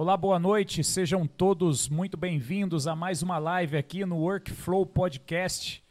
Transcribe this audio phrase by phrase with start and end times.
[0.00, 0.84] Olá, boa noite.
[0.84, 5.82] Sejam todos muito bem-vindos a mais uma live aqui no Workflow Podcast.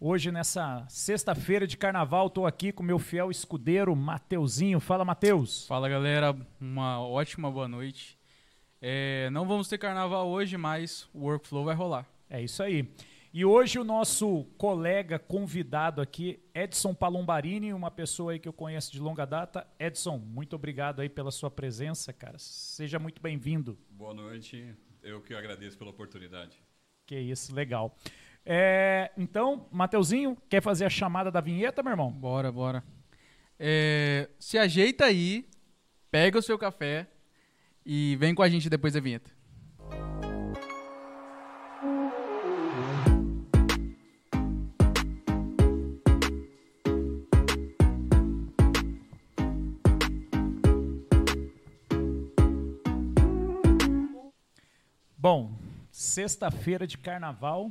[0.00, 4.80] Hoje, nessa sexta-feira de carnaval, estou aqui com meu fiel escudeiro, Mateuzinho.
[4.80, 5.64] Fala, Mateus.
[5.68, 6.36] Fala, galera.
[6.60, 8.18] Uma ótima boa noite.
[8.82, 12.04] É, não vamos ter carnaval hoje, mas o Workflow vai rolar.
[12.28, 12.90] É isso aí.
[13.36, 18.90] E hoje o nosso colega convidado aqui, Edson Palombarini, uma pessoa aí que eu conheço
[18.90, 19.66] de longa data.
[19.78, 22.38] Edson, muito obrigado aí pela sua presença, cara.
[22.38, 23.78] Seja muito bem-vindo.
[23.90, 24.74] Boa noite.
[25.02, 26.56] Eu que agradeço pela oportunidade.
[27.04, 27.94] Que isso, legal.
[28.42, 32.10] É, então, Mateuzinho, quer fazer a chamada da vinheta, meu irmão?
[32.10, 32.82] Bora, bora.
[33.58, 35.46] É, se ajeita aí,
[36.10, 37.06] pega o seu café
[37.84, 39.35] e vem com a gente depois da vinheta.
[56.16, 57.70] Sexta-feira de carnaval,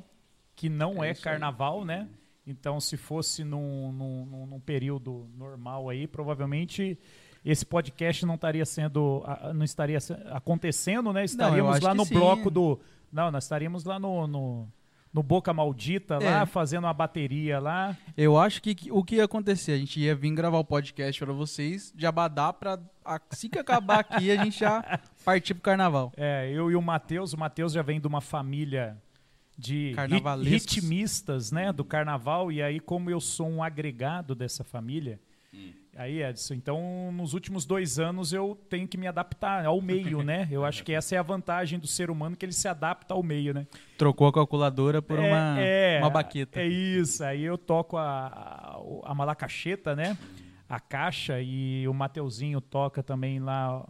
[0.56, 1.24] que não é, É isso aí.
[1.34, 2.08] carnaval, né?
[2.46, 6.98] Então, se fosse num, num, num- período normal aí, provavelmente
[7.44, 9.24] esse podcast não estaria sendo,
[9.56, 9.98] não estaria
[10.32, 11.26] acontecendo, né?
[11.26, 12.14] Estaríamos acho lá no sim.
[12.14, 12.80] bloco do,
[13.12, 14.68] não, nós estaríamos lá no, no,
[15.16, 16.46] no Boca Maldita lá, É.
[16.46, 17.96] fazendo uma bateria lá.
[18.18, 19.72] Eu acho que que- o que ia acontecer?
[19.72, 24.00] A gente ia vir gravar o podcast para vocês, de abadar pra assim que acabar
[24.00, 26.12] aqui a gente já partir pro carnaval.
[26.18, 28.98] É, eu e o Matheus, o Matheus já vem de uma família
[29.58, 29.96] de
[30.44, 35.18] ritmistas, né, do carnaval, e aí como eu sou um agregado dessa família,
[35.96, 40.48] aí Edson, então nos últimos dois anos eu tenho que me adaptar ao meio, né?
[40.52, 43.24] Eu acho que essa é a vantagem do ser humano, que ele se adapta ao
[43.24, 43.66] meio, né?
[43.98, 46.60] Trocou a calculadora por É, uma, é, uma baqueta.
[46.60, 50.18] É isso, aí eu toco a, a, malacacheta, né?
[50.68, 53.88] A caixa, e o Mateuzinho toca também lá,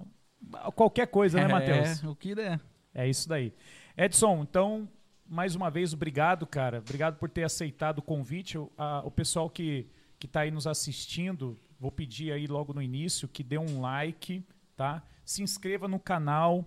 [0.76, 2.04] qualquer coisa, né, Matheus?
[2.04, 2.60] É, o que der.
[2.94, 3.54] É isso daí.
[3.98, 4.88] Edson, então,
[5.28, 6.80] mais uma vez, obrigado, cara.
[6.80, 8.58] Obrigado por ter aceitado o convite.
[8.58, 9.88] O, a- o pessoal que,
[10.20, 14.44] que tá aí nos assistindo, vou pedir aí logo no início que dê um like,
[14.76, 15.04] tá?
[15.24, 16.66] Se inscreva no canal,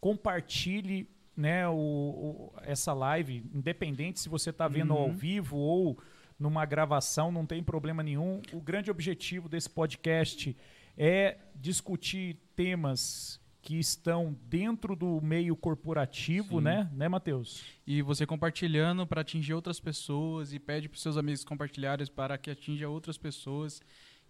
[0.00, 5.98] compartilhe né, o, o- essa live, independente se você está vendo ao vivo ou
[6.38, 8.40] numa gravação, não tem problema nenhum.
[8.52, 10.56] O grande objetivo desse podcast
[10.96, 16.64] é discutir temas que estão dentro do meio corporativo, Sim.
[16.64, 17.64] né, né, Matheus?
[17.86, 22.50] E você compartilhando para atingir outras pessoas e pede para seus amigos compartilharem para que
[22.50, 23.80] atinja outras pessoas.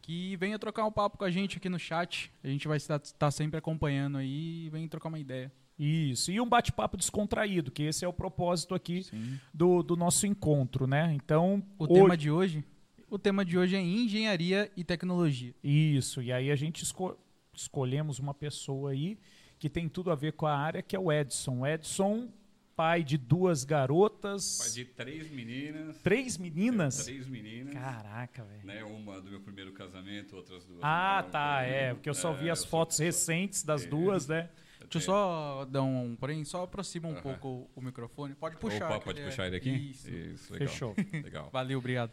[0.07, 2.31] Que venha trocar um papo com a gente aqui no chat.
[2.43, 5.51] A gente vai estar, estar sempre acompanhando aí e venha trocar uma ideia.
[5.79, 6.31] Isso.
[6.31, 9.41] E um bate-papo descontraído, que esse é o propósito aqui Sim.
[9.53, 11.13] do, do nosso encontro, né?
[11.15, 12.65] Então, O hoje- tema de hoje?
[13.09, 15.55] O tema de hoje é engenharia e tecnologia.
[15.65, 17.17] Isso, e aí a gente esco-
[17.55, 19.17] escolhemos uma pessoa aí
[19.59, 21.67] que tem tudo a ver com a área, que é o Edson.
[21.67, 22.29] Edson,
[22.77, 25.97] pai de duas garotas, Pai de três meninas.
[26.03, 27.05] três meninas.
[27.05, 27.75] Três meninas.
[27.75, 28.65] Caraca, velho.
[28.67, 30.81] Né, uma do meu primeiro casamento, outras duas.
[30.83, 33.63] Ah, não, tá, foi- é, porque eu só vi É, as só- fotos só- recentes
[33.63, 33.87] das É.
[33.87, 34.49] duas, né?
[34.81, 36.15] Deixa eu só dar um.
[36.15, 38.35] Porém, só aproxima um pouco o microfone.
[38.35, 38.91] Pode puxar.
[38.91, 39.71] Opa, pode ele é- puxar ele aqui?
[39.71, 40.53] Isso.
[40.53, 40.69] legal.
[40.69, 40.95] Fechou.
[41.13, 41.49] Legal.
[41.51, 42.11] Valeu, obrigado.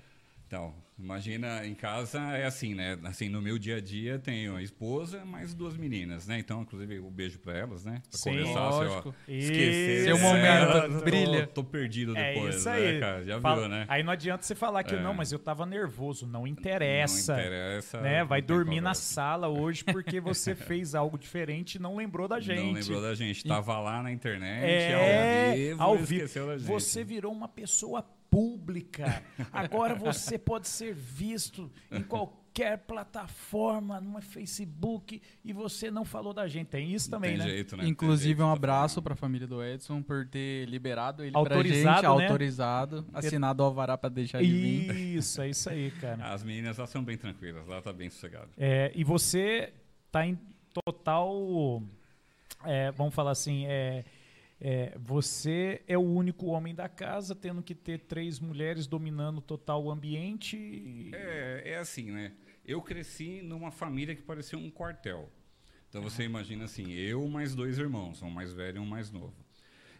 [0.52, 3.00] Então, imagina em casa é assim, né?
[3.06, 6.40] Assim, no meu dia a dia tenho a esposa, mais duas meninas, né?
[6.40, 8.02] Então, inclusive, um beijo pra elas, né?
[8.10, 8.32] Pra Sim.
[8.32, 9.16] conversar, Lógico.
[9.26, 10.04] se eu esquecer.
[10.04, 10.46] Seu né, momento
[10.78, 11.48] elas, tô- brilha.
[11.48, 13.00] Tô, perdido É depois, isso né, aí.
[13.00, 13.24] cara?
[13.24, 13.86] Já Fala- viu, né?
[13.88, 15.00] Aí não adianta você falar que É.
[15.02, 16.28] não, mas eu tava nervoso.
[16.28, 17.32] Não interessa.
[17.34, 18.02] Não interessa.
[18.02, 18.26] né?
[18.26, 22.60] Vai dormir na sala hoje porque você fez algo diferente e não lembrou da gente.
[22.62, 23.46] Não lembrou da gente.
[23.46, 26.14] Tava lá na internet, É, ao vivo, ao e vivo.
[26.26, 26.68] esqueceu da gente.
[26.68, 29.22] Você virou uma pessoa pública.
[29.52, 36.48] Agora você pode ser visto em qualquer plataforma, no Facebook, e você não falou da
[36.48, 36.68] gente.
[36.68, 37.44] Tem isso também, tem né?
[37.44, 37.86] jeito, né?
[37.86, 42.10] Inclusive, jeito, um abraço para a família do Edson por ter liberado ele Autorizado, pra
[42.10, 42.26] gente, né?
[42.26, 45.18] autorizado, assinado o alvará para deixar ele vir.
[45.18, 46.34] Isso, é isso aí, cara.
[46.34, 48.50] As meninas lá são bem tranquilas, lá tá bem sossegado.
[48.58, 49.74] É, e você
[50.10, 50.40] tá em
[50.74, 51.84] total.
[52.66, 54.06] é, vamos falar assim, é,
[54.62, 59.84] é, você é o único homem da casa, tendo que ter três mulheres dominando total
[59.84, 60.56] o ambiente.
[60.56, 62.32] e- É, é assim, né?
[62.64, 65.28] Eu cresci numa família que parecia um quartel.
[65.90, 69.34] Então você imagina assim, eu mais dois irmãos, um mais velho e um mais novo.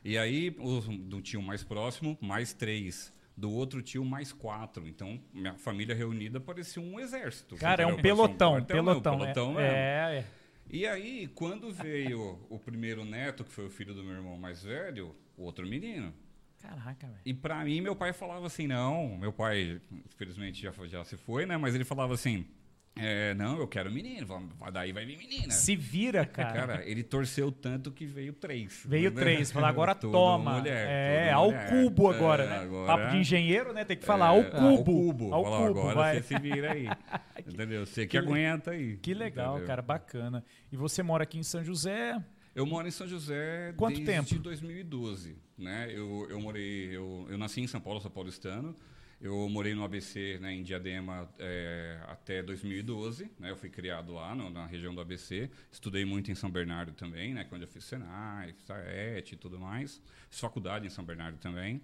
[0.06, 3.12] E aí, o, do tio mais próximo, mais três.
[3.36, 4.88] Do outro tio, mais quatro.
[4.88, 7.56] Então, minha família reunida parecia um exército.
[7.56, 9.12] Cara, é um pelotão, quartel, pelotão.
[9.18, 9.76] não, pelotão é, mesmo.
[9.78, 10.26] é, é.
[10.74, 14.64] E aí, quando veio o primeiro neto, que foi o filho do meu irmão mais
[14.64, 16.14] velho, outro menino.
[16.62, 17.20] Caraca, velho.
[17.26, 21.46] E pra mim, meu pai falava assim, não, meu pai, infelizmente, já, já se foi,
[21.46, 21.58] né?
[21.58, 22.48] Mas ele falava assim,
[22.94, 24.28] É, não, eu quero menino.
[24.74, 25.50] Daí vai vir menina.
[25.52, 26.54] Se vira, cara.
[26.54, 28.84] Cara, ele torceu tanto que veio três.
[28.86, 29.22] Veio Né?
[29.22, 29.50] três.
[29.52, 30.60] Falar, agora toma.
[30.60, 31.70] mulher, é, ao mulher.
[31.70, 32.58] cubo agora, É, né?
[32.60, 33.86] agora- Papo de engenheiro, né?
[33.86, 34.68] Tem que falar É, ao cubo.
[34.68, 35.34] Ao cubo.
[35.34, 36.16] Ao Fala, cubo, agora vai.
[36.22, 36.88] você se vira aí.
[37.48, 37.86] Entendeu?
[37.86, 38.98] Você que, Que aguenta aí.
[38.98, 39.68] Que legal, entendeu?
[39.68, 39.82] cara.
[39.82, 40.44] Bacana.
[40.72, 42.22] E você mora aqui em São José?
[42.54, 44.44] Eu moro em São José Quanto desde tempo?
[44.44, 45.38] 2012.
[45.58, 45.88] Né?
[45.90, 48.76] Eu, eu morei, eu, eu nasci em São Paulo, sou paulistano.
[49.22, 53.30] Eu morei no ABC, né, em Diadema, é, até 2012.
[53.40, 53.52] Né?
[53.52, 55.50] Eu fui criado lá no- na região do ABC.
[55.72, 59.60] Estudei muito em São Bernardo também, né, é onde eu fiz Senai, Saet e tudo
[59.60, 60.02] mais.
[60.30, 61.82] Fiz faculdade em São Bernardo também.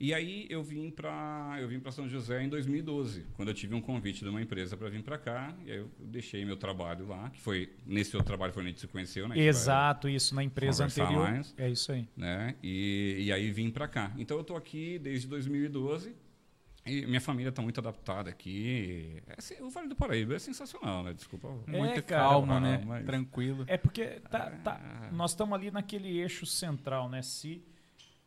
[0.00, 3.76] E aí eu vim para eu vim para São José em 2012, quando eu tive
[3.76, 5.54] um convite de uma empresa para vir para cá.
[5.64, 8.72] E aí eu deixei meu trabalho lá, que foi nesse outro trabalho foi onde a
[8.72, 9.38] gente se conheceu, né?
[9.38, 11.30] Exato, isso na empresa anterior.
[11.30, 11.54] mais.
[11.56, 12.08] É isso aí.
[12.16, 12.56] né?
[12.62, 14.12] E, e aí vim para cá.
[14.18, 16.12] Então eu tô aqui desde 2012
[16.86, 19.22] e minha família está muito adaptada aqui.
[19.26, 21.14] É, assim, o Vale do Paraíba é sensacional, né?
[21.14, 21.48] Desculpa.
[21.66, 22.82] É, Muito cara, calma, né?
[22.84, 23.64] mas- Tranquilo.
[23.66, 27.22] É porque tá, tá- nós estamos ali naquele eixo central, né?
[27.22, 27.64] Se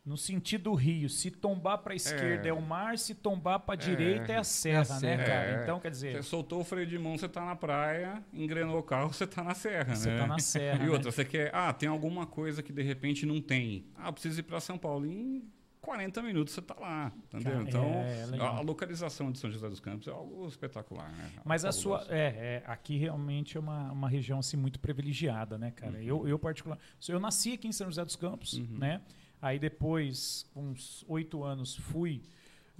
[0.04, 2.52] no sentido rio, se tombar para a esquerda é.
[2.52, 5.24] o mar, se tombar para a direita é a serra, né, serra.
[5.24, 5.50] cara?
[5.60, 5.62] É.
[5.62, 8.82] Então, quer dizer, Você soltou o freio de mão, você tá na praia, engrenou o
[8.82, 10.18] carro, você tá na serra, você né?
[10.18, 10.78] tá na serra.
[10.82, 10.90] E né?
[10.90, 13.84] outra, você quer, ah, tem alguma coisa que de repente não tem.
[13.96, 15.04] Ah, preciso ir para São Paulo.
[15.04, 15.44] Em
[15.88, 17.62] 40 minutos você tá lá, entendeu?
[17.62, 18.56] Então, é, legal.
[18.56, 21.30] a, localização de São José dos Campos é algo espetacular, né?
[21.46, 22.04] Mas a sua.
[22.10, 25.92] É, é, aqui realmente é uma, uma região assim, muito privilegiada, né, cara?
[25.96, 26.02] Uhum.
[26.02, 26.78] Eu, eu, particular.
[27.08, 28.66] Eu nasci aqui em São José dos Campos, Uhum.
[28.78, 29.00] né?
[29.40, 32.20] Aí depois, com uns oito anos, fui.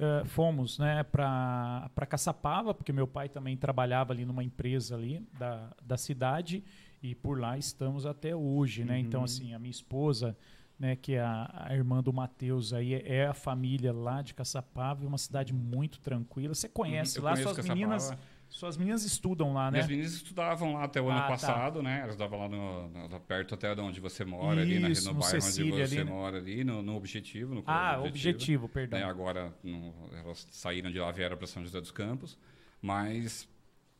[0.00, 5.72] eh, fomos né, para Caçapava, porque meu pai também trabalhava ali numa empresa ali da,
[5.82, 6.62] da cidade,
[7.02, 8.84] e por lá estamos até hoje.
[8.84, 8.98] Né?
[9.00, 9.24] Então, Uhum.
[9.24, 10.36] assim, a minha esposa,
[10.78, 14.32] né, que é a, a irmã do Matheus, aí é, é a família lá de
[14.34, 16.54] Caçapava, é uma cidade muito tranquila.
[16.54, 17.74] Você conhece Uhum, lá, suas Caçapava.
[17.74, 18.12] meninas.
[18.50, 19.72] Suas meninas estudam lá, né?
[19.72, 21.28] Minhas meninas estudavam lá até o Ah, ano tá.
[21.28, 22.00] passado, né?
[22.00, 25.12] Elas estavam lá no, no- perto até de onde você mora, ali na, Isso, no
[25.12, 26.10] no bairro Cecília onde você ali, né?
[26.10, 27.54] mora, ali no, no Objetivo.
[27.54, 28.98] No Ah, Colégio objetivo, perdão.
[29.00, 29.04] né?
[29.04, 32.38] Agora no- elas saíram de lá, vieram para São José dos Campos,
[32.80, 33.46] mas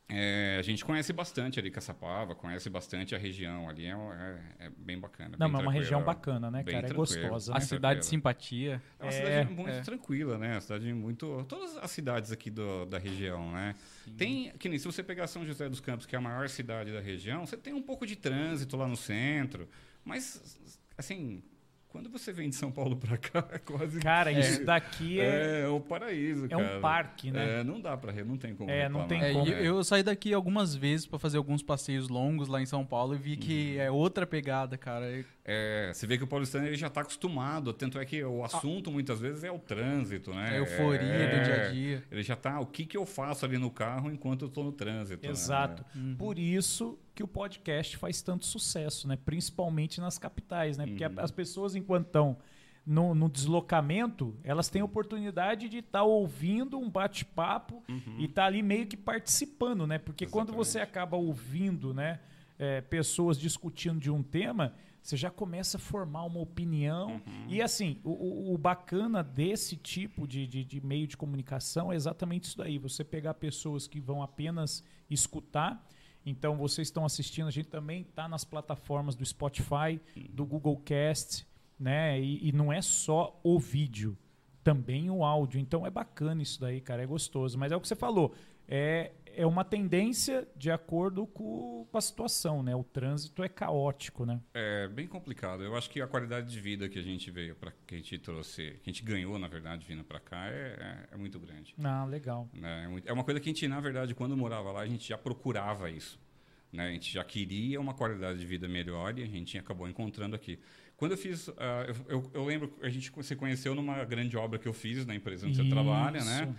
[0.09, 4.69] é, a gente conhece bastante ali Caçapava, conhece bastante a região ali, é, é- é
[4.75, 5.37] bem bacana.
[5.37, 6.87] Não, bem mas é uma região bacana, né, cara?
[6.87, 7.61] É gostosa, A né?
[7.61, 8.09] cidade de tranquilo.
[8.09, 8.81] simpatia.
[8.99, 9.81] É uma É, cidade muito é.
[9.81, 10.53] tranquila, né?
[10.55, 11.45] Uma cidade muito.
[11.47, 13.75] Todas as cidades aqui do- da região, né?
[14.17, 14.51] Tem.
[14.57, 16.99] Que nem se você pegar São José dos Campos, que é a maior cidade da
[16.99, 19.69] região, você tem um pouco de trânsito lá no centro.
[20.03, 20.57] Mas,
[20.97, 21.43] assim,
[21.89, 23.99] quando você vem de São Paulo pra cá, é quase.
[23.99, 26.77] Cara, que- isso daqui é, É, o paraíso, é cara.
[26.77, 27.59] um parque, né?
[27.59, 28.11] É, não dá pra.
[28.11, 28.69] re- Não tem como.
[28.69, 29.47] É, não tem É, como.
[29.47, 33.15] e eu saí daqui algumas vezes pra fazer alguns passeios longos lá em São Paulo
[33.15, 33.81] e vi que Uhum.
[33.81, 35.25] é outra pegada, cara.
[35.51, 38.91] É, você vê que o paulistano ele já está acostumado, tanto é que o assunto
[38.91, 40.49] muitas vezes é o trânsito, né?
[40.51, 42.03] A euforia É, do dia a dia.
[42.11, 44.71] Ele já tá, o que, que eu faço ali no carro enquanto eu estou no
[44.71, 45.25] trânsito?
[45.25, 45.31] né?
[45.31, 45.83] Exato.
[45.95, 46.15] Uhum.
[46.17, 49.17] Por isso que o podcast faz tanto sucesso, né?
[49.25, 50.85] Principalmente nas capitais, né?
[50.87, 51.15] Porque a- Uhum.
[51.19, 52.37] as pessoas, enquanto estão
[52.85, 57.83] no, no deslocamento, elas têm oportunidade de estar ouvindo um bate-papo
[58.17, 59.97] e estar ali meio que participando, né?
[59.97, 60.67] Porque quando Exatamente.
[60.67, 62.19] você acaba ouvindo, né?
[62.61, 67.21] é, pessoas discutindo de um tema, você já começa a formar uma opinião.
[67.47, 71.95] E assim, o- o, o bacana desse tipo de, de, de meio de comunicação é
[71.95, 72.77] exatamente isso daí.
[72.77, 75.85] Você pegar pessoas que vão apenas escutar.
[76.29, 79.99] Então, vocês estão assistindo, a gente também está nas plataformas do Spotify,
[80.29, 81.47] do Google Cast,
[81.79, 82.19] né?
[82.19, 84.17] E, e não é só o vídeo,
[84.63, 85.59] também o áudio.
[85.59, 87.57] Então, é bacana isso daí, cara, é gostoso.
[87.57, 88.33] Mas é o que você falou,
[88.69, 92.75] é, é uma tendência de acordo com, com a situação, né?
[92.75, 94.39] O trânsito é caótico, né?
[94.53, 95.63] É bem complicado.
[95.63, 98.19] Eu acho que a qualidade de vida que a gente veio para que a gente
[98.19, 101.73] trouxe, que a gente ganhou na verdade vindo para cá é, é, é muito grande.
[101.83, 102.47] Ah, legal.
[102.53, 102.85] né?
[103.05, 105.17] É É uma coisa que a gente na verdade quando morava lá a gente já
[105.17, 106.19] procurava isso.
[106.71, 106.87] Né?
[106.87, 110.59] A gente já queria uma qualidade de vida melhor e a gente acabou encontrando aqui.
[110.95, 114.59] Quando eu fiz, ah, eu, eu, eu lembro a gente se conheceu numa grande obra
[114.59, 116.53] que eu fiz na empresa onde você trabalha, né?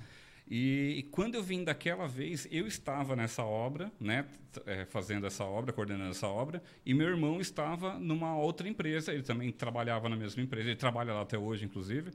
[0.51, 4.27] E, e quando eu vim daquela vez, eu estava nessa obra, né,
[4.67, 9.23] eh, fazendo essa obra, coordenando essa obra, e meu irmão estava numa outra empresa, ele
[9.23, 12.11] também trabalhava na mesma empresa, ele trabalha lá até hoje, inclusive,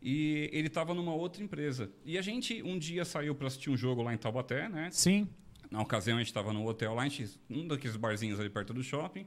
[0.00, 1.90] e ele estava numa outra empresa.
[2.06, 4.88] E a gente um dia saiu para assistir um jogo lá em Taubaté, né?
[4.90, 5.28] Sim.
[5.70, 8.72] Na ocasião a gente estava no hotel lá, a gente, um daqueles barzinhos ali perto
[8.72, 9.26] do shopping.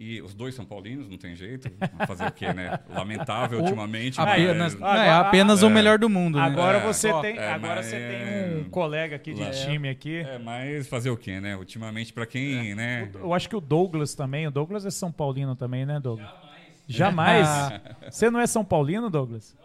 [0.00, 1.68] E os dois são paulinos, não tem jeito.
[2.06, 2.78] Fazer o quê, né?
[2.88, 4.20] Lamentável ultimamente.
[4.20, 5.66] Apenas, mas- não, é apenas é.
[5.66, 6.44] o melhor do mundo, né?
[6.44, 6.86] Agora É.
[6.86, 9.50] você Ó, tem, é, agora mas- você tem um colega aqui de É.
[9.50, 10.18] time aqui.
[10.18, 11.56] É, mas fazer o quê, né?
[11.56, 13.10] Ultimamente, para quem, né?
[13.12, 14.46] Eu acho que o Douglas também.
[14.46, 16.30] O Douglas é São Paulino também, né, Douglas?
[16.86, 17.48] Jamais.
[18.08, 19.56] Você não é São Paulino, Douglas?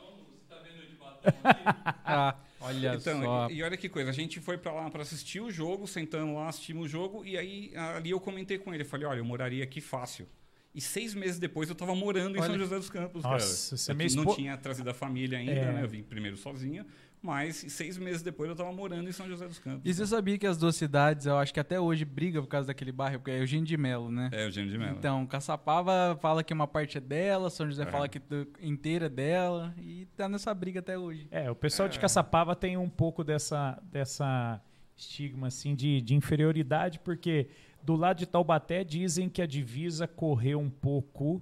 [2.05, 3.47] Ah, Olha Então, só.
[3.49, 6.35] e, e olha que coisa, a gente foi pra lá pra assistir o jogo, sentamos
[6.35, 9.63] lá, assistimos o jogo, e aí ali eu comentei com ele, falei, olha, eu moraria
[9.63, 10.27] aqui fácil.
[10.73, 12.49] E seis meses depois eu tava morando em Olha.
[12.49, 13.77] São José dos Campos, Nossa, cara.
[13.77, 15.71] você é não expo- tinha trazido a família ainda, É.
[15.71, 15.83] né?
[15.83, 16.83] Eu vim primeiro sozinho,
[17.23, 19.81] mas seis meses depois eu tava morando em São José dos Campos.
[19.85, 22.67] E você sabia que as duas cidades, eu acho que até hoje brigam por causa
[22.67, 24.29] daquele bairro, porque é Eugênio de Melo, né?
[24.33, 24.97] É, Eugênio de Mello.
[24.99, 27.85] Então, Caçapava fala que uma parte é dela, São José É.
[27.85, 28.21] fala que
[28.61, 31.27] inteira é dela, e tá nessa briga até hoje.
[31.31, 32.01] É, o pessoal de É.
[32.01, 34.61] Caçapava tem um pouco dessa, dessa
[34.95, 37.47] estigma assim de, de inferioridade, porque
[37.81, 41.41] do lado de Taubaté dizem que a divisa correu um pouco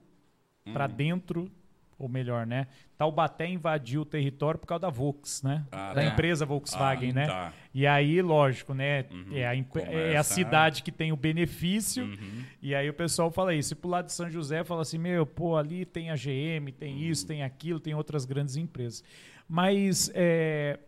[0.74, 0.96] para Hum.
[0.96, 1.52] dentro,
[2.02, 2.68] ou melhor, né?
[2.98, 5.66] Taubaté invadiu o território por causa da Vox, né?
[5.72, 6.06] Ah, da tá.
[6.06, 7.26] empresa Volkswagen, Ah, né?
[7.28, 7.54] Tá.
[7.74, 9.06] E aí, lógico, né?
[9.12, 9.26] Uhum.
[9.34, 12.04] É, a, imp- é a Começa- cidade que tem o benefício.
[12.06, 12.44] Uhum.
[12.62, 13.74] E aí o pessoal fala isso.
[13.74, 16.94] E pro lado de São José fala assim, meu, pô, ali tem a GM, tem
[16.96, 17.00] Uhum.
[17.02, 19.04] isso, tem aquilo, tem outras grandes empresas.
[19.48, 20.80] Mas é,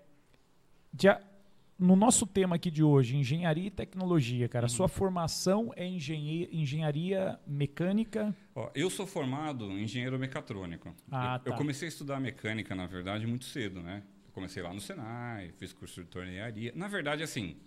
[0.93, 1.07] de
[1.83, 4.69] no nosso tema aqui de hoje, engenharia e tecnologia, cara, Uhum.
[4.69, 8.33] sua formação é engenhe- engenharia mecânica?
[8.55, 10.95] Ó, eu sou formado em engenheiro mecatrônico.
[11.11, 11.57] Ah, eu, eu tá.
[11.57, 14.01] comecei a estudar mecânica, na verdade, muito cedo, né?
[14.27, 16.71] Eu comecei lá no Senai, fiz curso de tornearia.
[16.75, 17.57] Na verdade, assim,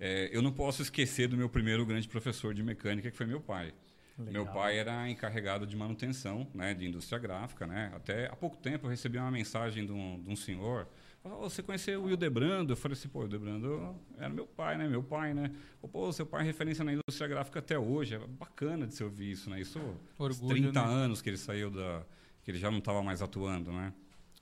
[0.00, 3.40] é, eu não posso esquecer do meu primeiro grande professor de mecânica, que foi meu
[3.40, 3.72] pai.
[4.18, 4.54] Meu Legal.
[4.54, 7.90] pai era encarregado de manutenção, né, de indústria gráfica, né?
[7.94, 10.86] Até há pouco tempo eu recebi uma mensagem de um, de um senhor,
[11.22, 12.72] falou, "Ô, você conheceu o Hildebrando?
[12.72, 14.88] Eu falei assim, pô, o Hildebrando era meu pai, né?
[14.88, 15.50] Meu pai, né?
[15.90, 19.30] Pô, seu pai é referência na indústria gráfica até hoje, é bacana de se ouvir
[19.30, 19.60] isso, né?
[19.60, 19.78] Isso
[20.18, 20.88] Orgulho, 30 né?
[20.88, 22.02] anos que ele saiu da
[22.44, 23.92] que ele já não estava mais atuando, né?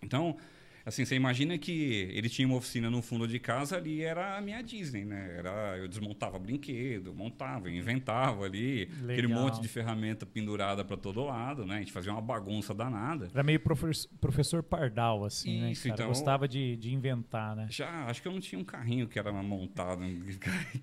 [0.02, 0.36] Então,
[0.84, 4.40] assim, você imagina que ele tinha uma oficina no fundo de casa ali, era a
[4.40, 5.34] minha Disney, né?
[5.38, 9.42] Era, eu desmontava brinquedo, montava, inventava ali, aquele Legal.
[9.42, 11.76] monte de ferramenta pendurada para todo lado, né?
[11.76, 13.28] A gente fazia uma bagunça danada.
[13.32, 15.72] Era meio profe- professor Pardal, assim, né?
[15.72, 15.94] Isso, cara?
[15.94, 17.66] então- Gostava de, de inventar, né?
[17.70, 20.00] Já, acho que eu não tinha um carrinho que era montado.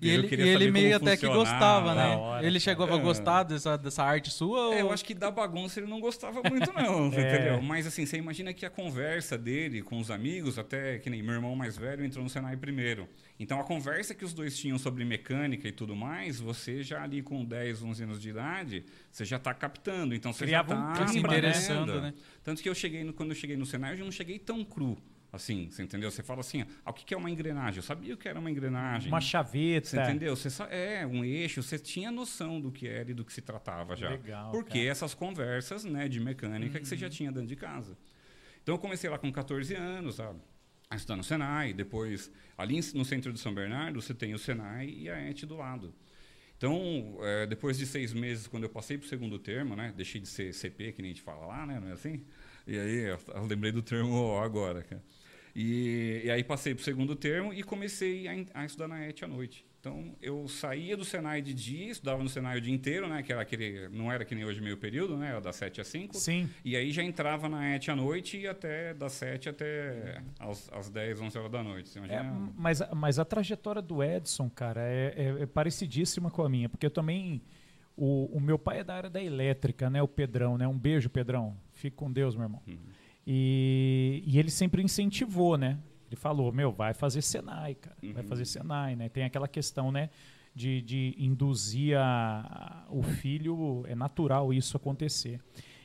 [0.00, 2.16] E ele, e ele meio até que gostava, né?
[2.16, 2.98] hora, ele chegou a É.
[3.00, 4.74] gostar dessa, dessa arte sua?
[4.74, 7.34] É, eu ou- acho que da bagunça ele não gostava muito, não, É.
[7.34, 7.62] entendeu?
[7.62, 11.32] Mas assim, você imagina que a conversa dele com os amigos, até que nem meu
[11.32, 13.08] irmão mais velho entrou no Senai primeiro.
[13.40, 17.22] Então a conversa que os dois tinham sobre mecânica e tudo mais, você já ali
[17.22, 20.14] com 10, 11 anos de idade, você já está captando.
[20.14, 21.38] Então você Criava já um está clima, se né?
[21.38, 22.12] interessando, né?
[22.44, 24.98] Tanto que eu cheguei, no- quando eu cheguei no Senai, eu não cheguei tão cru.
[25.32, 26.10] Assim, você entendeu?
[26.10, 27.78] Você fala assim, ah, o que é uma engrenagem?
[27.78, 29.08] Eu sabia o que era uma engrenagem.
[29.10, 29.86] Uma chaveta.
[29.88, 30.36] Você entendeu?
[30.36, 33.96] Você é um eixo, você tinha noção do que era e do que se tratava
[33.96, 34.10] já.
[34.10, 34.90] Legal, Porque cara.
[34.90, 37.96] essas conversas, né, de mecânica que você já tinha dentro de casa.
[38.68, 40.38] Então eu comecei lá com 14 anos, sabe?
[40.90, 44.90] A estudar no Senai, depois ali no centro de São Bernardo você tem o Senai
[44.90, 45.94] e a ET do lado.
[46.54, 50.20] Então, é, depois de seis meses, quando eu passei para o segundo termo, né, deixei
[50.20, 52.22] de ser CP, que nem a gente fala lá, né, não é assim?
[52.66, 55.02] E aí, eu, lembrei do termo agora, cara.
[55.56, 59.22] E, e aí passei para o segundo termo e comecei a, a estudar na ET
[59.22, 59.64] à noite.
[59.88, 63.32] Então, eu saía do Senai de dia, estudava no Senai o dia inteiro, né, que
[63.32, 66.14] era aquele, não era que nem hoje meio período, né, era das 7 às 5.
[66.16, 66.48] Sim.
[66.64, 70.90] E aí já entrava na ET à noite e até das 7 até às, às
[70.90, 71.88] 10, 11 horas da noite.
[71.88, 72.52] Você É, imagina?
[72.56, 76.84] mas, mas a trajetória do Edson, cara, é, é- é parecidíssima com a minha, porque
[76.84, 77.40] eu também.
[77.96, 80.00] O, o meu pai é da área da elétrica, né?
[80.00, 80.68] O Pedrão, né?
[80.68, 81.56] Um beijo, Pedrão.
[81.72, 82.62] Fique com Deus, meu irmão.
[82.68, 82.76] Uhum.
[83.26, 85.76] E, e ele sempre incentivou, né?
[86.08, 87.96] Ele falou, meu, vai fazer Senai, cara.
[88.02, 88.28] Vai Uhum.
[88.28, 89.08] fazer Senai, né?
[89.08, 90.08] Tem aquela questão, né?
[90.54, 95.38] De, de induzir a, a- o filho, é natural isso acontecer.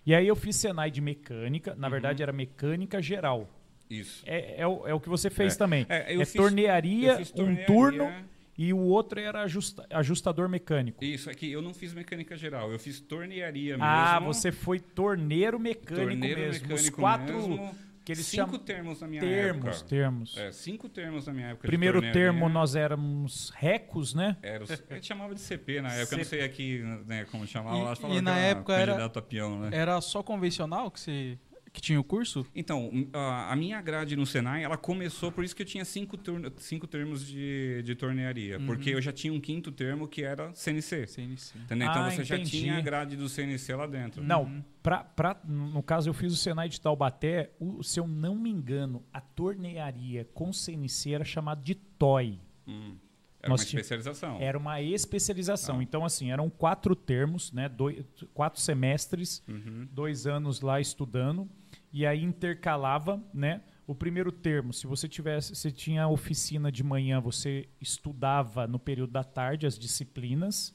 [0.06, 1.92] E aí eu fiz Senai de mecânica, na Uhum.
[1.92, 3.50] verdade era mecânica geral.
[3.90, 4.24] Isso.
[4.26, 5.58] É, é, o, é o que você fez É.
[5.58, 5.86] também.
[5.90, 7.66] É, eu é fiz- tornearia, fiz um tornearia.
[7.66, 8.12] turno
[8.58, 11.04] e o outro era ajusta- ajustador mecânico.
[11.04, 14.34] Isso, é que eu não fiz mecânica geral, eu fiz tornearia Ah, mesmo.
[14.34, 16.56] você foi torneiro mecânico torneiro mesmo.
[16.56, 17.76] Os mecânico quatro mesmo.
[18.04, 19.90] Que eles cinco chamam termos na minha termos, época.
[19.90, 20.38] termos.
[20.38, 21.68] É, cinco termos na minha época.
[21.68, 24.38] Primeiro termo nós éramos recos, né?
[24.42, 26.38] Era, gente chamava de CP na época, eu não CP.
[26.38, 27.78] sei aqui né, como chamava.
[27.78, 29.70] E- lá, e falava na época era- peão, né?
[29.72, 31.38] Era só convencional que você
[31.74, 32.46] que tinha o curso?
[32.56, 36.52] Então, a, minha grade no Senai, ela começou, por isso que eu tinha cinco, turno-
[36.58, 38.60] cinco termos de, de tornearia.
[38.60, 38.68] Uhum.
[38.68, 41.08] Porque eu já tinha um quinto termo que era CNC.
[41.08, 41.58] CNC.
[41.58, 41.88] Entendeu?
[41.90, 42.60] Então Ah, você já entendi.
[42.62, 44.24] tinha a grade do CNC lá dentro.
[44.24, 44.64] Não, Uhum.
[44.84, 48.52] pra, pra, no caso eu fiz o Senai de Taubaté, o, se eu não me
[48.52, 52.40] engano, a tornearia com CNC era chamada de TOI.
[52.68, 52.96] Hum.
[53.42, 54.38] Era Nós uma especialização.
[54.40, 55.80] Era uma especialização.
[55.80, 55.84] Ah.
[55.84, 57.68] Então, assim, eram quatro termos, né?
[57.68, 59.86] Dois, quatro semestres, Uhum.
[59.92, 61.50] dois anos lá estudando.
[61.94, 63.62] E aí intercalava, né?
[63.86, 69.12] O primeiro termo, se você tivesse, se tinha oficina de manhã, você estudava no período
[69.12, 70.74] da tarde as disciplinas.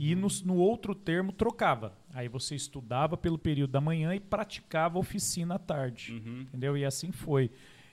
[0.00, 0.22] E Uhum.
[0.22, 1.96] no, no outro termo trocava.
[2.12, 6.12] Aí você estudava pelo período da manhã e praticava oficina à tarde.
[6.12, 6.40] Uhum.
[6.40, 6.76] Entendeu?
[6.76, 7.52] E assim foi.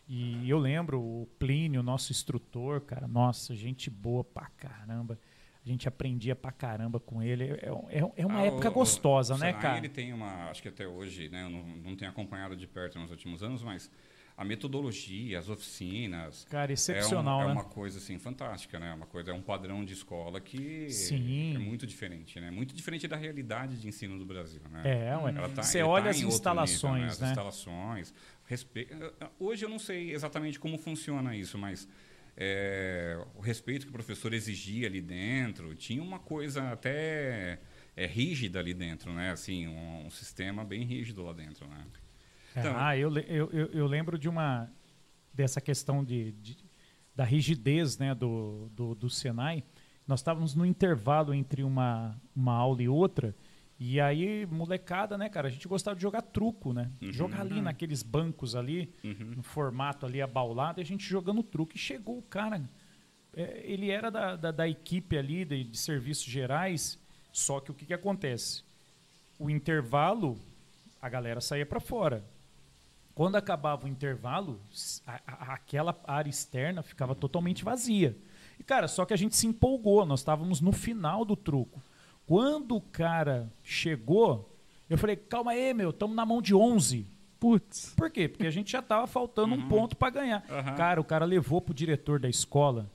[0.10, 5.20] E eu lembro o Plínio, nosso instrutor, cara, nossa, gente boa pra caramba.
[5.65, 7.46] A gente aprendia pra caramba com ele.
[7.51, 9.77] É, é, é uma Ah, época o- gostosa, o né, cara?
[9.77, 13.00] Ele tem uma, acho que até hoje, né, eu não, não tenho acompanhado de perto
[13.00, 13.89] nos últimos anos, mas
[14.36, 17.51] a metodologia, as oficinas, Cara, é, um- excepcional, é né?
[17.53, 18.93] uma coisa assim fantástica, né?
[18.93, 21.55] Uma coisa é um padrão de escola que Sim.
[21.55, 22.51] é muito diferente, né?
[22.51, 24.82] Muito diferente da realidade de ensino do Brasil, né?
[24.84, 25.34] É, ué.
[25.34, 27.29] Ela tá- Você olha tá as instalações, nível, As né?
[27.29, 28.13] instalações.
[28.48, 28.88] Respe...
[29.39, 31.88] Hoje eu não sei exatamente como funciona isso, mas
[32.36, 37.60] é, o respeito que o professor exigia ali dentro tinha uma coisa até
[37.96, 39.32] é, rígida ali dentro, né?
[39.32, 41.86] Assim, um, um sistema bem rígido lá dentro, né?
[42.56, 44.70] Então- ah, eu, eu, eu lembro de uma
[45.34, 46.58] dessa questão de, de-
[47.16, 49.63] da rigidez né, do, do, do Senai.
[50.08, 53.36] Nós estávamos no intervalo entre uma, uma aula e outra.
[53.80, 55.48] E aí, molecada, né, cara?
[55.48, 56.89] A gente gostava de jogar truco, né?
[57.12, 58.94] Jogar ali naqueles bancos ali,
[59.36, 61.75] no formato ali abaulado, e a gente jogando truco.
[61.75, 62.62] E chegou o cara,
[63.36, 66.98] é, ele era da, da, da equipe ali de, de serviços gerais,
[67.32, 68.63] só que o que, que acontece?
[69.39, 70.39] O intervalo,
[71.01, 72.24] a galera saía para fora.
[73.15, 74.60] Quando acabava o intervalo,
[75.06, 78.15] a- a- aquela área externa ficava totalmente vazia.
[78.60, 81.82] E, cara, só que a gente se empolgou, nós estávamos no final do truco.
[82.25, 84.50] Quando o cara chegou,
[84.89, 87.06] eu falei, calma aí, meu, estamos na mão de 11.
[87.39, 87.94] Putz.
[87.98, 88.27] Por quê?
[88.30, 90.44] Porque a gente já estava faltando um ponto para ganhar.
[90.50, 90.75] Aham.
[90.75, 92.89] Cara, o cara levou pro diretor da escola,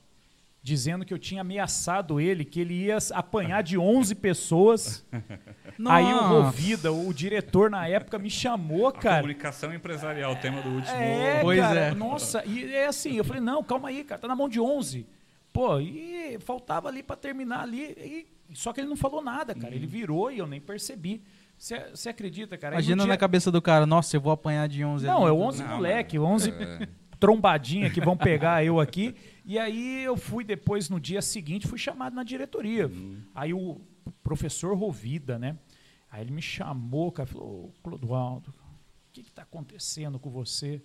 [0.62, 5.04] dizendo que eu tinha ameaçado ele, que ele ia apanhar de 11 pessoas.
[5.86, 6.28] Aí o Nossa.
[6.44, 9.16] Rovida, o diretor na época, me chamou, A cara.
[9.18, 10.96] comunicação empresarial, o tema do último.
[10.96, 11.94] É, Pois cara, é.
[11.94, 15.06] nossa, e é assim, eu falei, não, calma aí, cara, tá na mão de 11.
[15.52, 19.74] Pô, e faltava ali pra terminar ali, e- só que ele não falou nada, cara,
[19.74, 21.22] ele virou e eu nem percebi.
[21.56, 22.74] Você acredita, cara?
[22.76, 25.62] Imagina dia- na cabeça do cara, nossa, eu vou apanhar de 11 Não, é 11
[25.64, 26.88] Não, moleque, mas- 11 é.
[27.18, 29.14] trombadinha que vão pegar eu aqui.
[29.44, 32.86] E aí eu fui depois, no dia seguinte, fui chamado na diretoria.
[32.86, 33.20] Uhum.
[33.34, 33.80] Aí o
[34.22, 35.56] professor Rovida, né?
[36.10, 40.80] Aí ele me chamou, cara, falou, "Ô, Clodoaldo, o que está acontecendo com você?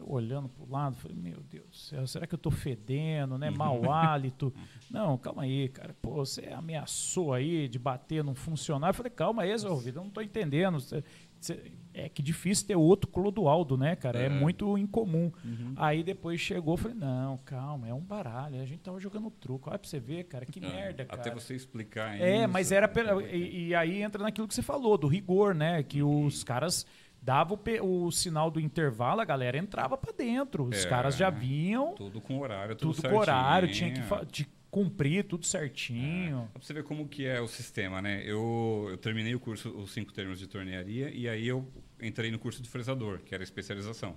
[0.00, 3.36] Eu olhando para o lado, falei, meu Deus do céu, será que eu estou fedendo,
[3.36, 3.50] né?
[3.50, 4.52] Mau hálito.
[4.90, 5.94] Não, calma aí, cara.
[6.00, 8.92] Pô, você ameaçou aí de bater num funcionário.
[8.92, 10.80] Eu falei, calma aí, Rovida, eu não estou entendendo.
[10.80, 11.04] Você-
[11.38, 14.18] você- é que difícil ter outro Clodoaldo, né, cara?
[14.18, 14.28] É, É.
[14.28, 15.30] muito incomum.
[15.76, 18.60] Aí depois chegou, falei, não, calma, é um baralho.
[18.60, 19.68] A gente tava jogando truco.
[19.70, 20.60] Olha pra você ver, cara, que
[20.94, 21.20] merda, cara.
[21.20, 22.92] Até você explicar É, isso, mas era né?
[22.92, 25.82] pela, e, e aí entra naquilo que você falou, do rigor, né?
[25.82, 26.26] Que Uhum.
[26.26, 26.86] os caras
[27.22, 30.64] davam o, o sinal do intervalo, a galera entrava pra dentro.
[30.64, 30.88] Os É.
[30.88, 33.14] caras já vinham, Tudo com horário, tudo, tudo, certinho.
[33.14, 34.00] com horário, tinha que
[34.32, 36.48] de cumprir tudo certinho.
[36.52, 38.22] Pra você ver como que é o sistema, né?
[38.24, 41.68] Eu, eu terminei o curso, os cinco termos de tornearia, e aí eu
[42.00, 44.16] entrei no curso de fresador, que era a especialização.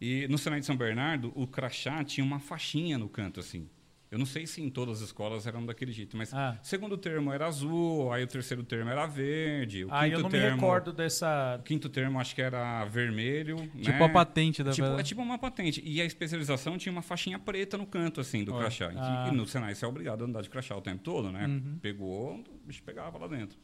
[0.00, 3.68] E no Senai de São Bernardo, o crachá tinha uma faixinha no canto, assim.
[4.12, 6.58] Eu não sei se em todas as escolas eram daquele jeito, mas Ah.
[6.62, 10.28] o segundo termo era azul, aí o terceiro termo era verde, o quinto eu não
[10.28, 10.54] me termo...
[10.56, 11.56] recordo dessa.
[11.58, 14.04] O quinto termo acho que era vermelho, Tipo né?
[14.04, 15.80] a patente da Tipo, é tipo uma patente.
[15.82, 18.60] E a especialização tinha uma faixinha preta no canto, assim, do Olha.
[18.60, 18.92] crachá.
[18.92, 19.30] E, Ah.
[19.32, 21.46] e no Senai você é obrigado a andar de crachá o tempo todo, né?
[21.46, 21.78] Uhum.
[21.80, 23.58] Pegou, o bicho pegava lá dentro.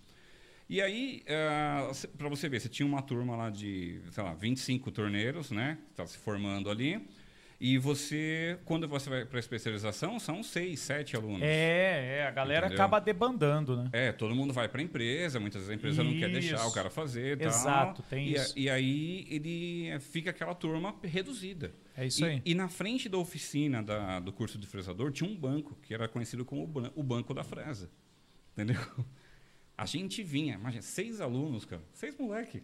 [0.70, 4.90] E aí, uh, para você ver, você tinha uma turma lá de, sei lá, 25
[4.90, 5.78] torneiros, né?
[5.88, 7.06] Que tá se formando ali.
[7.60, 11.42] E você, quando você vai para a especialização, são seis, sete alunos.
[11.42, 12.84] É, é, a galera Entendeu?
[12.84, 13.90] acaba debandando, né?
[13.92, 16.68] É, todo mundo vai para a empresa, muitas vezes a empresa não quer deixar Isso.
[16.68, 17.32] o cara fazer.
[17.32, 17.48] e tal.
[17.48, 18.56] Exato, tem e, isso.
[18.56, 21.72] E aí ele eh, fica aquela turma reduzida.
[21.96, 22.42] É isso e, aí.
[22.44, 26.06] E na frente da oficina da- do curso de fresador tinha um banco, que era
[26.06, 27.90] conhecido como o ban- o banco da fresa.
[28.52, 28.80] Entendeu?
[29.76, 32.62] A gente vinha, imagina, seis alunos, cara, seis moleque.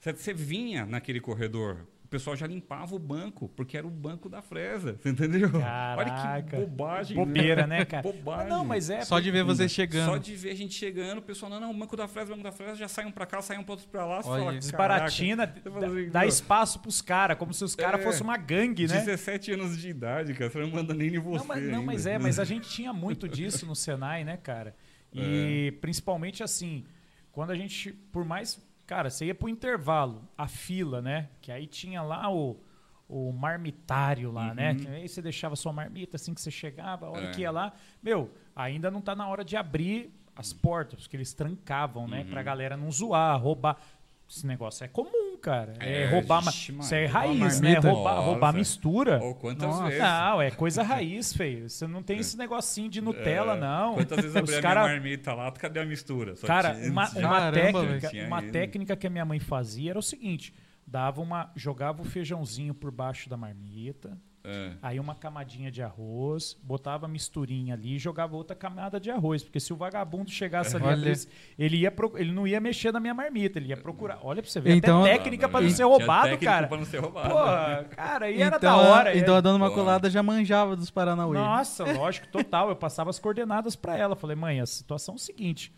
[0.00, 4.40] Você vinha naquele corredor, o pessoal já limpava o banco, porque era o banco da
[4.40, 5.50] fresa, você entendeu?
[5.52, 5.60] Olha
[6.08, 6.56] Caraca.
[6.56, 7.16] que bobagem.
[7.16, 8.00] Bobeira, né, cara?
[8.00, 8.48] Bobagem.
[8.48, 9.00] Não, mas é.
[9.04, 10.20] Só de ver você Só chegando.
[10.20, 12.44] de ver a gente chegando, o pessoal, não, não, o banco da fresa, o banco
[12.44, 14.22] da fresa, já saem pra cá, saem um outro pra lá.
[14.22, 14.62] Você Olha.
[14.62, 18.04] Você assim, dá "Meu, espaço pros caras, como se os caras É.
[18.04, 19.00] fossem uma gangue, né?
[19.00, 22.06] 17 anos de idade, cara, você não manda nem em você Não, mas, não, mas
[22.06, 24.76] é, mas a gente tinha muito disso no Senai, né, cara?
[25.12, 26.84] E principalmente assim,
[27.32, 31.28] quando a gente, por mais, cara, você ia pro intervalo, a fila, né?
[31.40, 32.56] Que aí tinha lá o,
[33.08, 34.74] o marmitário lá, né?
[34.74, 37.30] Que aí você deixava sua marmita assim que você chegava, a hora É.
[37.32, 37.72] que ia lá,
[38.02, 42.24] meu, ainda não tá na hora de abrir as portas, porque eles trancavam, né?
[42.24, 43.78] Pra galera não zoar, roubar.
[44.28, 45.74] Esse negócio é comum, cara.
[45.80, 46.44] É, É, roubar.
[46.44, 47.74] ma- Isso é raiz, roubar né?
[47.78, 49.20] Roubar, roubar mistura.
[49.22, 49.84] Ou quantas Nossa.
[49.84, 49.98] vezes?
[50.02, 51.68] Não, é coisa raiz, feio.
[51.68, 53.94] Você não tem esse negocinho de Nutella, É, não.
[53.94, 56.34] Quantas vezes abri Os a cara- minha marmita lá, cadê a mistura?
[56.36, 57.52] Só Cara, tinha- uma, uma Caramba,
[57.86, 60.52] técnica, uma técnica que a minha mãe fazia era o seguinte:
[60.86, 64.72] dava uma, jogava o feijãozinho por baixo da marmita, É.
[64.80, 69.42] aí uma camadinha de arroz, botava a misturinha ali e jogava outra camada de arroz,
[69.42, 70.96] porque se o vagabundo chegasse ali, Olha.
[70.96, 71.28] atrás,
[71.58, 74.20] ele ia pro- ele não ia mexer na minha marmita, ele ia procurar.
[74.22, 76.66] Olha pra você ver, Então- até técnica pra não ser Tinha roubado, técnica cara.
[76.68, 77.28] Pra não ser roubado.
[77.28, 79.18] Pô, cara, e era então, da hora.
[79.18, 79.66] então a é- dona Pô.
[79.66, 81.36] Imaculada já manjava dos Paranauê.
[81.36, 82.68] Nossa, lógico, total.
[82.68, 84.14] Eu passava as coordenadas pra ela.
[84.14, 85.72] Falei, mãe, a situação é o seguinte.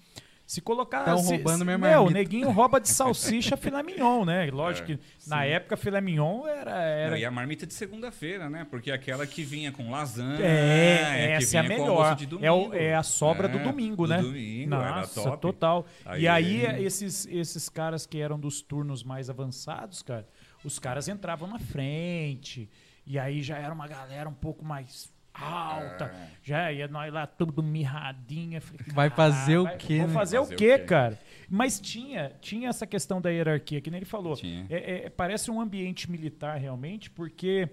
[0.49, 1.05] Se colocar.
[1.05, 2.19] Tão se- roubando se- minha Meu, o marmita.
[2.19, 4.51] neguinho rouba de salsicha filé mignon, né?
[4.51, 6.71] Lógico É, que na época filé mignon era.
[6.71, 7.11] era...
[7.11, 8.67] Não, e a marmita de segunda-feira, né?
[8.71, 10.41] Porque aquela que vinha com lasanha.
[10.43, 12.17] É, que essa é a melhor.
[12.41, 14.23] É, o- é a sobra do É, domingo, do né?
[14.23, 15.39] domingo, era Nossa, top.
[15.43, 15.87] total.
[16.07, 20.27] Aí- e aí, esses, esses caras que eram dos turnos mais avançados, cara,
[20.65, 22.71] os caras entravam na frente.
[23.07, 26.05] E aí já era uma galera um pouco mais alta.
[26.07, 26.29] É.
[26.43, 28.57] Já ia nós lá tudo mirradinho.
[28.57, 30.85] Eu falei, Vai fazer o "Caralho, quê, Vou né?" fazer, Fazer o o quê, quê?
[30.85, 31.19] cara?
[31.49, 34.37] Mas tinha, tinha essa questão da hierarquia, que nem ele falou.
[34.71, 37.69] É- é- parece um ambiente militar realmente, porque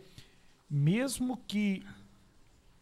[0.69, 1.84] mesmo que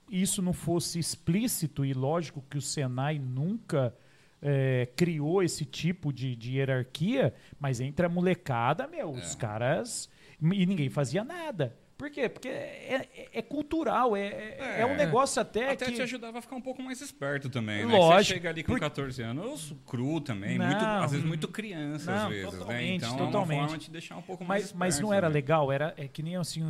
[0.09, 3.93] isso não fosse explícito, e lógico que o Senai nunca
[4.45, 10.09] é, criou esse tipo de, de hierarquia, mas entre a molecada, meu, os caras.
[10.41, 11.73] E ninguém fazia nada.
[11.97, 12.27] Por quê?
[12.27, 14.97] Porque é, é- é cultural, é, é, é um É.
[14.97, 15.91] negócio até, Até que.
[15.93, 17.91] te ajudava a ficar um pouco mais esperto também, né?
[17.97, 21.47] Lógico, Você chega ali com por- 14 anos, cru também, Não, muito, às vezes muito
[21.47, 22.51] criança, não, às vezes, né?
[22.59, 23.59] totalmente, Então é totalmente.
[23.59, 25.33] uma forma de deixar um pouco mais Mas, mas esperto, não era né?
[25.33, 26.63] legal, era é que nem assim,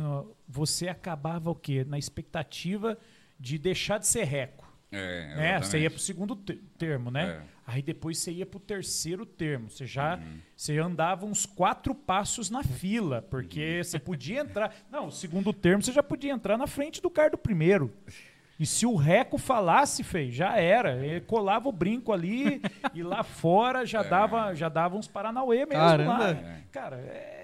[0.46, 1.84] você acabava o quê?
[1.88, 2.96] Na expectativa
[3.40, 4.64] de deixar de ser reco.
[4.92, 5.34] É, Né?
[5.34, 5.56] Você ia
[5.86, 5.90] exatamente.
[5.90, 7.42] pro segundo te- termo, né?
[7.66, 7.72] É.
[7.72, 9.70] Aí depois você ia pro terceiro termo.
[9.70, 10.38] Você já Uhum.
[10.56, 14.74] você andava uns quatro passos na fila, porque você podia entrar.
[14.90, 17.92] Não, o segundo termo você já podia entrar na frente do cara do primeiro.
[18.60, 21.04] E se o Reco falasse, fei, já era.
[21.04, 22.62] Ele colava o brinco ali
[22.94, 26.18] e lá fora já dava, já dava uns Paranauê mesmo Caramba.
[26.18, 26.30] lá.
[26.30, 26.60] É.
[26.70, 27.43] Cara, é,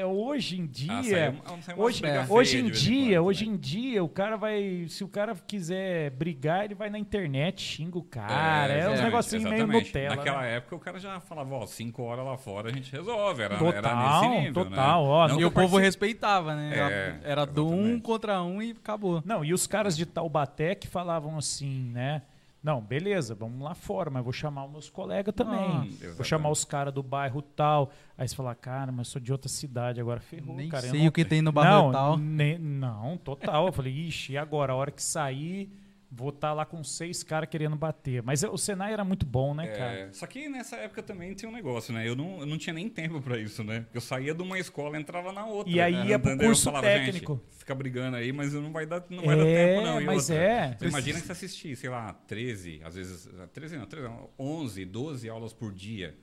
[0.00, 0.92] é- hoje em dia.
[0.92, 3.52] Ah, saiu- saiu hoje, briga hoje em dia, quando, hoje né?
[3.52, 4.86] em dia, o cara vai.
[4.88, 8.72] Se o cara quiser brigar, ele vai na internet, xinga o cara.
[8.72, 9.66] É, uns exatamente, negocinhos meio.
[9.66, 10.16] Nutella.
[10.16, 10.56] Naquela né?
[10.56, 13.42] época o cara já falava, ó, cinco horas lá fora a gente resolve.
[13.42, 15.08] Era, Total, era nesse nível, total, né?
[15.10, 16.70] ó, Não E o povo respeitava, né?
[16.72, 19.22] Era, É, era do um contra um e acabou.
[19.24, 22.22] Não, e os caras de Taubaté que falavam assim, né?
[22.62, 25.58] Não, beleza, vamos lá fora, mas vou chamar os meus colegas também.
[25.58, 27.90] Ah, vou chamar os caras do bairro tal.
[28.16, 30.88] Aí você fala, cara, mas eu sou de outra cidade, agora ferrou, Nem cara.
[30.88, 32.16] sei não- o que tem no não, Barrotal.
[32.16, 33.66] ne- não, total.
[33.66, 34.72] Eu falei, ixi, e agora?
[34.72, 35.72] A hora que sair,
[36.08, 38.22] vou estar lá com seis caras querendo bater.
[38.22, 39.92] Mas o Senai era muito bom, né, cara?
[39.98, 42.06] É, só que nessa época também tinha um negócio, né?
[42.06, 43.86] Eu não, eu não tinha nem tempo pra isso, né?
[43.92, 45.72] Eu saía de uma escola entrava na outra.
[45.72, 46.06] E aí né?
[46.10, 46.46] ia pro Entendeu?
[46.48, 47.40] Curso falava, técnico.
[47.62, 50.00] Gente, fica brigando aí, mas não vai dar, não vai dar É, tempo, não.
[50.00, 50.76] E mas outra, é.
[50.78, 53.28] Você imagina que você assistir, sei lá, 13, às vezes.
[53.52, 56.14] 13 não, 13 não, 11, 12 aulas por dia.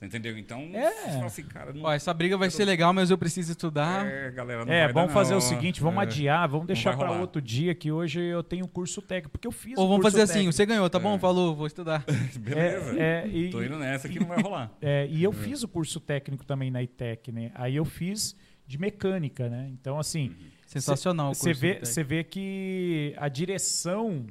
[0.00, 0.36] Entendeu?
[0.38, 0.90] Então, É.
[0.90, 1.82] você fala assim, cara, não.
[1.84, 4.06] Ó, essa briga vai ser legal, mas eu preciso estudar.
[4.06, 5.38] É, galera, não É, vai vamos dar, fazer não.
[5.38, 6.02] o seguinte, vamos É.
[6.02, 9.76] adiar, vamos deixar para outro dia, que hoje eu tenho curso técnico, porque eu fiz
[9.78, 10.52] Ou vamos curso fazer assim, técnico.
[10.52, 11.16] você ganhou, tá bom?
[11.16, 11.18] É.
[11.18, 12.04] Falou, vou estudar.
[12.38, 12.98] Beleza.
[12.98, 14.72] É, é, e, Tô indo nessa que não vai rolar.
[14.80, 17.50] é, e eu fiz o curso técnico também na ITEC, né?
[17.54, 19.68] Aí eu fiz de mecânica, né?
[19.72, 20.34] Então, assim,
[20.80, 24.26] Sensacional você vê, você vê que a direção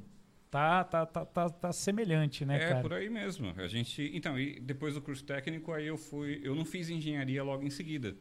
[0.49, 2.81] tá, tá, tá, tá, tá semelhante, né, é cara?
[2.81, 3.53] por aí mesmo.
[3.57, 7.43] A gente, então, e depois do curso técnico, aí eu fui, eu não fiz engenharia
[7.43, 8.15] logo em seguida.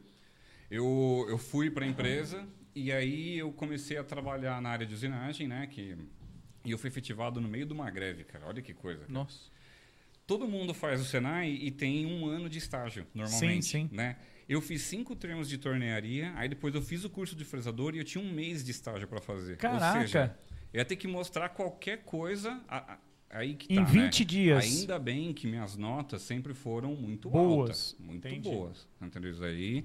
[0.69, 4.93] Eu, eu fui para a empresa e aí eu comecei a trabalhar na área de
[4.93, 5.67] usinagem, né?
[5.67, 5.95] Que
[6.65, 8.45] e eu fui efetivado no meio de uma greve, cara.
[8.47, 9.01] Olha que coisa.
[9.01, 9.13] cara.
[9.13, 9.39] Nossa.
[10.25, 13.65] Todo mundo faz o Senai e tem um ano de estágio, normalmente.
[13.65, 13.95] Sim, sim.
[13.95, 14.17] Né?
[14.47, 17.97] Eu fiz cinco termos de tornearia, aí depois eu fiz o curso de fresador e
[17.97, 19.57] eu tinha um mês de estágio para fazer.
[19.57, 19.95] Caraca!
[19.97, 20.37] Ou seja,
[20.71, 22.97] eu ia ter que mostrar qualquer coisa a- a-
[23.31, 24.25] aí que Em tá, 20 né?
[24.25, 24.63] dias.
[24.65, 27.59] Ainda bem que minhas notas sempre foram muito Boas.
[27.59, 27.95] altas.
[27.99, 28.49] Muito Entendi.
[28.49, 28.87] boas.
[29.01, 29.83] Entendeu isso aí?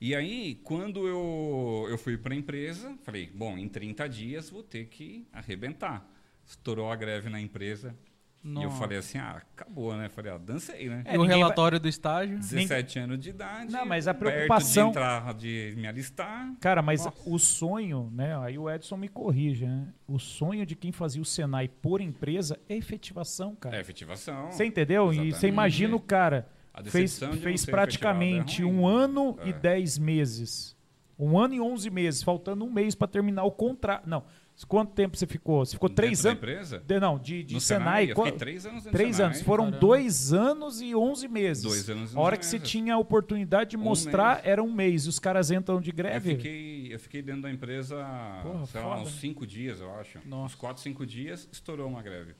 [0.00, 4.62] E aí, quando eu, eu fui para a empresa, falei, bom, em 30 dias vou
[4.62, 6.08] ter que arrebentar.
[6.44, 7.94] Estourou a greve na empresa.
[8.42, 8.76] E eu Nossa.
[8.78, 10.08] falei assim, ah, acabou, né?
[10.08, 11.02] Falei, ah, dancei, né?
[11.04, 12.38] É, e o relatório do estágio?
[12.38, 13.70] 17 anos de idade.
[13.70, 16.54] Não, mas a preocupação- de entrar, de me alistar.
[16.58, 17.18] Cara, mas Nossa.
[17.28, 18.38] o sonho, né?
[18.38, 19.88] Aí o Edson me corrija, né?
[20.08, 23.76] O sonho de quem fazia o Senai por empresa é efetivação, cara.
[23.76, 24.50] É efetivação.
[24.50, 25.12] Você entendeu?
[25.12, 25.52] E você Exatamente.
[25.52, 29.52] imagina o cara A fez, fez ser praticamente é um ano e É.
[29.52, 30.74] dez meses.
[31.18, 34.08] Um ano e onze meses, faltando um mês para terminar o contrato.
[34.08, 34.24] Não,
[34.66, 35.64] quanto tempo você ficou?
[35.64, 36.38] Você ficou Dentro três anos?
[36.38, 36.82] empresa?
[36.86, 38.10] De- não, de, de No Senai.
[38.10, 39.30] eu qual- três anos no Três Senai.
[39.32, 39.42] anos.
[39.42, 39.80] Foram Caramba.
[39.80, 41.62] dois anos e onze meses.
[41.62, 42.70] Dois anos e A hora que você meses.
[42.70, 44.46] tinha a oportunidade de Um mostrar, mês.
[44.46, 45.06] era um mês.
[45.06, 46.36] E os caras entram de Eu greve.
[46.36, 47.96] fiquei, eu fiquei dentro da empresa,
[48.42, 50.18] Porra, sei lá, uns cinco dias, eu acho.
[50.26, 50.46] Nossa.
[50.46, 52.34] Uns quatro, cinco dias, estourou uma greve.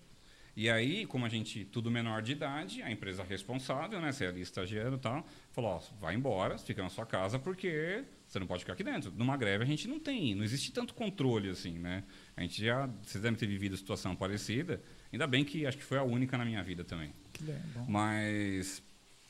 [0.57, 4.11] E aí, como a gente, tudo menor de idade, a empresa responsável, né?
[4.13, 8.03] Você é ali estagiando e tal, falou, ó, vai embora, fica na sua casa, porque
[8.31, 9.13] você não pode ficar aqui dentro.
[9.17, 12.05] Numa greve a gente não tem, não existe tanto controle assim, né?
[12.37, 14.81] A gente já, vocês devem ter vivido situação parecida.
[15.13, 17.13] Ainda bem que acho que foi a única na minha vida também.
[17.33, 17.85] Que legal.
[17.89, 18.81] Mas,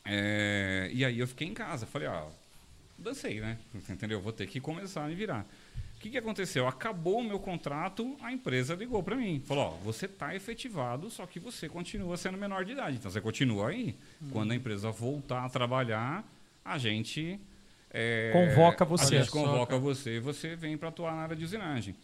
[0.05, 2.29] é, e aí eu fiquei em casa, falei, ó,
[2.99, 3.59] dancei, né?
[3.89, 4.21] Entendeu?
[4.21, 5.47] Vou ter que começar a me virar.
[5.97, 6.67] O que, que aconteceu?
[6.67, 9.43] Acabou o meu contrato, a empresa ligou para mim.
[9.45, 12.97] Falou: Ó, você está efetivado, só que você continua sendo menor de idade.
[12.97, 13.95] Então você continua aí.
[14.23, 14.29] Hum.
[14.31, 16.25] Quando a empresa voltar a trabalhar,
[16.65, 17.39] a gente.
[17.93, 19.17] É, convoca você.
[19.17, 21.95] A gente convoca você e você vem para atuar na área de usinagem.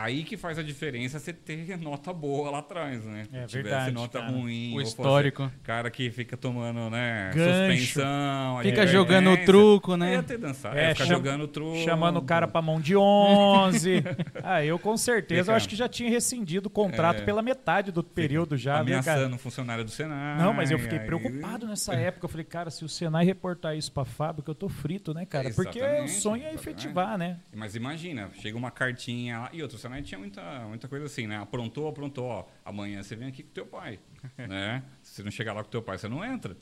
[0.00, 3.24] Aí que faz a diferença você ter nota boa lá atrás, né?
[3.32, 3.90] É Se verdade.
[3.92, 4.30] nota cara.
[4.30, 4.72] ruim.
[4.76, 5.42] O histórico.
[5.44, 7.32] fosse cara que fica tomando, né?
[7.34, 7.82] Gancho.
[7.88, 8.60] Suspensão.
[8.62, 10.14] Fica jogando o truco, né?
[10.14, 10.76] É, até dançar.
[10.76, 11.78] É, É, chama- jogando truco.
[11.78, 14.04] Chamando o cara pra mão de 11.
[14.44, 17.24] ah, eu com certeza, Fica- eu acho que já tinha rescindido o contrato É.
[17.24, 20.38] pela metade do período já, ameaçando um funcionário do Senai.
[20.38, 22.24] Não, mas eu fiquei aí- preocupado nessa época.
[22.26, 25.50] Eu falei, cara, se o Senai reportar isso pra fábrica, eu tô frito, né, cara?
[25.50, 27.38] Porque o sonho é efetivar, né?
[27.52, 29.50] Mas imagina, chega uma cartinha lá.
[29.52, 31.38] E outro, o Senai tinha muita, muita coisa assim, né?
[31.38, 32.44] Aprontou, aprontou, ó.
[32.64, 33.98] Amanhã você vem aqui com teu pai.
[34.36, 34.82] né?
[35.02, 36.56] Se você não chegar lá com teu pai, você não entra.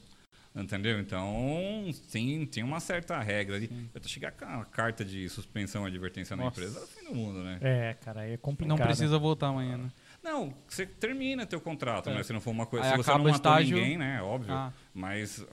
[0.55, 0.99] Entendeu?
[0.99, 3.71] Então, sim, tem uma certa regra ali.
[3.93, 6.59] Eu tô chegando com a carta de suspensão e advertência na Nossa.
[6.61, 7.59] empresa, era o fim do mundo, né?
[7.61, 8.79] É, cara, é complicado.
[8.79, 9.91] Não precisa voltar amanhã, né?
[10.23, 12.15] Não, você termina teu contrato, É.
[12.15, 12.23] né?
[12.23, 12.87] Se não for uma coisa.
[12.87, 14.23] Aí se você não matou estágio- ninguém, né?
[14.23, 14.55] Óbvio.
[14.55, 14.73] Ah.
[14.95, 15.47] Mas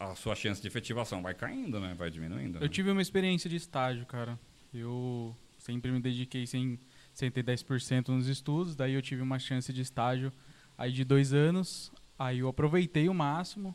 [0.00, 1.94] a sua chance de efetivação vai caindo, né?
[1.96, 2.56] Vai diminuindo.
[2.58, 2.68] Eu né?
[2.68, 4.36] tive uma experiência de estágio, cara.
[4.74, 6.78] Eu sempre me dediquei sem,
[7.18, 10.32] sem ter 10% nos estudos, daí eu tive uma chance de estágio
[10.76, 13.74] aí de dois anos, aí eu aproveitei o máximo,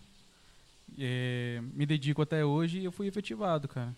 [0.98, 3.94] eh, me dedico até hoje e eu fui efetivado, cara.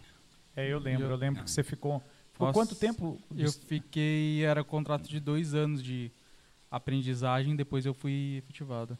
[0.56, 2.02] É, eu lembro, Eu- eu lembro que você ficou.
[2.34, 3.22] Por Nossa, quanto tempo?
[3.38, 6.12] Eu fiquei, era contrato de dois anos de
[6.72, 8.98] aprendizagem, depois eu fui efetivado.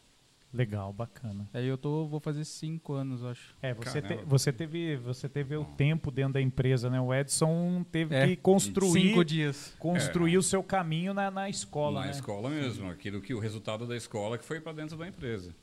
[0.56, 1.46] Legal, bacana.
[1.52, 3.54] Aí eu tô, vou fazer cinco anos, acho.
[3.60, 7.00] É, você, te- você teve, você teve o tempo dentro da empresa, né?
[7.00, 9.74] O Edson teve É, que construir, Cinco dias.
[9.78, 12.12] construir o seu caminho na, na escola, na né?
[12.12, 15.54] escola mesmo, aquilo que o resultado da escola que foi para dentro da empresa.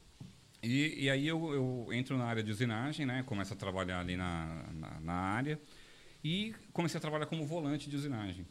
[0.62, 3.24] E, e aí eu, eu entro na área de usinagem, né?
[3.26, 5.60] Começo a trabalhar ali na, na, na área
[6.24, 8.46] e comecei a trabalhar como volante de usinagem.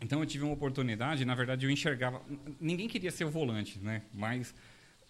[0.00, 2.20] Então eu tive uma oportunidade, na verdade eu enxergava,
[2.60, 4.02] ninguém queria ser o volante, né?
[4.12, 4.52] Mas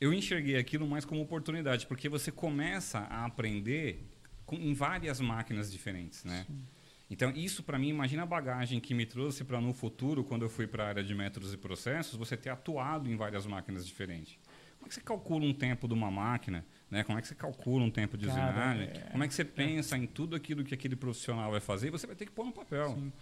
[0.03, 4.05] eu enxerguei aquilo mais como oportunidade, porque você começa a aprender
[4.45, 6.47] com, em várias máquinas diferentes, né?
[7.11, 10.49] Então, isso para mim, imagina a bagagem que me trouxe para no futuro, quando eu
[10.49, 14.39] fui para a área de métodos e processos, você ter atuado em várias máquinas diferentes.
[14.79, 16.65] Como é que você calcula um tempo de uma máquina?
[16.91, 17.05] Né?
[17.05, 18.89] Como é que você calcula um tempo de usinagem?
[18.89, 21.91] é- Como é que você pensa em tudo aquilo que aquele profissional vai fazer?
[21.91, 22.95] Você vai ter que pôr no papel.
[22.95, 23.13] Sim.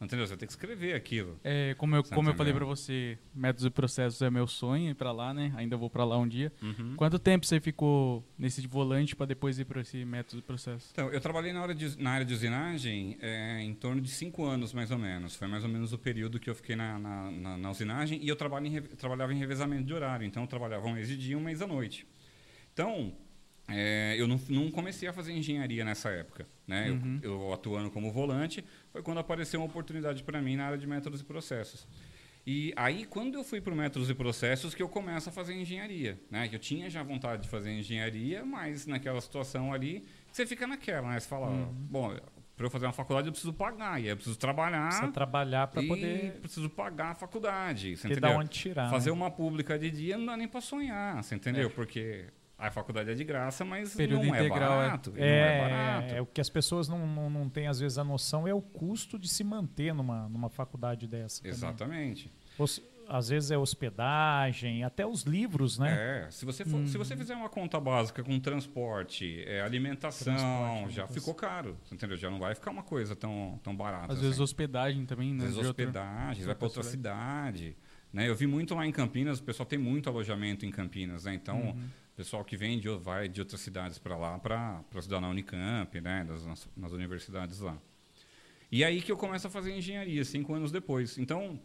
[0.00, 0.24] Entendeu?
[0.26, 1.40] Você vai ter que escrever aquilo.
[1.42, 4.90] É, como eu, Você como eu falei pra você, métodos e processos é meu sonho
[4.90, 5.52] ir pra lá, né?
[5.56, 6.52] Ainda vou pra lá um dia.
[6.62, 6.94] Uhum.
[6.96, 10.88] Quanto tempo você ficou nesse volante pra depois ir pra esse método e processo?
[10.92, 14.44] Então, eu trabalhei na, hora de, na área de usinagem é, em torno de cinco
[14.44, 15.34] anos, mais ou menos.
[15.34, 18.22] Foi mais ou menos o período que eu fiquei na, na, na- na usinagem.
[18.22, 20.24] E eu trabalho em trabalhava em revezamento de horário.
[20.24, 22.06] Então, eu trabalhava um mês de dia e um mês à noite.
[22.72, 23.12] Então,
[23.68, 26.46] é, eu não, não comecei a fazer engenharia nessa época.
[26.66, 26.88] Né?
[26.88, 27.20] Eu- Uhum.
[27.22, 31.20] Eu, atuando como volante, foi quando apareceu uma oportunidade para mim na área de métodos
[31.20, 31.86] e processos.
[32.46, 36.18] E aí, quando eu fui para métodos e processos, que eu começo a fazer engenharia.
[36.30, 36.48] Né?
[36.50, 40.02] Eu tinha já vontade de fazer engenharia, mas naquela situação ali,
[40.32, 41.20] você fica naquela, né?
[41.20, 41.66] Você fala, Uhum.
[41.90, 42.16] bom,
[42.56, 45.66] para eu fazer uma faculdade eu preciso pagar, e aí eu preciso trabalhar Precisa trabalhar
[45.68, 47.96] para poder preciso pagar a faculdade.
[47.98, 48.30] Você entendeu?
[48.30, 48.88] da onde tirar.
[48.90, 49.16] Fazer né?
[49.16, 51.68] uma pública de dia não dá nem para sonhar, você entendeu?
[51.70, 52.24] Porque
[52.58, 54.84] a faculdade é de graça, mas Período não integral, é.
[54.84, 55.12] é barato.
[55.16, 56.14] É, não é barato.
[56.14, 58.60] é, o que as pessoas não, não, não têm, às vezes, a noção é o
[58.60, 61.46] custo de se manter numa, numa faculdade dessa.
[61.46, 62.32] Exatamente.
[62.58, 66.26] Os- às vezes é hospedagem, até os livros, né?
[66.26, 70.94] É, se você, for- se você fizer uma conta básica com transporte, é, alimentação, Transporte,
[70.94, 72.16] já ficou caro, você entendeu?
[72.18, 74.06] Já não vai ficar uma coisa tão, tão barata.
[74.12, 74.22] Às assim.
[74.22, 75.44] vezes hospedagem também, né?
[75.46, 77.76] Às vezes hospedagem, vai para outra outra cidade.
[78.12, 78.28] Né?
[78.28, 81.34] Eu vi muito lá em Campinas, o pessoal tem muito alojamento em Campinas, né?
[81.34, 81.88] Então, Uhum.
[82.18, 86.24] Pessoal que vem de, vai de outras cidades para lá para estudar na Unicamp, né?
[86.24, 87.78] Nas, nas universidades lá.
[88.72, 91.16] E aí que eu começo a fazer engenharia, cinco anos depois.
[91.16, 91.60] Então,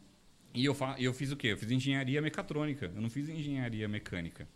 [0.54, 1.48] e eu, fa eu fiz o quê?
[1.48, 4.48] Eu fiz engenharia mecatrônica, eu não fiz engenharia mecânica.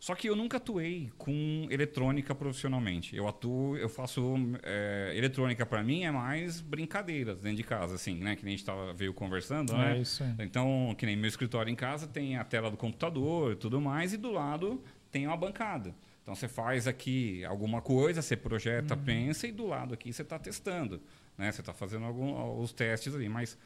[0.00, 3.16] Só que eu nunca atuei com eletrônica profissionalmente.
[3.16, 8.16] Eu atuo, eu faço é, eletrônica para mim é mais brincadeiras dentro de casa, assim,
[8.16, 8.34] né?
[8.34, 9.98] Que nem a gente tava, veio conversando, né?
[9.98, 10.34] É isso aí.
[10.40, 14.12] Então, que nem meu escritório em casa tem a tela do computador e tudo mais,
[14.12, 15.94] e do lado tem uma bancada.
[16.22, 20.38] Então você faz aqui alguma coisa, você projeta, pensa, e do lado aqui você está
[20.38, 21.00] testando.
[21.36, 21.50] Né?
[21.50, 23.28] Você está fazendo algum, os testes ali.
[23.28, 23.56] Mas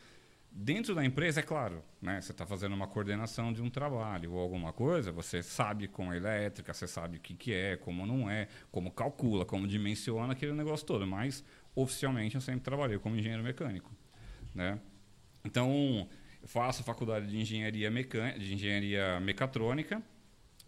[0.55, 2.21] Dentro da empresa, é claro, né?
[2.21, 6.17] Você está fazendo uma coordenação de um trabalho ou alguma coisa, você sabe com a
[6.17, 10.53] elétrica, você sabe o que, que é, como não é, como calcula, como dimensiona aquele
[10.53, 11.07] negócio todo.
[11.07, 11.43] Mas,
[11.75, 13.91] oficialmente, eu sempre trabalhei como engenheiro mecânico,
[14.55, 14.79] né?
[15.43, 16.07] Então,
[16.43, 20.03] eu faço faculdade de engenharia, mecânica, de engenharia mecatrônica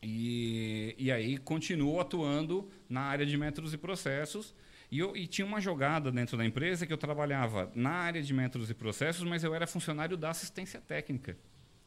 [0.05, 4.55] e, e aí continuo atuando na área de métodos e processos
[4.91, 8.33] e, eu, e tinha uma jogada dentro da empresa que eu trabalhava na área de
[8.33, 11.37] métodos e processos, mas eu era funcionário da assistência técnica.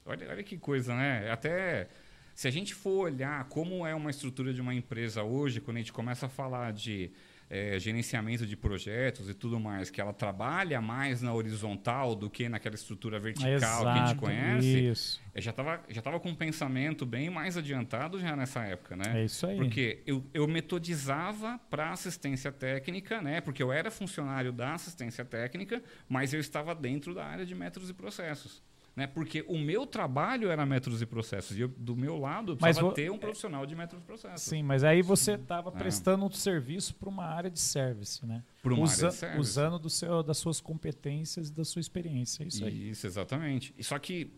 [0.06, 1.30] Olha, olha que coisa, né?
[1.32, 1.88] Até
[2.34, 5.80] se a gente for olhar como é uma estrutura de uma empresa hoje, quando a
[5.80, 7.12] gente começa a falar de
[7.50, 12.50] é, gerenciamento de projetos e tudo mais, que ela trabalha mais na horizontal do que
[12.50, 15.22] naquela estrutura vertical Exato, que a gente conhece, Isso.
[15.34, 19.22] eu já estava já tava com um pensamento bem mais adiantado já nessa época, né?
[19.22, 19.58] É isso aí.
[19.58, 23.40] Porque eu, eu metodizava para assistência técnica, né?
[23.40, 27.90] Porque eu era funcionário da assistência técnica, mas eu estava dentro da área de métodos
[27.90, 28.62] e processos.
[28.98, 29.06] Né?
[29.06, 31.56] Porque o meu trabalho era métodos e processos.
[31.56, 34.42] E eu, do meu lado, eu precisava vo- ter um profissional de métodos e processos.
[34.42, 35.72] Sim, mas aí você estava É.
[35.72, 38.44] prestando um serviço para uma área de service, né?
[38.64, 39.40] Por uma Usa- área de service.
[39.40, 42.44] Usando do seu, das suas competências e da sua experiência.
[42.44, 42.90] É isso aí.
[42.90, 43.76] Isso, exatamente.
[43.84, 44.34] Só que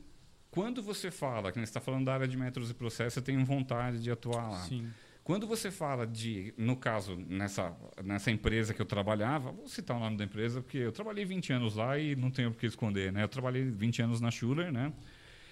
[0.52, 3.41] quando você fala, que você está falando da área de métodos e processos, você tem
[3.45, 4.60] vontade de atuar lá.
[4.63, 4.89] Sim.
[5.29, 7.71] Quando você fala de, no caso, nessa,
[8.03, 11.53] nessa empresa que eu trabalhava, vou citar o nome da empresa, porque eu trabalhei 20
[11.53, 13.21] anos lá e não tenho por que esconder, né?
[13.21, 14.91] Eu trabalhei 20 anos na Schuller, né?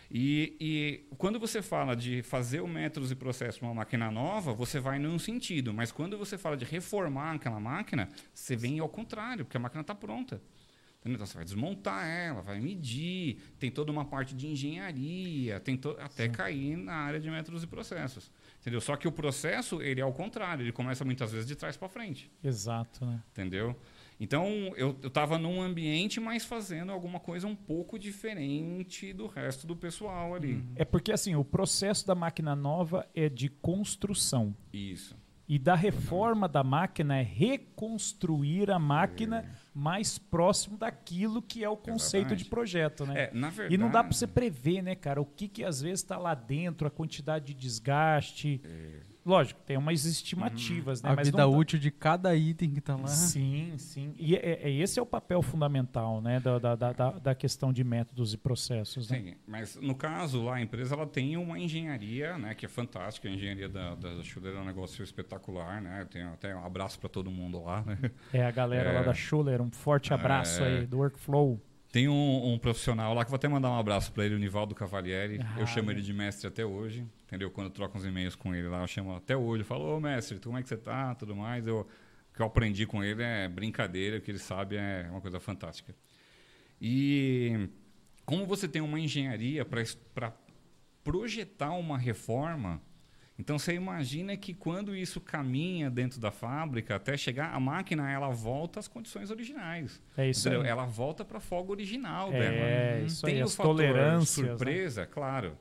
[0.10, 4.80] E, e quando você fala de fazer o métodos e processos uma máquina nova, você
[4.80, 5.72] vai num sentido.
[5.72, 9.82] Mas quando você fala de reformar aquela máquina, você vem ao contrário, porque a máquina
[9.82, 10.42] está pronta.
[11.06, 16.28] Então você vai desmontar ela, vai medir, tem toda uma parte de engenharia, tem até
[16.28, 18.32] cair na área de métodos e processos.
[18.68, 18.82] Entendeu?
[18.82, 21.88] Só que o processo, ele é ao contrário, ele começa muitas vezes de trás para
[21.88, 22.30] frente.
[22.44, 23.24] Exato, né?
[23.32, 23.74] Entendeu?
[24.20, 29.74] Então, eu estava num ambiente, mas fazendo alguma coisa um pouco diferente do resto do
[29.74, 30.62] pessoal ali.
[30.76, 34.54] É porque assim, o processo da máquina nova é de construção.
[34.74, 35.16] Isso.
[35.48, 41.78] E da reforma da máquina é reconstruir a máquina mais próximo daquilo que é o
[41.78, 42.44] conceito Exatamente.
[42.44, 43.26] de projeto, né?
[43.26, 43.76] É, verdade...
[43.76, 46.34] E não dá para você prever, né, cara, o que, que às vezes está lá
[46.34, 48.60] dentro, a quantidade de desgaste.
[49.28, 51.10] Lógico, tem umas estimativas, né?
[51.12, 53.08] A mas vida não dá- útil de cada item que tá lá.
[53.08, 54.14] Sim, sim.
[54.18, 57.84] E é, é- esse é o papel fundamental, né, da, da, da, da- questão de
[57.84, 59.18] métodos e processos, né?
[59.20, 63.28] Sim, mas no caso lá, a empresa ela tem uma engenharia, né, que é fantástica.
[63.28, 66.02] A engenharia da, da Schuller é um negócio espetacular, né?
[66.02, 67.98] Eu tenho até um abraço para todo mundo lá, né?
[68.32, 69.04] É a galera lá É.
[69.04, 70.80] da Schuller, um forte abraço É.
[70.80, 71.60] aí do Workflow.
[71.92, 74.76] Tem um, um profissional lá que vou até mandar um abraço para ele, o Nivaldo
[74.76, 75.40] Cavalieri.
[75.42, 77.50] Ah, eu chamo ele de mestre até hoje, entendeu?
[77.50, 79.62] Quando eu troco uns e-mails com ele lá, eu chamo até hoje.
[79.62, 81.16] Eu falo, ô mestre, como é que você tá?
[81.16, 81.66] Tudo mais.
[81.66, 85.22] Eu, o que eu aprendi com ele é brincadeira, o que ele sabe é uma
[85.22, 85.96] coisa fantástica.
[86.80, 87.70] E
[88.26, 90.34] como você tem uma engenharia para
[91.04, 92.82] projetar uma reforma,
[93.40, 98.30] então você imagina que quando isso caminha dentro da fábrica, até chegar, a máquina ela
[98.30, 100.02] volta às condições originais.
[100.18, 100.64] É isso Entendeu?
[100.64, 100.70] aí.
[100.70, 103.06] Ela volta para a folga original É, dela.
[103.06, 104.50] isso tem aí, o as fator tolerâncias, né?
[104.56, 105.58] surpresa, claro.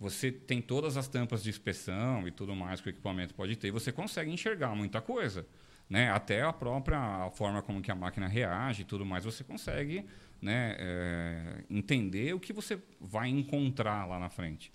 [0.00, 3.68] Você tem todas as tampas de inspeção e tudo mais que o equipamento pode ter,
[3.68, 5.46] e você consegue enxergar muita coisa.
[5.88, 6.10] Né?
[6.10, 10.04] Até a própria forma como que a máquina reage e tudo mais, você consegue
[10.40, 14.72] né, é, entender o que você vai encontrar lá na frente.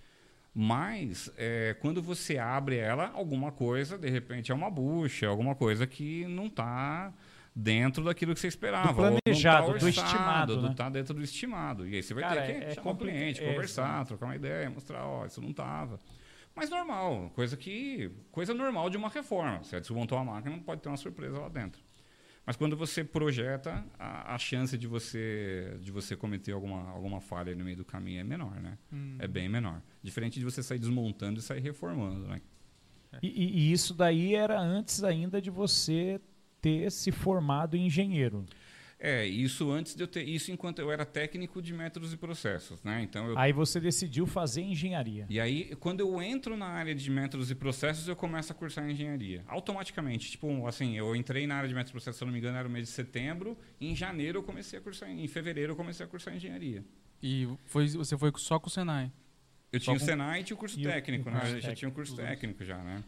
[0.60, 5.86] Mas, é, quando você abre ela, alguma coisa, de repente, é uma bucha, alguma coisa
[5.86, 7.14] que não está
[7.56, 8.92] dentro daquilo que você esperava.
[8.92, 10.74] Do ou não planejado, tá do estimado, do- né?
[10.76, 11.88] tá dentro do estimado.
[11.88, 14.04] E aí você vai Cara, ter que é- é chamar o complica- cliente, é, conversar,
[14.08, 16.00] trocar uma ideia, mostrar, ó, isso não estava.
[16.56, 19.64] Mas normal, coisa que coisa normal de uma reforma.
[19.64, 21.80] Você desmontou a máquina, não pode ter uma surpresa lá dentro.
[22.48, 27.54] Mas quando você projeta, a, a chance de você de você cometer alguma, alguma falha
[27.54, 28.78] no meio do caminho é menor, né?
[28.92, 29.18] Hum.
[29.20, 29.82] É bem menor.
[30.02, 32.42] Diferente de você sair desmontando e sair reformando, né?
[33.22, 36.22] E, e- e isso daí era antes ainda de você
[36.62, 38.46] ter se formado em engenheiro.
[39.00, 42.82] É, isso antes de eu ter isso enquanto eu era técnico de métodos e processos,
[42.84, 43.04] né?
[43.04, 45.28] Então eu Aí você decidiu fazer engenharia.
[45.30, 48.90] E aí, quando eu entro na área de métodos e processos, eu começo a cursar
[48.90, 49.44] engenharia.
[49.48, 50.32] Automaticamente.
[50.32, 52.58] Tipo, assim, eu entrei na área de métodos e processos, se eu não me engano,
[52.58, 53.56] era o mês de setembro.
[53.80, 56.84] E em janeiro eu comecei a cursar, em fevereiro eu comecei a cursar engenharia.
[57.22, 59.12] E foi, você foi só com o Senai.
[59.72, 61.40] Eu Só tinha o com- Senai e tinha o curso E o- técnico, o né?
[61.42, 63.04] curso Eu já tinha o técnico, curso técnico já, né?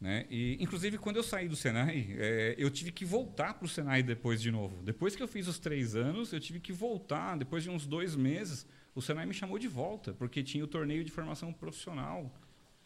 [0.00, 0.26] Né?
[0.30, 4.02] E, inclusive, quando eu saí do Senai, eh, eu tive que voltar para o Senai
[4.02, 4.82] depois de novo.
[4.82, 7.36] Depois que eu fiz os três anos, eu tive que voltar.
[7.38, 11.02] Depois de uns dois meses, o Senai me chamou de volta, porque tinha o torneio
[11.02, 12.30] de formação profissional.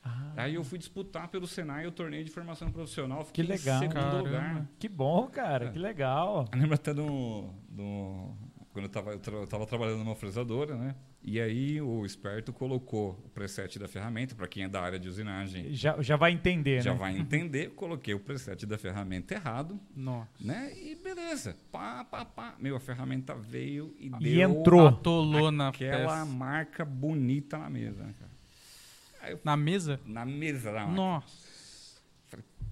[0.02, 3.20] Ah, Aí eu fui disputar pelo Senai o torneio de formação profissional.
[3.20, 3.84] que Fiquei legal.
[3.84, 4.66] Em segundo lugar.
[4.78, 5.66] Que bom, cara.
[5.66, 5.70] É.
[5.72, 6.48] Que legal.
[6.52, 8.34] Eu lembro até do, do,
[8.72, 10.94] quando eu estava eu tra- eu tava trabalhando numa fresadora, né?
[11.22, 15.08] E aí o esperto colocou o preset da ferramenta, para quem é da área de
[15.08, 16.98] usinagem Já, já vai entender, já né?
[16.98, 20.30] vai entender, coloquei o preset da ferramenta errado, Nossa.
[20.40, 20.72] né?
[20.76, 22.54] E beleza, pá, pá, pá.
[22.58, 24.86] Meu, a ferramenta veio e, E deu entrou.
[24.86, 29.38] Atolou na aquela marca bonita na mesa, né, cara.
[29.44, 30.00] Na mesa?
[30.06, 30.86] Na mesa da.
[30.86, 31.50] Nossa.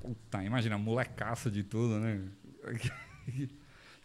[0.00, 2.22] Puta, imagina, a molecaça de tudo, né?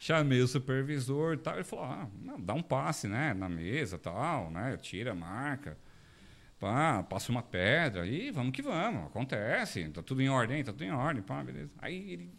[0.03, 1.53] Chamei o supervisor e tal.
[1.53, 3.33] Ele falou: ah, não, dá um passe, né?
[3.33, 4.75] Na mesa tal, né?
[4.75, 5.77] Tira a marca.
[6.59, 9.05] Pá, passa uma pedra e vamos que vamos.
[9.05, 9.87] Acontece.
[9.91, 11.23] Tá tudo em ordem, tá tudo em ordem.
[11.23, 11.71] Pá, beleza.
[11.77, 12.29] Aí ele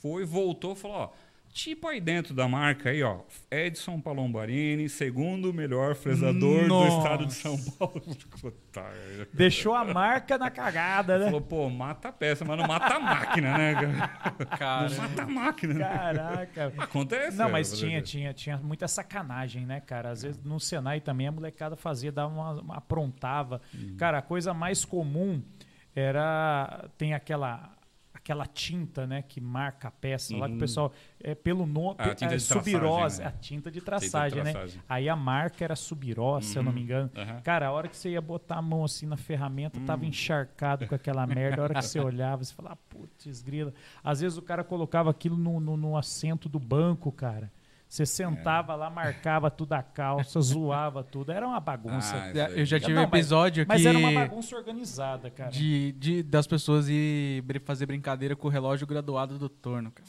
[0.00, 1.10] foi, voltou falou: ó.
[1.52, 3.18] Tipo aí dentro da marca aí, ó.
[3.50, 6.96] Edson Palombarini, segundo melhor fresador do Nossa.
[6.96, 8.02] estado de São Paulo.
[9.34, 11.26] Deixou a marca na cagada, né?
[11.26, 13.74] Falou, pô, mata a peça, mas não mata a máquina, né?
[14.58, 14.88] cara?
[14.90, 15.74] Não mata a máquina.
[15.74, 15.84] né?
[15.84, 16.72] Caraca.
[16.78, 17.36] Acontece.
[17.36, 20.10] Não, é, mas tinha, tinha, tinha muita sacanagem, né, cara?
[20.10, 23.60] Às vezes no Senai também a molecada fazia, dava uma, uma- aprontava.
[23.74, 23.96] Uhum.
[23.98, 25.42] Cara, a coisa mais comum
[25.94, 26.88] era.
[26.96, 27.70] Tem aquela.
[28.22, 30.58] Aquela tinta, né, que marca a peça, lá que o Uhum.
[30.60, 33.26] pessoal, é, pelo nome, Ah, a tinta é, de traçagem, subirose, né?
[33.26, 34.52] a tinta de Tinta de traçagem, né?
[34.52, 34.80] traçagem.
[34.88, 37.10] Aí a marca era subirose, se eu não me engano.
[37.16, 37.40] Aham.
[37.42, 40.94] Cara, a hora que você ia botar a mão assim na ferramenta, tava encharcado com
[40.94, 41.62] aquela merda.
[41.62, 43.74] A hora que você olhava, você falava, putz, grila.
[44.04, 47.50] Às vezes o cara colocava aquilo no, no, no assento do banco, cara.
[47.92, 51.30] Você sentava lá, marcava tudo a calça, zoava tudo.
[51.30, 52.16] Era uma bagunça.
[52.16, 52.50] Ah.
[52.52, 55.50] Eu já tive um mas- episódio Mas que era uma bagunça organizada, cara.
[55.50, 60.08] de, de- das pessoas ir fazer brincadeira com o relógio graduado do torno, cara.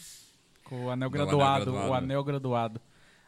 [0.63, 1.91] Com o anel Do anel graduado, graduado.
[1.91, 2.81] o anel graduado.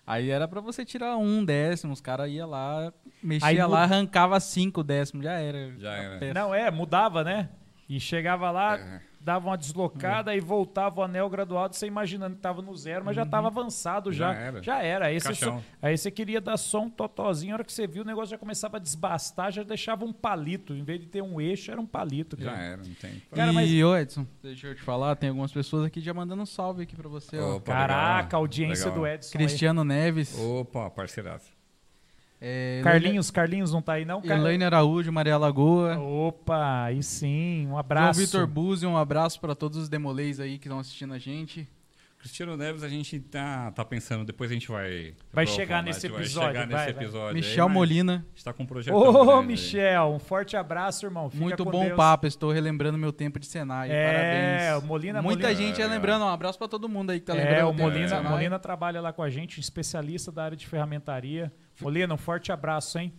[0.08, 4.39] Aí era pra você tirar um décimo, os caras iam lá, mexia Aí lá, arrancava
[4.39, 5.78] cinco décimos, já era.
[5.78, 6.18] Já era.
[6.20, 6.34] peça.
[6.34, 7.49] Não, é, mudava, né?
[7.89, 9.01] E chegava lá, É.
[9.26, 13.16] dava uma deslocada e voltava o anel graduado, você imaginando que tava no zero, mas
[13.16, 14.32] já tava avançado já.
[14.34, 14.64] Já era.
[14.64, 15.06] Já era.
[15.08, 18.04] Aí você, só- aí você queria dar só um totozinho, a hora que você viu,
[18.04, 20.74] o negócio já começava a desbastar, já deixava um palito.
[20.76, 22.38] Em vez de ter um eixo, era um palito.
[22.40, 22.64] Já cara.
[22.64, 23.22] era, não tem.
[23.34, 26.44] Cara, e, mas- ô Edson, deixa eu te falar, tem algumas pessoas aqui já mandando
[26.44, 27.40] um salve aqui pra você.
[27.40, 28.30] Opa, Caraca, legal.
[28.32, 29.00] a audiência Legal.
[29.00, 29.30] do Edson.
[29.38, 29.44] aí.
[29.46, 31.55] Cristiano Neves, Opa, parceiraço.
[32.42, 34.22] É, Carlinhos, Carlinhos não tá aí não?
[34.22, 38.20] Car- Elaine Araújo, Maria Lagoa, Opa, aí sim, um João abraço.
[38.20, 41.68] Vitor Buzzi, um abraço pra todos os demolês aí que estão assistindo a gente.
[42.20, 45.14] Cristiano Neves, a gente tá, tá pensando, depois a gente vai.
[45.32, 47.04] Vai chegar nesse gente episódio, Vai chegar vai, nesse vai.
[47.04, 47.28] episódio.
[47.28, 48.96] aí, Michel mas Molina, A gente tá com um projeto.
[48.96, 51.30] Ô, Michel, um forte abraço, irmão.
[51.30, 51.96] Fica muito com bom Deus.
[51.96, 54.06] papo, estou relembrando meu tempo de Senai, É,
[54.72, 54.84] parabéns.
[54.84, 57.36] o Molina, Muita Molina, gente é lembrando, um abraço pra todo mundo aí que tá
[57.36, 57.68] É, lembrando.
[57.68, 58.22] o tempo de Molina.
[58.24, 61.54] Molina trabalha lá com a gente, especialista da área de ferramentaria.
[61.82, 63.14] Molina, um forte abraço, hein?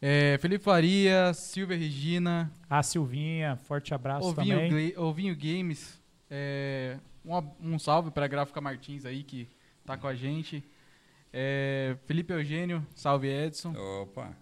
[0.00, 4.70] É, Felipe Faria, Silvia Regina, A Silvinha, forte abraço Ovinho, também.
[4.92, 9.48] Gle- Ovinho Games, é, um, um salve pra Gráfica Martins aí que
[9.84, 10.64] tá com a gente.
[11.32, 13.72] É, Felipe Eugênio, salve Edson.
[14.02, 14.36] Opa.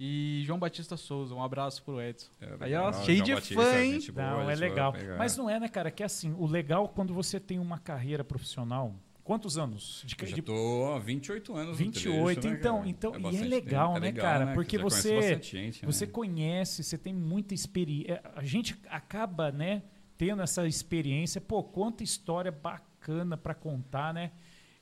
[0.00, 2.30] E João Batista Souza, um abraço pro Edson.
[2.40, 3.98] É Aí, ó, cheio de Batista, fã, hein?
[4.12, 4.94] boa, Não, é legal.
[5.16, 5.90] Mas não é, né, cara?
[5.90, 8.94] Que é assim, o legal quando você tem uma carreira profissional.
[9.28, 10.02] Quantos anos?
[10.06, 12.88] De, Eu já tô há 28 anos no 28, trecho, né, então, cara?
[12.88, 14.46] então, e é legal, tempo, né, é legal, cara?
[14.46, 14.54] né?
[14.54, 16.12] Porque você- gente, Você né?
[16.12, 18.22] conhece, você tem muita experiência.
[18.34, 19.82] A gente acaba, né,
[20.16, 21.42] tendo essa experiência.
[21.42, 24.32] Pô, quanta história bacana pra contar, né?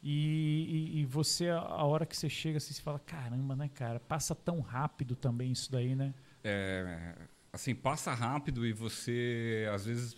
[0.00, 3.98] E, e- e você, a hora que você chega, assim, você fala, caramba, né, cara?
[3.98, 6.14] Passa tão rápido também isso daí, né?
[6.44, 7.16] É,
[7.52, 10.16] assim, passa rápido e você, às vezes,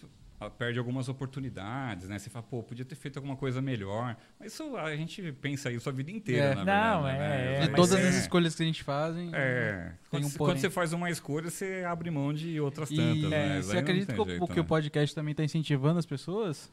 [0.57, 2.19] perde algumas oportunidades, né?
[2.19, 4.17] Você fala, pô, podia ter feito alguma coisa melhor.
[4.39, 6.55] Mas isso a gente pensa isso a vida inteira, É.
[6.55, 7.55] na Não, verdade, é, né?
[7.57, 10.39] é, De mas todas é- as escolhas que a gente faz, É, quando, um você-
[10.39, 13.63] quando você faz uma escolha, você abre mão de outras E tantas, é, né?
[13.63, 14.61] você Aí não acredita que, o- jeito, o que né?
[14.61, 16.71] o podcast também está incentivando as pessoas?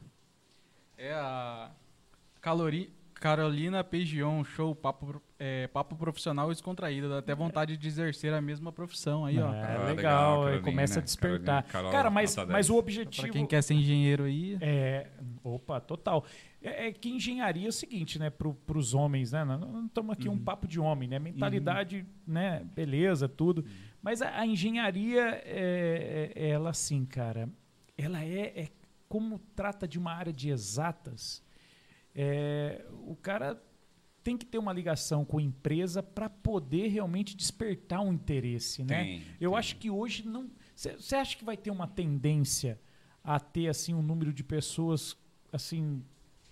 [0.96, 1.70] É a
[2.40, 7.08] Calori, Carolina Pegion, show, papo, é, papo profissional descontraído.
[7.08, 9.52] Dá até vontade de exercer a mesma profissão aí, ó.
[9.52, 11.62] É, Ah, legal, legal, Carolina, começa a despertar.
[11.62, 12.70] Carolina, Carol, cara, mas, mas 10.
[12.70, 13.32] o Pra objetivo.
[13.32, 14.58] quem quer ser engenheiro aí.
[14.60, 15.08] É,
[15.42, 16.24] opa, total.
[16.62, 19.44] É, é que engenharia é o seguinte, né, para os homens, né?
[19.44, 20.34] Não estamos aqui Uhum.
[20.34, 21.18] um papo de homem, né?
[21.18, 22.64] Mentalidade, né?
[22.74, 23.62] Beleza, tudo.
[23.62, 23.66] Uhum.
[24.02, 27.48] Mas a, a engenharia, é, é- ela assim, cara,
[27.96, 28.68] ela é, é
[29.08, 31.42] como trata de uma área de exatas.
[32.16, 33.62] É, o cara
[34.24, 39.04] tem que ter uma ligação com a empresa para poder realmente despertar um interesse, né?
[39.04, 39.58] Tem, Eu tem.
[39.58, 40.50] acho que hoje não.
[40.74, 42.80] Você acha que vai ter uma tendência
[43.22, 45.16] a ter assim um número de pessoas
[45.52, 46.02] assim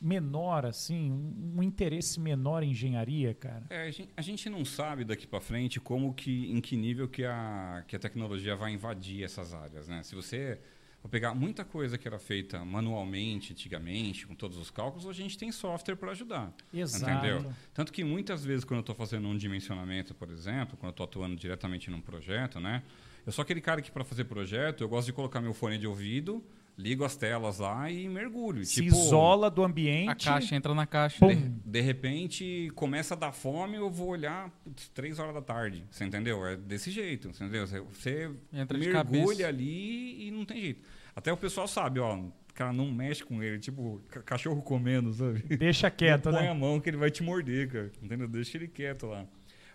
[0.01, 3.65] menor, assim, um, um interesse menor em engenharia, cara?
[3.71, 7.09] É, a, gente, a gente não sabe daqui para frente como que, em que nível
[7.09, 10.03] que a, que a tecnologia vai invadir essas áreas, né?
[10.03, 10.61] Se você
[11.05, 15.23] Vou pegar muita coisa que era feita manualmente, antigamente, com todos os cálculos, hoje a
[15.23, 16.51] gente tem software para ajudar.
[16.73, 17.13] Exato.
[17.13, 17.53] Entendeu?
[17.75, 21.05] Tanto que muitas vezes, quando eu estou fazendo um dimensionamento, por exemplo, quando eu estou
[21.05, 22.83] atuando diretamente num projeto, né?
[23.27, 25.87] Eu sou aquele cara que, para fazer projeto, eu gosto de colocar meu fone de
[25.87, 26.43] ouvido,
[26.77, 28.65] ligo as telas lá e mergulho.
[28.65, 30.09] Se tipo, isola do ambiente.
[30.11, 31.25] A caixa entra na caixa.
[31.27, 35.85] De, de repente, começa a dar fome, eu vou olhar putz, três horas da tarde.
[35.91, 36.45] Você entendeu?
[36.47, 37.67] É desse jeito, você entendeu?
[37.67, 38.31] Você, você
[38.77, 40.83] mergulha ali e não tem jeito.
[41.15, 45.13] Até o pessoal sabe, ó, o cara não mexe com ele, tipo, ca- cachorro comendo,
[45.13, 45.41] sabe?
[45.57, 46.51] Deixa quieto, não põe né?
[46.51, 47.93] a mão que ele vai te morder, cara.
[48.03, 48.27] Entendeu?
[48.29, 49.25] Deixa ele quieto lá.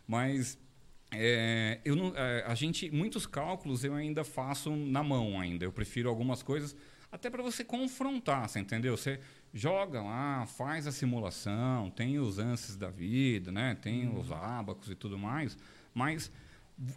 [0.07, 0.57] Mas
[1.11, 5.65] é, eu não, é, a gente, muitos cálculos eu ainda faço na mão ainda.
[5.65, 6.75] Eu prefiro algumas coisas
[7.11, 8.95] até para você confrontar, você entendeu?
[8.95, 9.19] Você
[9.51, 13.75] joga lá, faz a simulação, tem os ANSYS da vida, né?
[13.81, 14.19] Tem Uhum.
[14.19, 15.57] os ábacos e tudo mais,
[15.93, 16.31] mas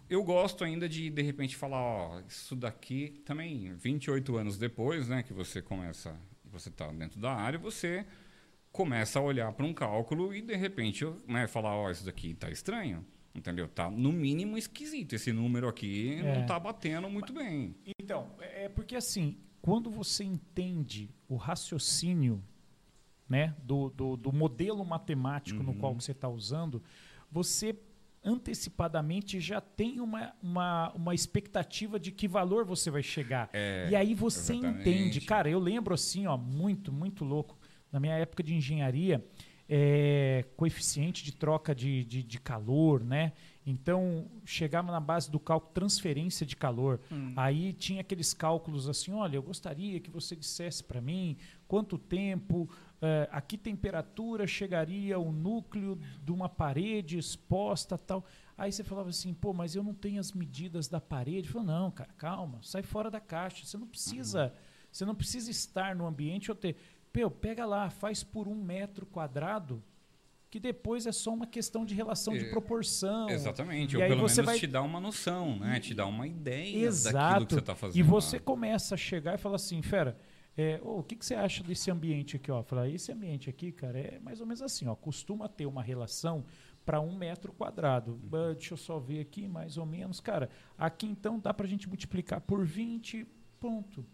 [0.09, 5.23] eu gosto ainda de de repente falar, ó, isso daqui também 28 anos depois, né,
[5.23, 8.05] que você começa, você está dentro da área, você
[8.71, 12.49] começa a olhar para um cálculo e de repente né, falar, ó, isso daqui tá
[12.49, 13.03] estranho.
[13.35, 13.67] Entendeu?
[13.67, 15.13] Tá no mínimo esquisito.
[15.13, 16.37] Esse número aqui É.
[16.39, 17.75] não tá batendo muito bem.
[17.99, 22.43] Então, é porque assim, quando você entende o raciocínio
[23.27, 25.77] né, do, do, do modelo matemático no Uhum.
[25.79, 26.83] qual você está usando,
[27.31, 27.75] você
[28.23, 33.49] antecipadamente já tem uma, uma, uma expectativa de que valor você vai chegar.
[33.53, 34.89] É, e aí você exatamente.
[34.89, 35.21] entende.
[35.21, 37.57] Cara, eu lembro assim, ó, muito, muito louco.
[37.91, 39.23] Na minha época de engenharia,
[39.67, 43.33] é, coeficiente de troca de, de, de calor, né?
[43.65, 46.99] Então, chegava na base do cálculo transferência de calor.
[47.35, 52.69] Aí tinha aqueles cálculos assim, olha, eu gostaria que você dissesse para mim quanto tempo,
[53.01, 58.25] eh, a que temperatura chegaria o núcleo de uma parede exposta tal.
[58.57, 61.47] Aí você falava assim, pô, mas eu não tenho as medidas da parede.
[61.47, 63.65] Eu falei, não, cara, calma, sai fora da caixa.
[63.65, 64.53] Você não precisa,
[64.91, 66.75] você não precisa estar no ambiente ou ter.
[67.13, 69.81] Pô, pega lá, faz por um metro quadrado,
[70.49, 73.29] que depois é só uma questão de relação de É, proporção.
[73.29, 73.93] Exatamente.
[73.93, 75.79] E Ou aí pelo você menos vai- te dá uma noção, né?
[75.79, 77.45] Te dá uma ideia daquilo Exato.
[77.45, 77.97] que você está fazendo.
[77.99, 78.43] E você lá.
[78.43, 80.17] começa a chegar e fala assim, fera,
[80.57, 82.51] é, ô, o que, que você acha desse ambiente aqui?
[82.51, 82.61] Ó?
[82.63, 86.43] Fala, esse ambiente aqui, cara, é mais ou menos assim, ó, costuma ter uma relação
[86.85, 88.19] para um metro quadrado.
[88.33, 90.19] Ah, deixa eu só ver aqui, mais ou menos.
[90.19, 93.25] Cara, aqui então dá para a gente multiplicar por 20,
[93.59, 94.05] ponto.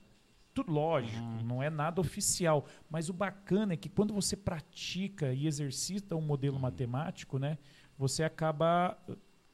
[0.64, 2.66] Tudo lógico, não é nada oficial.
[2.90, 7.58] Mas o bacana é que quando você pratica e exercita um modelo matemático, né,
[7.98, 8.98] você acaba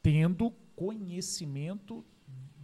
[0.01, 2.05] tendo conhecimento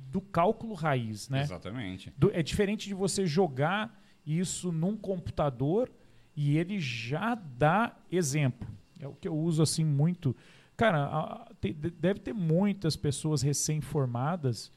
[0.09, 1.41] do cálculo raiz, né?
[1.41, 2.11] Exatamente.
[2.17, 5.89] Do- é diferente de você jogar isso num computador
[6.35, 8.67] e ele já dá exemplo.
[8.99, 10.35] É o que eu uso assim muito.
[10.75, 14.71] Cara, a- te- de- deve ter muitas pessoas recém-formadas.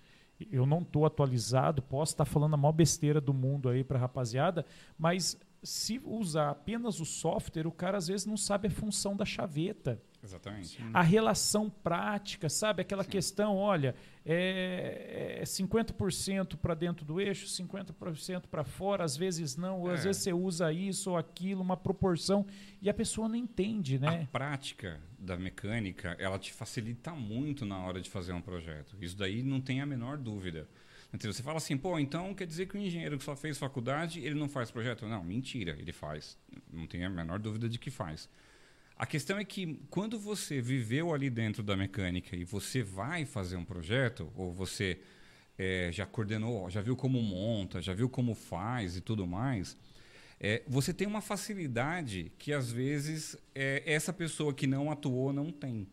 [0.50, 4.66] Eu não estou atualizado, posso estar falando a maior besteira do mundo aí para rapaziada,
[4.98, 9.24] mas se usar apenas o software, o cara às vezes não sabe a função da
[9.24, 10.78] chaveta Exatamente.
[10.92, 12.80] a relação prática, sabe?
[12.82, 13.94] Aquela questão, olha,
[14.24, 20.04] é, é 50% para dentro do eixo, 50% para fora, às vezes não, às É.
[20.04, 22.46] vezes você usa isso ou aquilo, uma proporção,
[22.80, 24.22] e a pessoa não entende, né?
[24.22, 28.96] A prática da mecânica, ela te facilita muito na hora de fazer um projeto.
[29.00, 30.68] Isso daí não tem a menor dúvida.
[31.12, 31.32] Entendeu?
[31.32, 34.34] Você fala assim, pô, então quer dizer que o engenheiro que só fez faculdade, ele
[34.34, 35.06] não faz projeto?
[35.06, 36.36] Não, mentira, ele faz.
[36.72, 38.28] Não tem a menor dúvida de que faz.
[38.96, 43.56] A questão é que quando você viveu ali dentro da mecânica e você vai fazer
[43.56, 45.00] um projeto, ou você
[45.58, 49.76] eh, já coordenou, já viu como monta, já viu como faz e tudo mais,
[50.40, 55.50] é, você tem uma facilidade que às vezes é, essa pessoa que não atuou não
[55.50, 55.86] tem.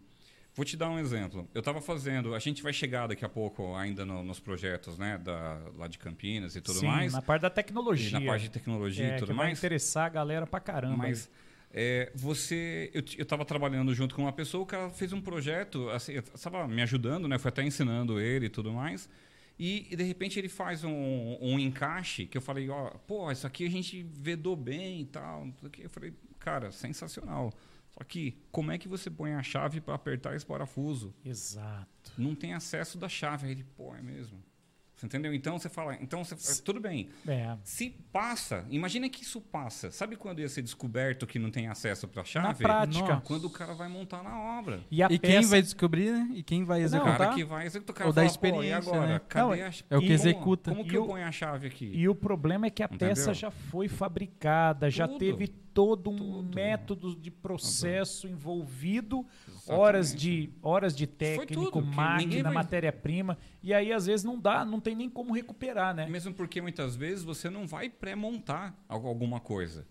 [0.54, 1.48] Vou te dar um exemplo.
[1.54, 5.18] Eu estava fazendo, a gente vai chegar daqui a pouco ainda no- nos projetos, né,
[5.18, 8.20] da, lá de Campinas e tudo Sim, mais, na parte da e tecnologia.
[8.20, 9.58] na parte de tecnologia é, e tudo que vai mais.
[9.60, 10.98] interessar a galera pra caramba.
[10.98, 11.30] Mas
[11.74, 16.14] é, você, eu estava trabalhando junto com uma pessoa, o cara fez um projeto, assim,
[16.14, 17.38] estava me ajudando, né?
[17.38, 19.10] Foi até ensinando ele e tudo mais.
[19.58, 23.46] E, e, de repente ele faz um, um encaixe que eu falei, ó, pô, isso
[23.46, 25.48] aqui a gente vedou bem e tal.
[25.78, 27.54] Eu falei, cara, sensacional.
[27.92, 31.14] Só que como é que você põe a chave para apertar esse parafuso?
[31.24, 32.12] Exato.
[32.18, 33.46] Não tem acesso da chave.
[33.46, 34.42] Aí ele, pô, é mesmo.
[35.02, 35.34] Você entendeu?
[35.34, 37.10] Então você fala, então você, tudo bem.
[37.28, 37.58] É.
[37.64, 39.90] Se passa, imagina que isso passa.
[39.90, 42.48] Sabe quando ia ser descoberto que não tem acesso para a chave?
[42.50, 43.08] Na prática.
[43.08, 43.22] Nossa.
[43.22, 44.82] Quando o cara vai montar na obra.
[44.92, 46.30] E, a E peça, quem vai descobrir, né?
[46.36, 47.18] E quem vai O executar?
[47.18, 49.08] cara que vai executar, o cara Ou da fala, "Pô, e experiência, agora?
[49.14, 49.22] né?
[49.28, 50.70] Cadê Não, a é o que como- executa.
[50.72, 51.92] Como que E eu o- ponho a chave aqui?
[51.96, 53.08] E o problema é que a Entendeu?
[53.10, 55.18] peça já foi fabricada, já Tudo.
[55.18, 56.56] teve todo um Tudo.
[56.56, 59.72] método de processo envolvido, Exatamente.
[59.72, 63.38] horas de, horas de técnico, tudo, máquina, vai- matéria-prima.
[63.64, 66.06] E aí, às vezes, não dá, não tem nem como recuperar, né?
[66.08, 69.88] Mesmo porque muitas vezes você não vai pré-montar al- alguma coisa.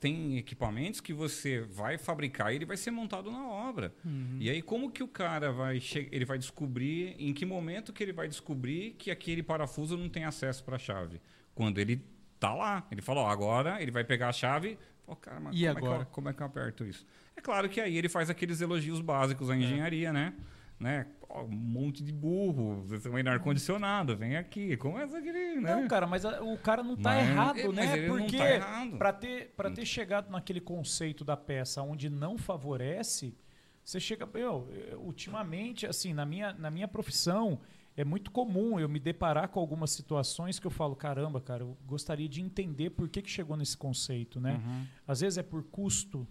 [0.00, 3.94] Tem equipamentos que você vai fabricar e ele vai ser montado na obra.
[4.38, 5.80] E aí como que o cara vai
[6.10, 10.24] ele vai descobrir em que momento que ele vai descobrir que aquele parafuso não tem
[10.24, 11.22] acesso para a chave?
[11.54, 12.04] Quando ele
[12.38, 14.76] tá lá, ele falou, agora ele vai pegar a chave,
[15.12, 16.02] Pô, cara, mas E como, É que agora?
[16.02, 17.06] eu, como é que eu aperto isso?
[17.36, 20.32] É claro que aí ele faz aqueles elogios básicos à engenharia, né?
[20.80, 21.06] né?
[21.20, 25.76] Pô, um monte de burro, você também ar-condicionado, vem aqui, começa aquele, né?
[25.76, 28.08] Não, cara, mas a- o cara não tá Mas- errado, é, né?
[28.08, 33.36] Porque tá para ter, pra ter chegado naquele conceito da peça onde não favorece,
[33.84, 34.28] você chega.
[34.34, 37.60] Eu, eu, ultimamente, assim, na minha, na minha profissão,
[37.96, 41.76] é muito comum eu me deparar com algumas situações que eu falo, caramba, cara, eu
[41.86, 44.54] gostaria de entender por que, que chegou nesse conceito, né?
[44.64, 44.86] Uhum.
[45.06, 46.26] Às vezes é por custo,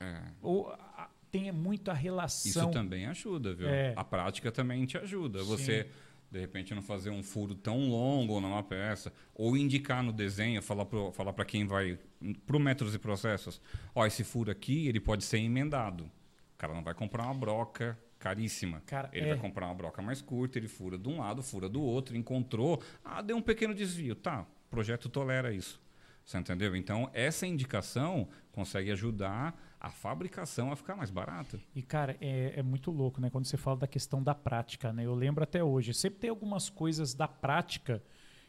[0.00, 0.20] É.
[0.42, 2.70] ou a- tem muito a Isso relação.
[2.70, 3.68] também ajuda, viu?
[3.68, 3.92] É.
[3.96, 5.42] A prática também te ajuda.
[5.42, 5.88] Você,
[6.30, 10.84] de repente, não fazer um furo tão longo numa peça, ou indicar no desenho, falar
[10.84, 11.98] para falar pra quem vai
[12.46, 13.60] para métodos e processos,
[13.92, 16.04] ó, esse furo aqui, ele pode ser emendado.
[16.04, 18.82] O cara não vai comprar uma broca caríssima.
[18.86, 19.28] Cara, ele é.
[19.34, 22.82] vai comprar uma broca mais curta, ele fura de um lado, fura do outro, encontrou,
[23.04, 24.14] ah, deu um pequeno desvio.
[24.14, 25.78] Tá, o projeto tolera isso.
[26.24, 26.74] Você entendeu?
[26.74, 31.60] Então, essa indicação consegue ajudar a fabricação a ficar mais barata.
[31.74, 33.28] E, cara, é, é muito louco, né?
[33.28, 35.04] Quando você fala da questão da prática, né?
[35.04, 35.92] Eu lembro até hoje.
[35.92, 38.02] Sempre tem algumas coisas da prática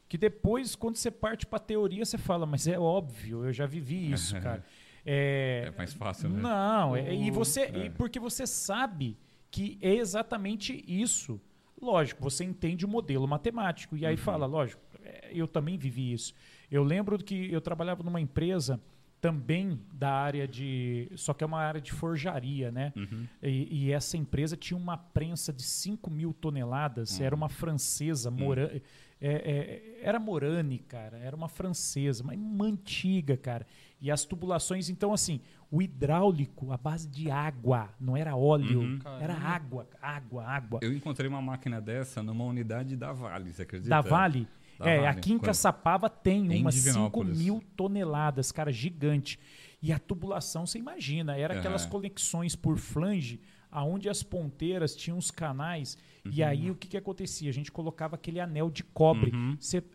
[0.08, 4.10] que depois, quando você parte pra teoria, você fala, mas é óbvio, eu já vivi
[4.10, 4.64] isso, cara.
[5.06, 6.42] É, É mais fácil, né?
[6.42, 7.64] Não, é- e você.
[7.64, 7.86] É.
[7.88, 9.18] e porque você sabe
[9.56, 11.40] que é exatamente isso.
[11.82, 13.96] Lógico, você entende o modelo matemático.
[13.96, 14.02] Uhum.
[14.02, 16.34] E aí fala, lógico, é, eu também vivi isso.
[16.70, 18.82] Eu lembro que eu trabalhava numa empresa
[19.22, 21.10] também da área de.
[21.16, 22.92] Só que é uma área de forjaria, né?
[22.98, 23.26] Uhum.
[23.42, 27.22] E, e essa empresa tinha uma prensa de 5 mil toneladas.
[27.22, 28.82] Era uma francesa, Mora,
[29.22, 31.18] é, é, era Morani, cara.
[31.18, 33.66] Era uma francesa, mas uma antiga, cara.
[34.02, 35.40] E as tubulações, então, assim,
[35.72, 39.00] o hidráulico, a base de água, não era óleo, Uhum.
[39.20, 40.80] era água, água, água.
[40.84, 43.90] Eu encontrei uma máquina dessa numa unidade da Vale, você acredita?
[43.90, 44.48] Da Vale?
[44.78, 45.08] Da é, Vale.
[45.08, 47.38] aqui em Caçapava tem Em umas 5 Divinópolis.
[47.40, 49.40] mil toneladas, cara, gigante.
[49.82, 51.92] E a tubulação, você imagina, era aquelas Aham.
[51.92, 53.40] conexões por flange,
[53.72, 55.98] aonde as ponteiras tinham os canais.
[56.32, 56.48] E Uhum.
[56.48, 57.50] aí o que, que acontecia?
[57.50, 59.32] A gente colocava aquele anel de cobre.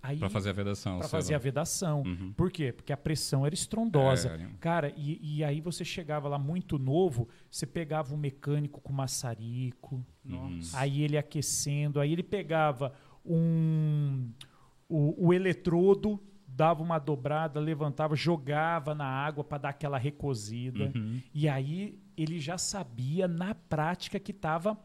[0.03, 0.99] Aí, Para fazer a vedação.
[0.99, 2.03] pra sei fazer a vedação.
[2.03, 2.33] Uhum.
[2.37, 2.73] Por quê?
[2.73, 4.29] Porque a pressão era estrondosa.
[4.31, 8.93] É, Cara, e, e aí você chegava lá muito novo, você pegava um mecânico com
[8.93, 10.79] maçarico, Nossa.
[10.79, 12.93] aí ele aquecendo, aí ele pegava
[13.25, 14.31] um
[14.89, 20.91] o, o eletrodo, dava uma dobrada, levantava, jogava na água para dar aquela recozida.
[20.95, 21.21] Uhum.
[21.33, 24.77] E aí ele já sabia na prática que estava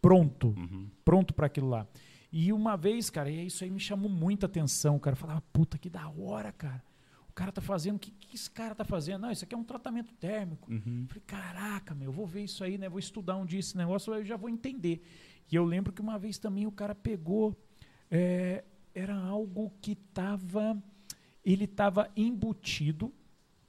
[0.00, 0.88] pronto, Uhum.
[1.04, 1.86] pronto para aquilo lá.
[2.30, 5.14] E uma vez, cara, e isso aí me chamou muita atenção, cara.
[5.14, 6.82] Eu falava, puta, que da hora, cara.
[7.28, 9.22] O cara tá fazendo, o que, que esse cara tá fazendo?
[9.22, 10.70] Não, isso aqui é um tratamento térmico.
[10.70, 11.02] Uhum.
[11.02, 12.88] Eu falei, caraca, meu, eu vou ver isso aí, né?
[12.88, 15.02] Vou estudar um dia esse negócio, eu já vou entender.
[15.50, 17.56] E eu lembro que uma vez também o cara pegou,
[18.10, 20.82] é, era algo que tava,
[21.44, 23.12] ele tava embutido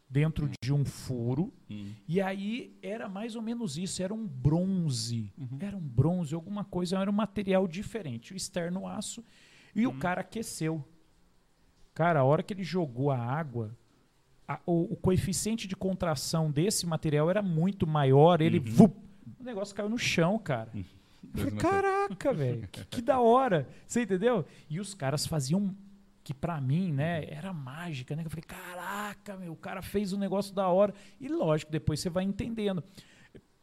[0.10, 1.91] dentro de um furo, Uhum.
[2.07, 6.97] e aí era mais ou menos isso, era um bronze, era um bronze, alguma coisa,
[6.97, 9.24] era um material diferente, o externo aço,
[9.76, 10.84] e o cara aqueceu.
[11.93, 13.78] Cara, a hora que ele jogou a água,
[14.47, 18.95] a- o, o coeficiente de contração desse material era muito maior, ele, vup,
[19.39, 20.72] o negócio caiu no chão, cara.
[20.72, 24.43] Falei, Dois caraca, velho, que, que da hora, você entendeu?
[24.70, 25.76] E os caras faziam
[26.24, 28.24] que pra mim, né, era mágica, né?
[28.26, 30.93] Eu falei, caraca, meu, o cara fez um negócio da hora.
[31.20, 32.84] E lógico, depois você vai entendendo.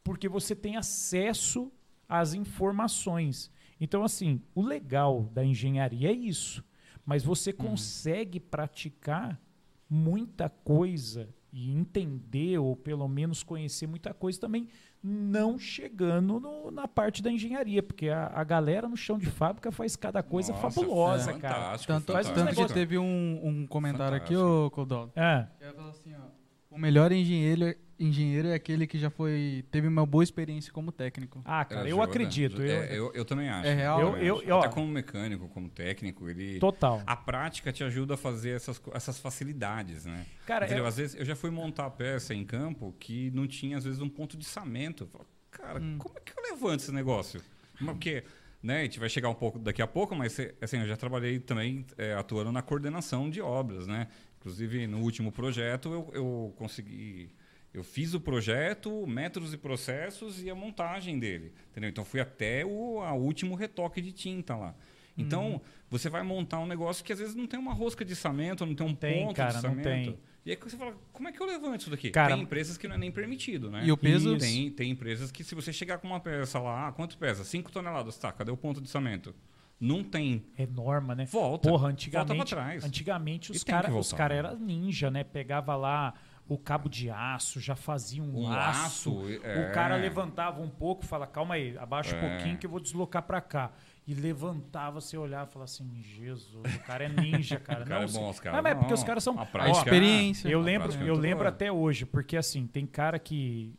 [0.03, 1.73] Porque você tem acesso
[2.09, 3.51] às informações.
[3.81, 6.65] Então, assim, o legal da engenharia é isso.
[7.05, 9.41] Mas você consegue praticar
[9.89, 14.69] muita coisa e entender, ou pelo menos conhecer muita coisa também,
[15.09, 19.71] não chegando no- na parte da engenharia, porque a, a galera no chão de fábrica
[19.71, 21.55] faz cada coisa Nossa, fabulosa, é cara.
[21.55, 24.67] fantástico, Tanto, Faz uns tanto que teve um, um comentário aqui, Fantástico.
[24.67, 25.13] ô Codaldo.
[25.15, 25.47] É.
[25.61, 26.46] Eu ia falar assim, ó.
[26.77, 31.41] O melhor engenheiro, engenheiro é aquele que já foi teve uma boa experiência como técnico.
[31.45, 32.05] Ah, cara, eu Ajuda.
[32.05, 32.63] acredito.
[32.63, 33.67] Eu, É, eu, eu também acho.
[33.67, 34.01] É real?
[34.01, 34.51] Eu- também eu- acho.
[34.53, 34.59] ó.
[34.61, 36.59] Até como mecânico, como técnico, ele...
[36.59, 37.03] Total.
[37.07, 40.27] A prática te ajuda a fazer essas, essas facilidades, né?
[40.47, 40.85] Cara, Entendeu?
[40.85, 44.01] eu- Às vezes eu já fui montar peça em campo que não tinha, às vezes,
[44.03, 44.45] um ponto de.
[44.47, 45.97] Eu falo, Cara, Hum.
[45.99, 47.41] como é que eu levanto esse negócio?
[47.79, 48.23] Porque,
[48.63, 51.39] né, a gente vai chegar um pouco daqui a pouco, mas assim, eu já trabalhei
[51.39, 54.09] também é, atuando na coordenação de obras, né?
[54.47, 57.29] Inclusive, no último projeto, eu, eu consegui.
[57.75, 61.53] Eu fiz o projeto, métodos e processos e a montagem dele.
[61.73, 61.91] Entendeu?
[61.91, 64.73] Então, fui até o a último retoque de tinta lá.
[65.19, 65.61] Então, Uhum.
[65.91, 68.75] você vai montar um negócio que às vezes não tem uma rosca de içamento, não
[68.75, 70.11] tem um Tem, ponto cara, de não içamento.
[70.13, 70.19] tem.
[70.45, 72.11] E aí você fala, como é que eu levanto isso daqui?
[72.11, 73.83] Cara, tem empresas que não é nem permitido, né?
[73.85, 74.39] E o peso?
[74.39, 77.43] Tem, tem empresas que se você chegar com uma peça lá, ah, quanto pesa?
[77.43, 79.35] 5 toneladas, tá, cadê o ponto de içamento?
[79.79, 80.47] Não tem.
[80.57, 81.27] É norma, né?
[81.27, 81.69] Volta.
[81.69, 82.85] Porra, Volta antigamente, pra trás.
[82.85, 84.39] antigamente os caras cara né?
[84.39, 85.23] eram ninja, né?
[85.23, 86.15] Pegava lá
[86.49, 89.15] o cabo de aço, já fazia um, Um laço.
[89.17, 89.69] laço, é.
[89.69, 92.37] O cara levantava um pouco, fala, calma aí, abaixa um É.
[92.37, 93.73] pouquinho que eu vou deslocar pra cá.
[94.07, 97.83] E levantava, você olhava e falava assim, Jesus, o cara é ninja, cara.
[97.85, 98.95] O cara é Não, bom, se- os caras Não, mas é porque não.
[98.95, 99.37] os caras são...
[99.39, 100.49] A Ó, prática- experiência.
[100.49, 101.49] eu lembro, prática é eu lembro boa.
[101.49, 103.75] até hoje, porque assim, tem cara que,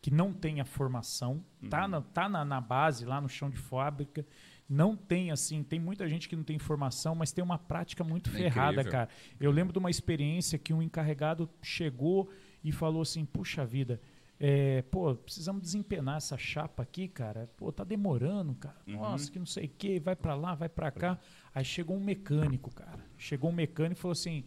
[0.00, 1.88] que não tem a formação, tá, Uhum.
[1.88, 4.24] na, tá na, na base, lá no chão de fábrica,
[4.68, 8.30] não tem assim, tem muita gente que não tem formação, mas tem uma prática muito
[8.30, 8.92] É ferrada, incrível.
[8.92, 9.08] cara.
[9.38, 12.30] Eu lembro de uma experiência que um encarregado chegou
[12.64, 14.00] e falou assim, puxa vida,
[14.40, 17.48] é, pô, precisamos desempenar essa chapa aqui, cara.
[17.56, 18.76] Pô, tá demorando, cara.
[18.88, 18.94] Uhum.
[18.94, 21.18] Nossa, que não sei o que, vai pra lá, vai pra cá.
[21.54, 23.04] Aí chegou um mecânico, cara.
[23.16, 24.44] Chegou um mecânico e falou assim: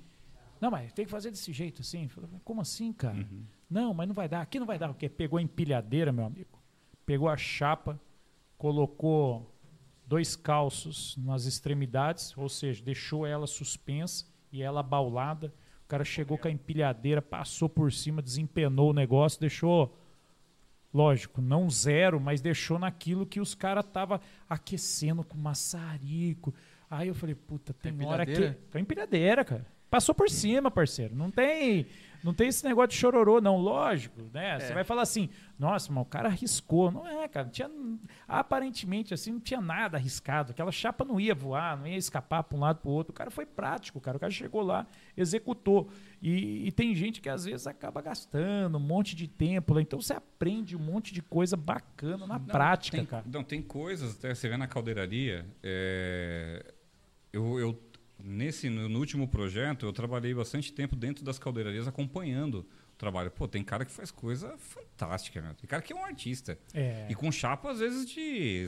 [0.60, 2.10] Não, mas tem que fazer desse jeito assim.
[2.10, 3.16] Falei, Como assim, cara?
[3.18, 3.44] Uhum.
[3.70, 4.42] Não, mas não vai dar.
[4.42, 4.90] Aqui não vai dar.
[4.90, 6.60] Porque pegou a empilhadeira, meu amigo.
[7.06, 7.98] Pegou a chapa,
[8.58, 9.55] colocou
[10.08, 15.54] dois calços nas extremidades, ou seja, deixou ela suspensa e ela baulada.
[15.86, 19.96] O cara chegou com a empilhadeira, passou por cima, desempenou o negócio, deixou,
[20.94, 26.54] lógico, não zero, mas deixou naquilo que os caras estavam aquecendo com maçarico.
[26.90, 28.52] Aí eu falei, puta, tem hora que.
[28.72, 29.66] Com a empilhadeira, cara.
[29.90, 31.16] Passou por cima, parceiro.
[31.16, 31.86] Não tem,
[32.26, 33.58] não tem esse negócio de chororô, não.
[33.58, 34.60] Lógico, né?
[34.60, 36.90] Você vai falar assim, nossa, mas o cara arriscou.
[36.92, 37.46] Não é, cara.
[37.46, 37.70] Não tinha,
[38.28, 40.52] aparentemente, assim, não tinha nada arriscado.
[40.52, 43.12] Aquela chapa não ia voar, não ia escapar para um lado para o outro.
[43.12, 44.18] O cara foi prático, cara.
[44.18, 45.88] O cara chegou lá, executou.
[46.22, 49.82] E, e tem gente que às vezes acaba gastando um monte de tempo lá.
[49.82, 53.24] Então você aprende um monte de coisa bacana na Não, prática, tem, cara.
[53.32, 55.46] Não, tem coisas, até você vê na caldeiraria.
[55.64, 56.74] é,
[57.32, 57.80] eu, eu-
[58.26, 62.60] nesse, no, no último projeto, eu trabalhei bastante tempo dentro das caldeirarias acompanhando
[62.94, 63.30] o trabalho.
[63.32, 65.54] Pô, tem cara que faz coisa fantástica, meu.
[65.54, 66.58] Tem cara que é um artista.
[66.74, 67.06] É.
[67.10, 68.66] E com chapa, às vezes, de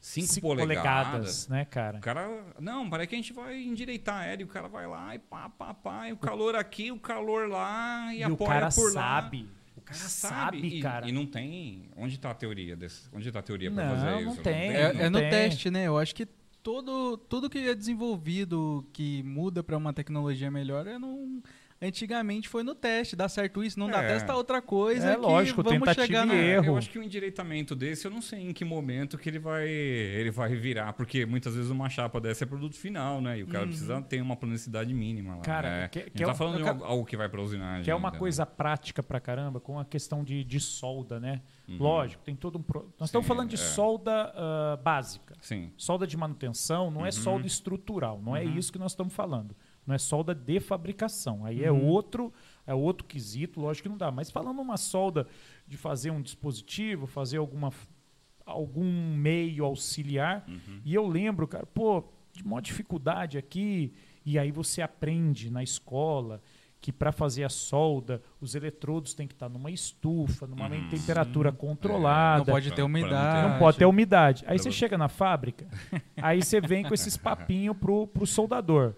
[0.00, 1.48] 5 Cinco polegadas.
[1.48, 1.98] né, cara?
[1.98, 5.14] O cara, não, parece que a gente vai endireitar ela e o cara vai lá
[5.14, 8.48] e pá, pá, pá, e o calor aqui, o calor lá e, E o apoia
[8.48, 9.02] cara por lá.
[9.02, 9.48] sabe.
[9.76, 11.08] O O cara cara sabe, e, cara.
[11.08, 11.88] E não tem.
[11.96, 13.08] Onde está a teoria desse?
[13.12, 14.42] Onde está a teoria para Não, fazer não isso?
[14.42, 14.70] tem.
[14.70, 15.30] É, não é no tem.
[15.30, 15.86] teste, né?
[15.86, 16.26] Eu acho que
[16.62, 21.40] todo, tudo que é desenvolvido, que muda para uma tecnologia melhor, é num,
[21.80, 23.14] antigamente foi no teste.
[23.16, 24.08] Dá certo isso, não dá, É.
[24.08, 25.10] testa outra coisa.
[25.12, 26.34] É que lógico, vamos tentativa chegar e na...
[26.34, 26.66] erro.
[26.66, 29.68] Eu acho que um endireitamento desse, eu não sei em que momento que ele vai,
[29.68, 33.38] ele vai virar, porque muitas vezes uma chapa dessa é produto final, né?
[33.38, 35.42] E o cara precisa ter uma planicidade mínima lá.
[35.42, 35.88] Cara, né?
[35.88, 37.84] que- A gente que é tá falando eu de algo, algo que vai para usinagem.
[37.84, 41.40] Que é uma ainda, coisa prática pra caramba, com a questão de, de solda, né?
[41.68, 41.76] Uhum.
[41.78, 42.62] Lógico, tem todo um.
[42.62, 42.92] Pro...
[42.98, 43.58] Nós estamos Sim, falando de é.
[43.58, 45.36] solda ah, básica.
[45.42, 45.70] Sim.
[45.76, 47.12] Solda de manutenção não é Uhum.
[47.12, 49.54] solda estrutural, não é isso que nós estamos falando.
[49.86, 51.44] Não é solda de fabricação.
[51.44, 51.66] Aí Uhum.
[51.66, 52.32] é outro,
[52.66, 54.10] é outro quesito, lógico que não dá.
[54.10, 55.26] Mas falando uma solda
[55.66, 57.70] de fazer um dispositivo, fazer alguma
[58.46, 60.80] algum meio auxiliar, Uhum.
[60.84, 62.02] e eu lembro, cara, pô,
[62.32, 63.92] de maior dificuldade aqui,
[64.24, 66.40] e aí você aprende na escola
[66.80, 70.88] que para fazer a solda, os eletrodos têm que estar numa estufa, numa Uhum.
[70.88, 72.38] temperatura controlada.
[72.38, 73.48] Não pode ter umidade.
[73.48, 74.44] Não pode ter umidade.
[74.46, 75.66] Aí você- chega na fábrica,
[76.16, 78.94] aí você vem com esses papinhos pro, pro soldador.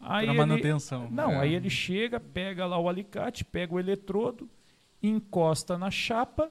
[0.00, 1.10] Aí Pra ele- manutenção.
[1.10, 1.40] Não, É.
[1.40, 4.48] aí ele chega, pega lá o alicate, pega o eletrodo,
[5.02, 6.50] encosta na chapa,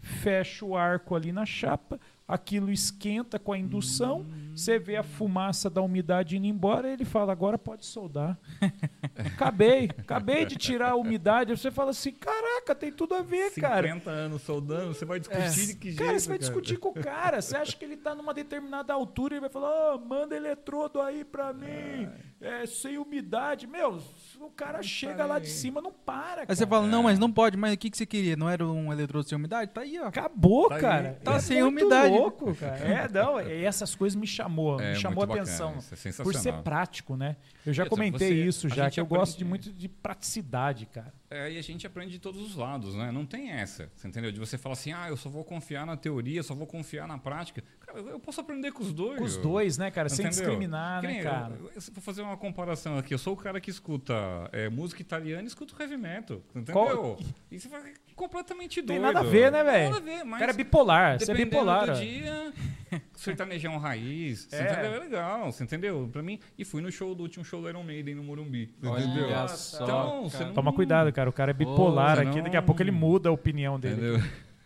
[0.00, 1.98] fecha o arco ali na chapa,
[2.28, 7.30] aquilo esquenta com a indução, você vê a fumaça da umidade indo embora, ele fala,
[7.32, 8.38] agora pode soldar.
[9.34, 11.56] acabei, acabei de tirar a umidade.
[11.56, 13.86] Você fala assim, caraca, tem tudo a ver, cara.
[13.88, 15.66] 50 anos soldando, você vai discutir É.
[15.66, 16.04] de que jeito?
[16.04, 17.40] Cara, você vai discutir com o cara.
[17.40, 21.24] Você acha que ele tá numa determinada altura e vai falar: "Ô, manda eletrodo aí
[21.24, 22.08] pra mim,
[22.40, 23.66] é, sem umidade.
[23.66, 24.00] Meu,
[24.40, 26.42] o cara chega lá de cima, não para.
[26.42, 26.76] Aí você cara.
[26.80, 27.56] fala, não, mas não pode.
[27.56, 28.36] Mas o que, que você queria?
[28.36, 29.70] Não era um eletrodo sem umidade?
[29.72, 30.06] Tá aí, ó.
[30.06, 30.80] Acabou, Tá aí.
[30.80, 31.20] cara.
[31.22, 32.15] Tá É sem umidade.
[32.20, 32.76] Louco, cara.
[32.78, 35.74] É, não, essas coisas me chamou, É, me chamou a atenção.
[35.74, 37.36] bacana, é por ser prático, né?
[37.64, 40.86] Eu já Isso, comentei você- isso já, que eu gosto aprende- de muito de praticidade,
[40.86, 41.12] cara.
[41.28, 43.10] É, e a gente aprende de todos os lados, né?
[43.10, 44.30] Não tem essa, você entendeu?
[44.30, 47.18] De você falar assim, ah, eu só vou confiar na teoria, só vou confiar na
[47.18, 47.64] prática.
[47.80, 49.18] Cara, eu posso aprender com os dois.
[49.18, 50.08] Com os dois, né, cara?
[50.08, 50.44] Sem Entendeu?
[50.44, 51.54] discriminar, Que né, cara?
[51.58, 53.12] Eu, eu, vou fazer uma comparação aqui.
[53.12, 54.14] Eu sou o cara que escuta
[54.52, 56.40] é, música italiana e escuta heavy metal.
[56.54, 56.72] Entendeu?
[56.72, 57.18] Qual-
[57.50, 59.02] E você vai completamente Tem doido.
[59.02, 59.90] nada a ver, né, Tem velho?
[59.92, 61.86] Nada a ver, O mas cara é bipolar, você é bipolar.
[61.92, 62.52] do dia,
[63.14, 64.72] sertanejão raiz, você É.
[64.72, 64.94] entendeu?
[64.94, 66.08] É legal, você entendeu?
[66.12, 68.88] Pra mim, e fui no show do último show do Iron Maiden no Morumbi, você
[68.88, 69.48] Olha entendeu?
[69.48, 71.28] só, Então, não- Toma cuidado, cara.
[71.28, 72.30] O cara é bipolar Ô, aqui.
[72.32, 73.94] senão- Daqui a pouco ele muda a opinião dele.
[73.94, 74.18] Entendeu?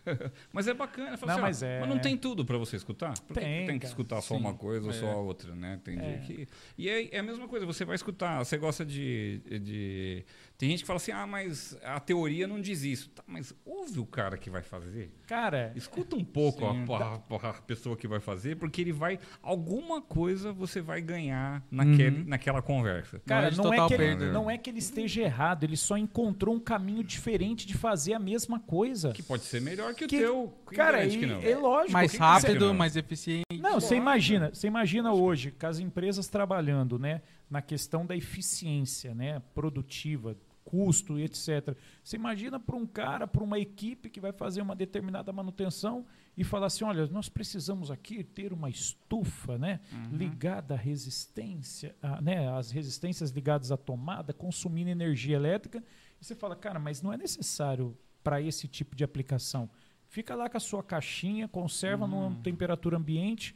[0.51, 1.09] mas é bacana.
[1.09, 3.13] Não, assim, ó, mas é- não tem tudo pra você escutar?
[3.19, 3.85] Por que Tem, que tem que cara.
[3.91, 4.39] escutar só Sim.
[4.39, 4.93] uma coisa ou É.
[4.95, 5.79] só a outra, né?
[5.83, 6.17] Tem dia É.
[6.17, 6.47] que...
[6.77, 10.25] E é, é a mesma coisa, você vai escutar, você gosta de, de...
[10.61, 13.09] Tem gente que fala assim, ah, mas a teoria não diz isso.
[13.09, 15.11] Tá, mas ouve o cara que vai fazer.
[15.25, 16.85] Cara, Escuta um pouco a, Sim.
[16.93, 19.17] a- a pessoa que vai fazer, porque ele vai...
[19.41, 22.25] Alguma coisa você vai ganhar naquele, Uhum.
[22.27, 23.19] naquela conversa.
[23.25, 26.53] Cara, não é, total que ele, não é que ele esteja errado, ele só encontrou
[26.53, 29.13] um caminho diferente de fazer a mesma coisa.
[29.13, 30.53] Que pode ser melhor que, Que- o teu.
[30.75, 31.41] Cara, e- que não?
[31.41, 31.93] é lógico.
[31.93, 32.73] Mais rápido, não?
[32.75, 33.45] mais eficiente.
[33.59, 39.15] Não, você imagina, você imagina hoje com as empresas trabalhando, né, na questão da eficiência,
[39.15, 41.75] né, produtiva, custo e etc.
[42.03, 46.05] Você imagina para um cara, para uma equipe que vai fazer uma determinada manutenção
[46.37, 49.79] e falar assim, olha, nós precisamos aqui ter uma estufa, né,
[50.11, 55.83] ligada à resistência, a, né, as resistências ligadas à tomada, consumindo energia elétrica.
[56.19, 59.69] E você fala, cara, mas não é necessário para esse tipo de aplicação.
[60.07, 63.55] Fica lá com a sua caixinha, conserva numa temperatura ambiente,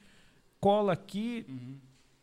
[0.59, 1.45] cola aqui,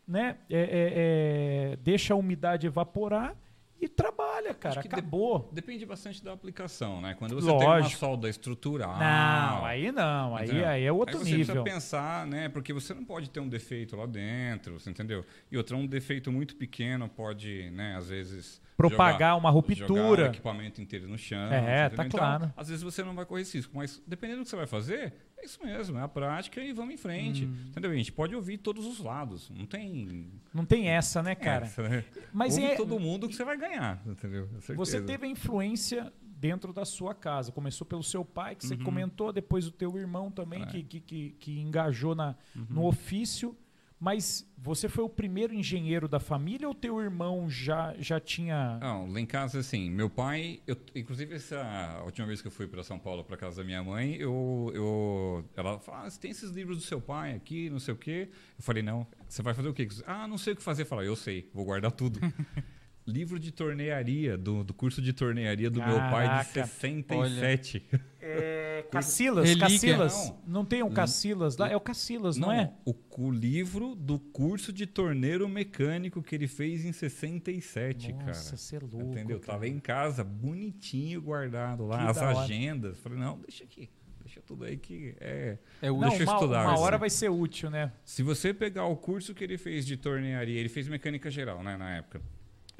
[0.07, 0.37] né?
[0.49, 3.35] é, é, é, deixa a umidade evaporar
[3.83, 4.81] e trabalha, cara.
[4.81, 5.49] que de- Acabou.
[5.51, 7.13] Depende bastante da aplicação, né?
[7.17, 7.99] Quando você tem uma Lógico.
[7.99, 8.97] solda estrutural.
[8.97, 10.67] não, aí não, aí, entendeu?
[10.67, 11.55] aí é outro Aí você nível.
[11.63, 12.49] precisa pensar, né?
[12.49, 15.25] Porque você não pode ter um defeito lá dentro, você entendeu?
[15.51, 18.61] E outro, um defeito muito pequeno pode, né, às vezes.
[18.77, 20.23] Propagar uma Jogar ruptura.
[20.23, 21.51] o equipamento inteiro no chão.
[21.53, 22.19] É, tá entendeu?
[22.19, 22.43] claro.
[22.45, 24.65] Então, às vezes você não vai correr esse risco, mas dependendo do que você vai
[24.65, 25.13] fazer,
[25.43, 27.45] é isso mesmo, é a prática e vamos em frente.
[27.45, 27.55] Hum.
[27.69, 27.91] Entendeu?
[27.91, 29.49] A gente pode ouvir todos os lados.
[29.49, 30.31] Não tem.
[30.53, 31.65] Não tem essa, né, cara?
[31.65, 32.03] essa, né?
[32.31, 34.47] Mas Ouve é, todo mundo que você vai ganhar, entendeu?
[34.75, 37.51] Você teve a influência dentro da sua casa.
[37.51, 38.83] Começou pelo seu pai, que você Uhum.
[38.83, 40.65] comentou, depois o teu irmão também, É.
[40.65, 42.65] que, que, que, que engajou na, Uhum.
[42.69, 43.55] no ofício.
[44.03, 48.77] Mas você foi o primeiro engenheiro da família ou teu irmão já, já tinha.
[48.81, 51.61] Não, lá em casa, assim, meu pai, eu, inclusive essa
[51.99, 54.69] a última vez que eu fui para São Paulo para casa da minha mãe, eu,
[54.75, 58.27] eu ela falou, ah, tem esses livros do seu pai aqui, não sei o quê.
[58.57, 59.87] Eu falei, não, você vai fazer o quê?
[60.05, 60.83] Ah, não sei o que fazer.
[60.83, 62.19] Falei, eu sei, vou guardar tudo.
[63.05, 66.65] Livro de tornearia, do, do curso de tornearia do meu pai de Caraca.
[66.65, 67.85] 67.
[68.21, 69.67] É, Cacilas, Relíquia.
[69.67, 70.29] Cacilas.
[70.29, 70.53] Não.
[70.53, 71.69] Não tem um Cacilas lá?
[71.69, 72.71] É o Cacilas, não, é?
[72.85, 78.25] O, o livro do curso de torneiro mecânico que ele fez em 67, cara.
[78.27, 79.01] Nossa, você é louco.
[79.01, 79.39] Entendeu?
[79.39, 79.53] cara.
[79.53, 82.97] Tava em casa, bonitinho, guardado lá, Que as agendas.
[82.99, 83.89] Falei, não, deixa aqui.
[84.23, 85.57] Deixa tudo aí que é.
[85.81, 86.83] É Não, deixa eu uma, estudar, uma assim.
[86.83, 87.91] hora vai ser útil, né?
[88.05, 91.75] Se você pegar o curso que ele fez de tornearia, ele fez mecânica geral, né,
[91.75, 92.21] na época.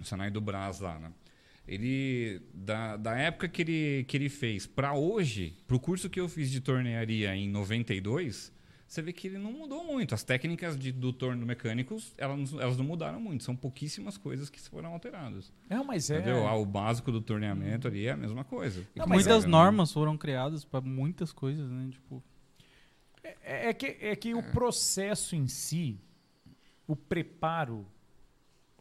[0.03, 1.11] No Senai do Brás lá, né?
[1.65, 6.27] Ele, da, da época que ele, que ele fez para hoje, pro curso que eu
[6.27, 8.51] fiz de tornearia em 92,
[8.85, 10.13] você vê que ele não mudou muito.
[10.13, 13.45] As técnicas de, do torno mecânico, elas, elas não mudaram muito.
[13.45, 15.53] São pouquíssimas coisas que foram alteradas.
[15.69, 16.17] Não, mas é.
[16.17, 16.45] Entendeu?
[16.45, 18.85] Ah, o básico do torneamento ali é a mesma coisa.
[18.93, 21.89] Não, Muitas é, normas foram criadas para muitas coisas, né?
[21.91, 22.21] Tipo,
[23.23, 25.97] É, é que, é que o processo em si,
[26.85, 27.87] o preparo,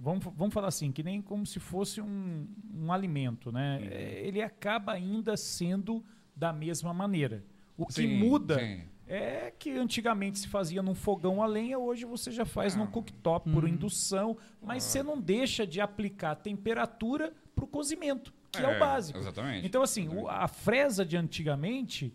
[0.02, 3.78] vamos, vamos falar assim, que nem como se fosse um, um alimento, né?
[3.80, 3.88] Uhum.
[3.90, 7.44] É, Ele acaba ainda sendo da mesma maneira.
[7.76, 8.82] O que Sim, muda sim.
[9.06, 12.78] é que antigamente se fazia num fogão a lenha, hoje você já faz Ah.
[12.78, 13.70] num cooktop por Uhum.
[13.70, 18.78] indução, mas você não deixa de aplicar temperatura para o cozimento, que é, É, o
[18.80, 19.18] básico.
[19.18, 19.66] exatamente.
[19.66, 22.12] Então, assim, o- a fresa de antigamente,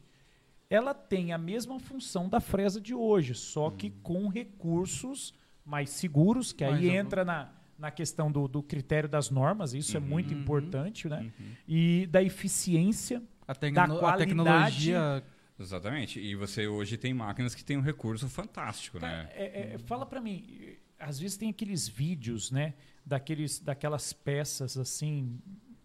[0.70, 5.34] ela tem a mesma função da fresa de hoje, só que com recursos
[5.66, 9.96] mais seguros, que aí Mais entra na, na questão do, do critério das normas, isso
[9.96, 10.42] é muito Uhum.
[10.42, 11.32] importante, né?
[11.40, 11.46] Uhum.
[11.68, 13.22] E da eficiência.
[13.48, 15.24] a, Da a qualidade- tecnologia.
[15.60, 16.20] Exatamente.
[16.20, 19.30] E você hoje tem máquinas que têm um recurso fantástico, Cara, né?
[19.34, 22.74] é- é, fala pra mim, às vezes tem aqueles vídeos, né?
[23.06, 25.40] Daqueles, daquelas peças assim,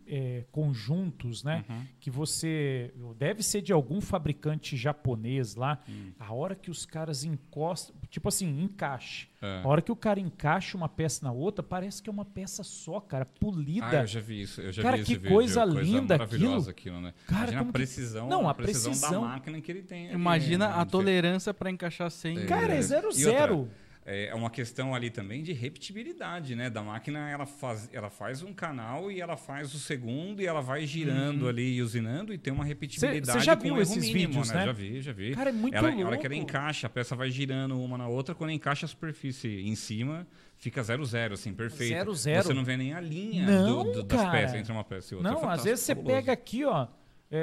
[0.06, 1.64] é, conjuntos, né?
[1.68, 1.86] Uhum.
[2.00, 5.78] que você deve ser de algum fabricante japonês lá.
[5.88, 6.12] Hum.
[6.18, 9.28] A hora que os caras encostam, tipo assim, encaixe.
[9.40, 9.60] É.
[9.64, 12.62] A hora que o cara encaixa uma peça na outra, parece que é uma peça
[12.62, 13.86] só, cara, polida.
[13.88, 14.60] Ah, eu já vi isso.
[14.60, 15.34] Eu já Cara, vi que esse vídeo.
[15.34, 17.12] coisa linda maravilhosa aquilo, né?
[17.26, 19.22] Cara, Imagina a que- precisão, Não, a precisão, precisão.
[19.22, 20.06] da máquina que ele tem.
[20.06, 20.74] ali, Imagina né?
[20.76, 22.38] a tolerância para encaixar sem.
[22.38, 22.46] É.
[22.46, 23.68] Cara, é zero outra, zero.
[24.04, 26.68] É é uma questão ali também de repetibilidade, né?
[26.68, 30.60] Da máquina, ela faz, ela faz um canal e ela faz o segundo e ela
[30.60, 33.32] vai girando ali e usinando e tem uma repetibilidade Uhum.
[33.34, 34.64] Cê- cê já com viu esses mínimo, vídeos, né?
[34.66, 35.34] Já vi, já vi.
[35.34, 36.02] Cara, é muito ela, louco.
[36.02, 38.88] A hora que ela encaixa, a peça vai girando uma na outra, quando encaixa a
[38.88, 40.26] superfície em cima,
[40.56, 41.90] fica zero zero, assim, perfeito.
[41.90, 42.42] Zero, zero.
[42.42, 45.16] Você não vê nem a linha Não, do- do- das peças entre uma peça e
[45.16, 45.30] outra.
[45.30, 46.16] É Não, às fantástico, vezes você fabuloso.
[46.16, 46.88] pega aqui, ó,
[47.30, 47.38] é,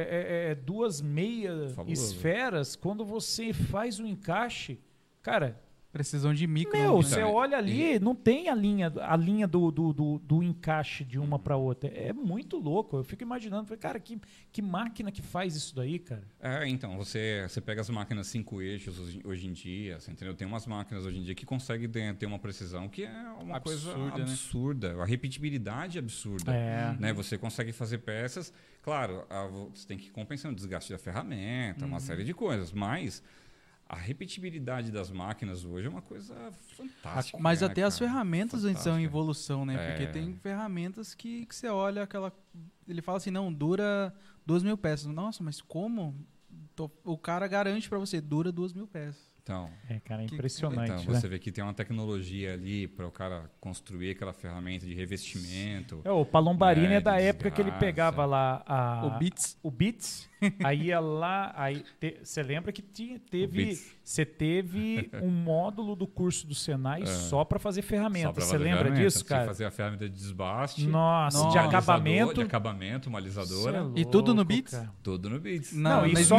[0.48, 2.14] é- é duas meia Fabuloso.
[2.16, 4.80] esferas, quando você faz o encaixe,
[5.22, 5.60] Cara,
[5.92, 6.78] Precisão de micro.
[6.78, 11.04] meu, você olha ali, não tem a linha, a linha do, do, do, do encaixe
[11.04, 11.90] de uma pra outra.
[11.90, 12.98] É muito louco.
[12.98, 14.20] Eu fico imaginando, falei, cara, que,
[14.52, 16.24] que máquina que faz isso daí, cara?
[16.40, 20.36] É, então, você, você pega as máquinas cinco eixos hoje, hoje em dia, você entendeu?
[20.36, 23.90] Tem umas máquinas hoje em dia que conseguem ter, uma precisão que é uma coisa
[23.92, 24.24] Absurda, né?
[24.24, 25.02] absurda.
[25.02, 26.54] A repetibilidade é absurda.
[26.54, 26.96] É.
[27.00, 27.14] Né?
[27.14, 28.54] Você consegue fazer peças.
[28.84, 31.92] Claro, a- você tem que ir compensando o desgaste da ferramenta, Uhum.
[31.92, 33.24] uma série de coisas, mas
[33.90, 36.36] a repetibilidade das máquinas hoje é uma coisa
[36.78, 37.40] fantástica.
[37.42, 38.12] Mas né, até as cara?
[38.12, 39.74] ferramentas estão em evolução, né?
[39.74, 39.90] É.
[39.90, 42.32] Porque tem ferramentas que, que você olha aquela.
[42.88, 44.14] Ele fala assim, não, dura
[44.46, 45.08] duas mil peças.
[45.08, 46.16] Nossa, mas como?
[47.04, 49.29] O cara garante pra você, dura duas mil peças.
[49.42, 51.20] Então, É, cara, é Que- impressionante, então né?
[51.20, 56.02] você vê que tem uma tecnologia ali para o cara construir aquela ferramenta de revestimento.
[56.04, 59.58] É, o Palombarini né, é da de época que ele pegava lá a, O Beats.
[59.64, 60.30] o Beats,
[60.64, 61.84] aí ia lá, aí
[62.24, 67.58] você lembra que tinha, teve, você teve um módulo do curso do Senai só para
[67.60, 67.84] fazer É.
[67.84, 68.40] Ferramenta.
[68.42, 69.04] Você lembra ferramenta.
[69.04, 69.46] disso, Tinha que cara?
[69.48, 70.86] fazer a ferramenta de desbaste.
[70.88, 71.52] Nossa, Nossa.
[71.52, 72.34] de acabamento.
[72.36, 73.90] De acabamento, uma alisadora.
[73.96, 74.72] É E tudo no louco, Beats?
[74.74, 74.92] cara.
[75.02, 75.74] Tudo no Beats.
[75.74, 76.38] Não, Não, e na só-.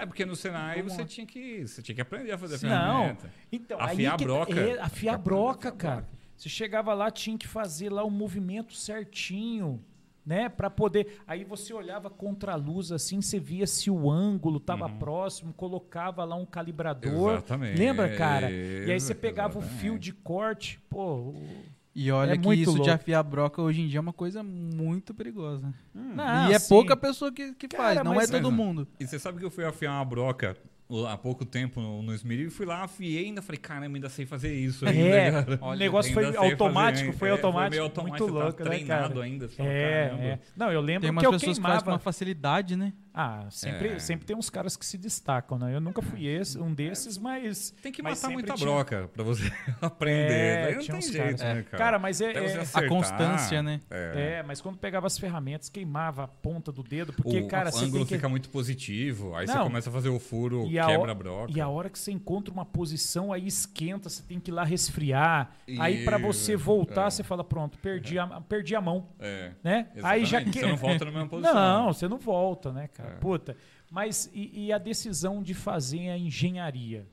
[0.00, 2.94] É porque no Senai você tinha, que, você tinha que aprender a fazer a Não,
[3.00, 3.32] ferramenta.
[3.50, 4.60] então, Afiar que, a broca.
[4.60, 6.08] É, afiar a broca, cara.
[6.36, 9.80] Você chegava lá, tinha que fazer lá o movimento certinho,
[10.26, 10.48] né?
[10.48, 11.20] Pra poder.
[11.26, 16.24] Aí você olhava contra a luz assim, você via se o ângulo tava próximo, colocava
[16.24, 17.12] lá um calibrador.
[17.12, 17.32] Uhum.
[17.34, 17.78] Exatamente.
[17.78, 18.50] Lembra, cara?
[18.50, 19.80] E aí você pegava o exatamente.
[19.80, 21.14] fio de corte, pô.
[21.30, 22.90] o- E olha É que isso de louco.
[22.90, 25.74] afiar broca hoje em dia é uma coisa muito perigosa.
[25.94, 28.88] Não, e é assim, pouca pessoa que, que Cara, faz, não é todo mundo.
[28.98, 32.02] E você sabe que eu fui afiar uma broca o- há pouco tempo no,
[32.48, 34.86] e fui lá, afiei ainda falei, caramba, ainda sei fazer isso.
[34.86, 35.58] Ainda, É, cara.
[35.62, 38.70] o negócio foi automático, fazer, foi é, automático, meio automático, muito você tá louco, né,
[38.70, 39.24] treinado cara?
[39.24, 39.48] ainda.
[39.48, 40.38] fala, É, é.
[40.56, 41.90] Não, eu lembro Tem umas que eu pessoas que fazem com queimava.
[41.92, 42.92] uma facilidade, né?
[43.14, 43.98] Ah, sempre, É.
[43.98, 45.74] sempre tem uns caras que se destacam, né?
[45.74, 47.70] Eu nunca fui esse, um desses, mas.
[47.82, 49.42] Tem que matar muita tinha- broca pra você
[49.82, 50.32] aprender.
[50.32, 51.40] É, Daí não tinha tem uns jeito, caras.
[51.56, 51.78] né, cara?
[51.84, 52.32] Cara, mas é.
[52.32, 53.80] Você é- acertar, constância, né?
[53.90, 54.38] É.
[54.38, 57.72] É, mas quando pegava as ferramentas, queimava a ponta do dedo, porque, o, cara, o
[57.72, 58.14] você ângulo que...
[58.14, 59.64] fica muito positivo, aí você Não.
[59.64, 61.52] começa a fazer o furo, E a, quebra a broca.
[61.54, 64.64] e a hora que você encontra uma posição, aí esquenta, você tem que ir lá
[64.64, 65.50] resfriar.
[65.78, 67.10] Aí pra você voltar, é.
[67.10, 69.50] você fala, pronto, perdi a, perdi a mão, É.
[69.62, 69.88] né?
[70.02, 70.50] Aí já que...
[70.60, 71.54] Você não volta na mesma posição.
[71.54, 73.01] Não, você não volta, né, cara?
[73.04, 73.16] É.
[73.18, 73.56] Puta.
[73.90, 77.06] Mas e, e a decisão de fazer a engenharia?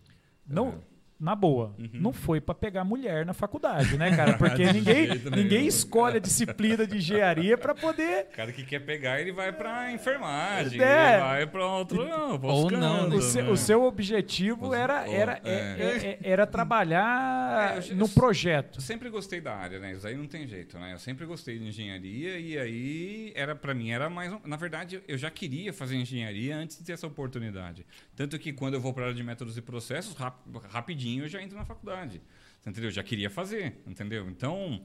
[0.46, 0.78] Não, É.
[1.20, 1.90] na boa, Uhum.
[1.94, 4.34] não foi pra pegar mulher na faculdade, né, cara?
[4.40, 9.20] Porque ninguém, ninguém escolhe a disciplina de engenharia pra poder O cara que quer pegar,
[9.20, 11.14] ele vai pra enfermagem, É.
[11.16, 12.08] ele vai pra outro.
[12.08, 13.50] Não, Ou não, o seu, né?
[13.52, 15.52] o seu objetivo era, era, é.
[15.52, 18.78] é- é- era trabalhar É, eu no projeto.
[18.78, 19.94] Eu sempre gostei da área, né?
[19.94, 20.94] Isso aí não tem jeito, né?
[20.94, 25.02] Eu sempre gostei de engenharia e aí era para mim era mais, um- na verdade,
[25.08, 27.86] eu já queria fazer engenharia antes de ter essa oportunidade.
[28.20, 30.36] Tanto que quando eu vou para a área de métodos e processos, rap-
[30.70, 32.22] rapidinho eu já entro na faculdade.
[32.68, 32.90] Entendeu?
[32.90, 34.28] Eu já queria fazer, entendeu?
[34.30, 34.82] Então,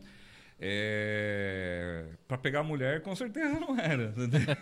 [0.61, 2.05] é...
[2.29, 4.15] para pegar mulher, com certeza não era.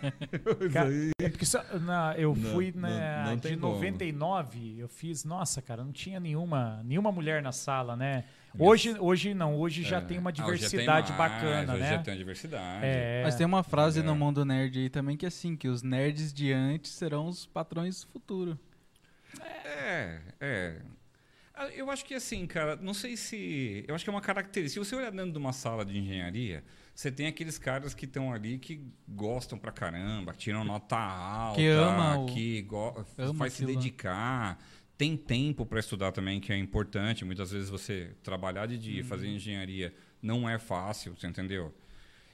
[0.73, 0.89] Cara,
[1.21, 3.73] É porque só- na- eu Não, fui não- né, não de tem como.
[3.75, 8.23] 99, eu fiz, nossa, cara, não tinha nenhuma, nenhuma mulher na sala, né?
[8.57, 10.01] Hoje, hoje não, hoje já É.
[10.01, 11.89] tem uma Ah, hoje já tem diversidade mais, bacana, hoje né?
[11.89, 12.85] Já tem uma diversidade.
[12.85, 14.13] É, Mas tem uma frase entendeu?
[14.15, 17.45] no mundo nerd aí também que é assim, que os nerds de antes serão os
[17.45, 18.59] patrões do futuro.
[19.65, 20.81] É, é.
[21.55, 23.83] Ah, Eu acho que assim, cara, não sei se.
[23.87, 24.83] Eu acho que é uma característica.
[24.83, 26.63] Se você olhar dentro de uma sala de engenharia,
[26.95, 31.59] você tem aqueles caras que estão ali que gostam pra caramba, que tiram nota alta,
[31.59, 34.57] Que ama o- que go- ama faz se dedicar.
[35.03, 37.25] Tem tempo para estudar também, que é importante.
[37.25, 38.79] Muitas vezes você trabalhar de Uhum.
[38.79, 41.73] dia, fazer engenharia, não é fácil, você entendeu?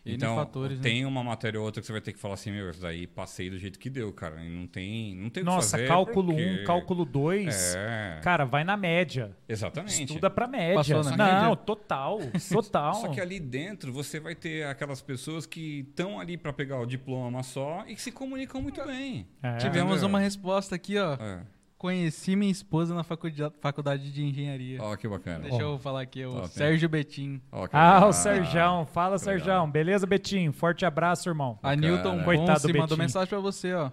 [0.05, 0.84] Então, fatores, né?
[0.84, 3.05] tem uma matéria ou outra que você vai ter que falar assim, meu, isso daí
[3.05, 4.41] passei do jeito que deu, cara.
[4.43, 5.88] E não tem, não tem o que Nossa, fazer.
[5.88, 8.20] cálculo 1, porque- cálculo 2, É.
[8.24, 9.36] cara, vai na média.
[9.47, 10.03] Exatamente.
[10.03, 10.76] Estuda pra média.
[10.76, 11.55] Passou na não, média?
[11.57, 12.93] total, total.
[12.95, 16.86] Só que ali dentro você vai ter aquelas pessoas que estão ali para pegar o
[16.86, 19.28] diploma só e que se comunicam muito bem.
[19.43, 19.57] É.
[19.57, 21.15] Tivemos uma resposta aqui, ó.
[21.15, 21.41] É.
[21.80, 24.84] Conheci minha esposa na faculdade, de engenharia.
[24.84, 25.39] Ó, que bacana.
[25.47, 27.39] Deixa eu falar aqui, o tem- Sérgio Betim.
[27.39, 28.09] Que Ah, legal.
[28.09, 28.86] o Serjão.
[28.86, 29.39] Fala, que legal.
[29.39, 29.71] Serjão.
[29.71, 30.51] Beleza, Betinho?
[30.51, 31.57] Forte abraço, irmão.
[31.63, 33.01] A Newton Coitado do Ponce mandou Betim.
[33.01, 33.89] mensagem pra você, ó.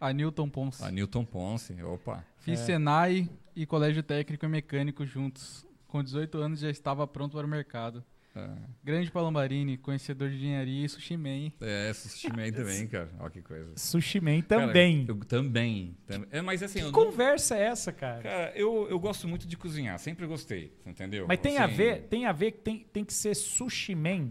[0.00, 0.84] A Newton Ponce.
[0.84, 1.82] A Newton Ponce.
[1.82, 2.24] Opa.
[2.38, 2.64] Fiz É.
[2.66, 5.66] Senai e Colégio Técnico e Mecânico juntos.
[5.88, 8.04] Com 18 anos já estava pronto para o mercado.
[8.34, 8.48] É,
[8.82, 11.52] Grande Palombarini, conhecedor de engenharia e sushi man.
[11.60, 13.10] é sushi man também, cara.
[13.20, 13.72] Ó, que coisa.
[13.76, 15.04] Sushi Man Cara, também.
[15.06, 15.94] eu também.
[16.06, 18.22] tam- É, mas assim, Que eu não- conversa é essa, cara?
[18.22, 19.98] Cara, eu, eu gosto muito de cozinhar.
[19.98, 21.26] Sempre gostei, entendeu?
[21.28, 24.30] Mas tem a Assim, ver, tem a ver que tem, tem que ser sushi man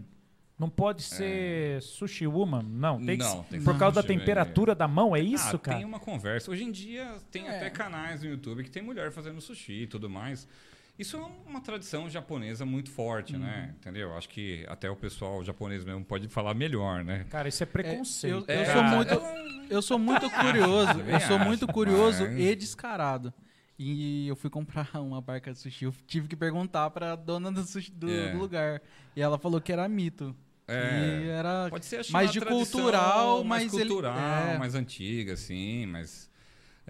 [0.58, 3.04] Não pode ser sushi woman, não.
[3.04, 5.56] Tem que Não, ser- tem que por causa da sushi temperatura da mão, é isso,
[5.56, 5.76] ah, cara?
[5.78, 6.50] tem uma conversa.
[6.50, 7.56] Hoje em dia tem É.
[7.56, 10.46] até canais no YouTube que tem mulher fazendo sushi e tudo mais.
[10.98, 13.40] Isso é uma tradição japonesa muito forte, Uhum.
[13.40, 13.74] né?
[13.80, 14.14] Entendeu?
[14.16, 17.24] Acho que até o pessoal japonês mesmo pode falar melhor, né?
[17.30, 18.32] Cara, isso é preconceito.
[18.34, 18.72] eu- eu cara.
[18.72, 23.32] sou muito- Eu sou muito curioso, também eu sou muito curioso mas- e descarado.
[23.78, 27.62] E eu fui comprar uma barca de sushi, eu tive que perguntar pra dona do,
[27.64, 28.32] sushi, do, É.
[28.32, 28.82] do lugar.
[29.16, 30.36] E ela falou que era mito.
[30.68, 31.20] É.
[31.24, 34.58] E era Pode ser acho, mais de cultural, mais mas ele- cultural, é.
[34.58, 36.30] mais antiga, assim, mas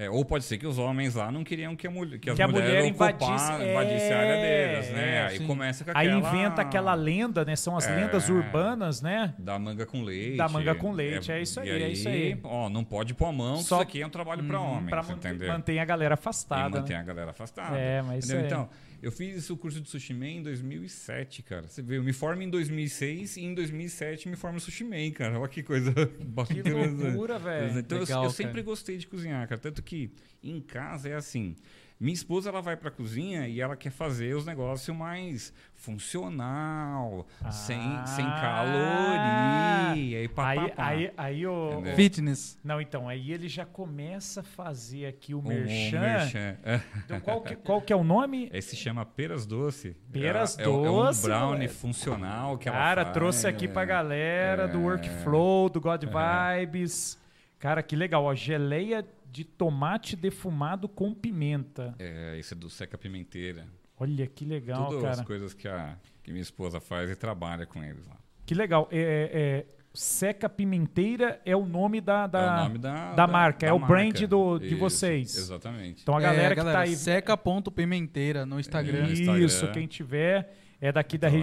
[0.04, 2.36] é, ou pode ser que os homens lá não queriam que a mulher, que as
[2.36, 5.26] Que a mulheres mulher invadisse- invadisse a área é, deles, né?
[5.26, 5.46] Aí sim.
[5.46, 7.56] começa com Aí aquela inventa aquela lenda, né?
[7.56, 7.94] São as É.
[7.96, 9.34] lendas urbanas, né?
[9.38, 10.36] da manga com leite.
[10.36, 12.38] Da manga com leite, é isso aí, e é isso aí.
[12.42, 15.02] Ó, não pode pôr a mão, Só- isso aqui é um trabalho para homens, Pra
[15.14, 15.48] entendeu?
[15.48, 16.78] manter a galera E afastada.
[16.80, 17.02] mantém né?
[17.02, 17.76] a galera afastada.
[17.76, 18.56] É, mas isso entendeu?
[18.58, 18.62] aí.
[18.64, 18.68] Então,
[19.02, 21.68] eu fiz o curso de sushi man em 2007, cara.
[21.68, 25.38] Você vê, eu me formo em 2006 e em 2007 me formo sushi man, cara.
[25.38, 26.86] Olha que coisa Que bacana.
[27.08, 27.78] loucura, velho.
[27.80, 28.34] Então eu- Legal, eu, cara.
[28.34, 29.60] sempre gostei de cozinhar, cara.
[29.60, 30.10] Tanto que
[30.42, 31.56] em casa é assim.
[32.02, 37.78] Minha esposa ela vai pra cozinha e ela quer fazer os negócios mais funcional, sem,
[38.06, 38.40] sem Ah.
[38.40, 41.72] caloria e Aí, aí, aí o.
[41.74, 41.94] Entendeu?
[41.94, 42.58] fitness.
[42.64, 46.00] Não, então, aí ele já começa a fazer aqui o, O merchan.
[46.00, 46.56] merchan.
[46.64, 46.80] É.
[47.04, 48.50] Então, qual, que, qual que é o nome?
[48.52, 49.96] Esse se chama Peras Doce.
[50.12, 53.14] Peras é, é um- Doce, É um brownie funcional que Cara, ela faz.
[53.14, 54.82] trouxe aqui pra galera do É.
[54.82, 57.16] Workflow, do God Vibes.
[57.58, 58.34] Cara, que legal, ó.
[58.34, 61.94] Geleia de tomate defumado com pimenta.
[61.98, 63.66] É, esse é do Seca Pimenteira.
[63.98, 65.26] Olha que legal, Tudo as cara.
[65.26, 68.16] coisas que, a, que minha esposa faz e trabalha com eles lá.
[68.44, 68.88] Que legal.
[68.92, 73.66] É, é, Seca Pimenteira é o nome da, da, é o nome da, da marca,
[73.66, 75.36] é o brand do- de Isso, vocês.
[75.36, 76.02] Exatamente.
[76.02, 76.94] Então a galera, é, que tá aí.
[76.96, 79.06] Seca.pimenteira no Instagram.
[79.06, 79.12] É.
[79.12, 79.72] Isso, Instagram.
[79.72, 81.42] quem tiver é daqui da Tá lá.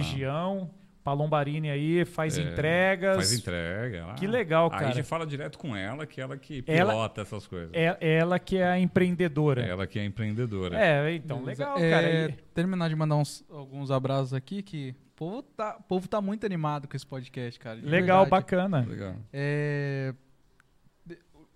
[1.02, 3.16] Palombarini aí faz É, entregas.
[3.16, 4.06] Faz entrega.
[4.06, 4.14] lá.
[4.14, 4.88] Que legal, Aí cara.
[4.88, 7.70] a gente fala direto com ela, que ela que Ela- pilota essas coisas.
[7.72, 9.62] É ela que é a empreendedora.
[9.62, 10.78] Ela que é empreendedora.
[10.78, 12.10] É, então, legal, É, cara.
[12.30, 16.20] E- Terminar de mandar uns- alguns abraços aqui, que o povo tá, o povo tá
[16.20, 17.76] muito animado com esse podcast, cara.
[17.82, 18.30] Legal, verdade.
[18.30, 18.80] bacana.
[18.86, 19.16] Legal.
[19.32, 20.14] É,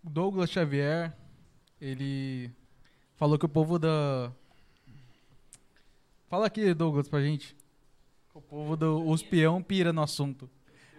[0.02, 1.12] Douglas Xavier,
[1.80, 2.50] ele
[3.16, 4.32] falou que o povo da.
[6.28, 7.54] Fala aqui, Douglas, pra gente.
[8.34, 10.50] O povo do os peão pira no assunto.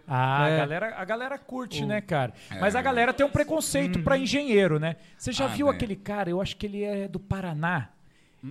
[0.08, 0.54] Ah, É.
[0.54, 2.34] a, galera, a galera curte, O- né, cara?
[2.50, 2.60] É.
[2.60, 4.96] Mas a galera tem um preconceito pra engenheiro, né?
[5.18, 5.76] Você já Ah, viu tem.
[5.76, 6.30] aquele cara?
[6.30, 7.90] Eu acho que ele é do Paraná.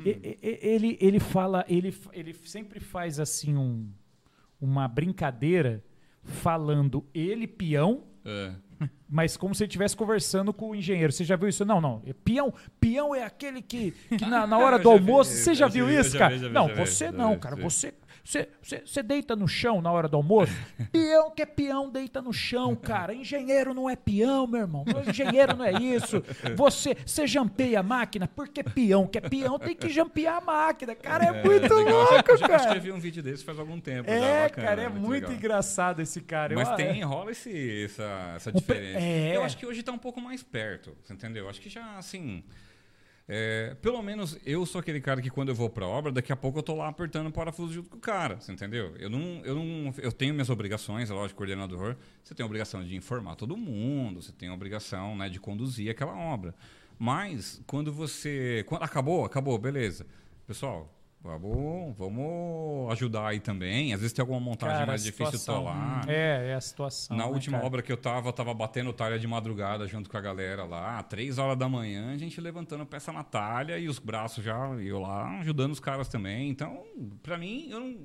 [0.05, 3.89] E- e- ele, ele fala, ele, ele sempre faz assim um,
[4.61, 5.83] uma brincadeira
[6.25, 8.53] falando ele peão, É.
[9.09, 11.13] mas como se ele estivesse conversando com o engenheiro.
[11.13, 11.65] Você já viu isso?
[11.65, 12.03] Não, não.
[12.05, 15.31] É Peão, peão é aquele que, que na, na hora do vi, almoço.
[15.31, 16.35] eu Você já viu vi, isso, já cara?
[16.35, 17.55] vi, já vi, não, vi, você não, vi, cara.
[17.57, 17.95] Você,
[18.25, 20.53] você, você, você deita no chão na hora do almoço?
[20.91, 23.15] peão que é peão, deita no chão, cara.
[23.15, 24.85] Engenheiro não é peão, meu irmão.
[25.07, 26.23] Engenheiro não é isso.
[26.57, 30.95] Você, você jampeia a máquina porque peão que é peão tem que jampear a máquina.
[30.95, 31.95] Cara, é, muito legal.
[32.13, 32.63] louco, eu já, eu já cara.
[32.63, 34.09] escrevi um vídeo desse faz algum tempo.
[34.09, 35.33] já, É, bacana, cara, é muito, legal.
[35.33, 36.55] engraçado esse cara.
[36.55, 38.99] Eu- Mas é- tem, rola esse, essa, essa diferença.
[39.01, 39.37] é.
[39.37, 41.49] Eu acho que hoje tá um pouco mais perto, você entendeu?
[41.49, 42.43] Acho que já, assim...
[43.27, 46.37] é, pelo menos eu sou aquele cara que quando eu vou pra obra, daqui a
[46.37, 48.95] pouco eu tô lá apertando o parafuso junto com o cara, você entendeu?
[48.99, 52.85] Eu não, eu não, eu tenho minhas obrigações, é lógico, coordenador, você tem a obrigação
[52.85, 56.55] de informar todo mundo, você tem a obrigação, né, de conduzir aquela obra.
[56.99, 60.07] Mas quando você, quando, acabou, acabou, beleza.
[60.47, 60.93] Pessoal,
[61.25, 63.95] vamos, vamos ajudar aí também.
[63.95, 66.03] Às vezes tem alguma montagem Cara, mais difícil, tô situação- lá.
[66.07, 67.17] É, é a situação.
[67.17, 67.67] Na né, última cara?
[67.67, 71.39] obra que eu tava, tava batendo talha de madrugada junto com a galera lá, três
[71.39, 75.01] horas da manhã, a gente levantando peça na talha e os braços já, e eu
[75.01, 76.51] lá ajudando os caras também.
[76.51, 76.85] Então,
[77.23, 77.97] pra mim, eu, não,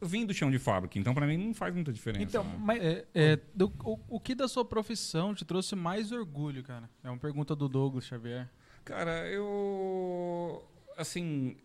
[0.00, 2.24] eu vim do chão de fábrica, então pra mim não faz muita diferença.
[2.24, 2.56] Então, né?
[2.60, 6.88] mas, É, é, do- o, o que da sua profissão te trouxe mais orgulho, cara?
[7.02, 8.48] É uma pergunta do Douglas Xavier.
[8.84, 10.64] Cara, eu.
[10.96, 11.56] Assim.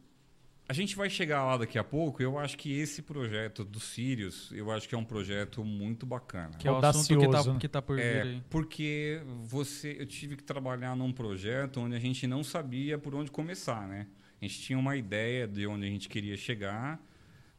[0.73, 2.23] A gente vai chegar lá daqui a pouco.
[2.23, 6.57] Eu acho que esse projeto do Sirius, eu acho que é um projeto muito bacana.
[6.57, 8.43] Que é o assunto que tá, que tá por vir É, aí.
[8.49, 13.29] porque você, eu tive que trabalhar num projeto onde a gente não sabia por onde
[13.29, 14.07] começar, né?
[14.41, 16.99] A gente tinha uma ideia de onde a gente queria chegar,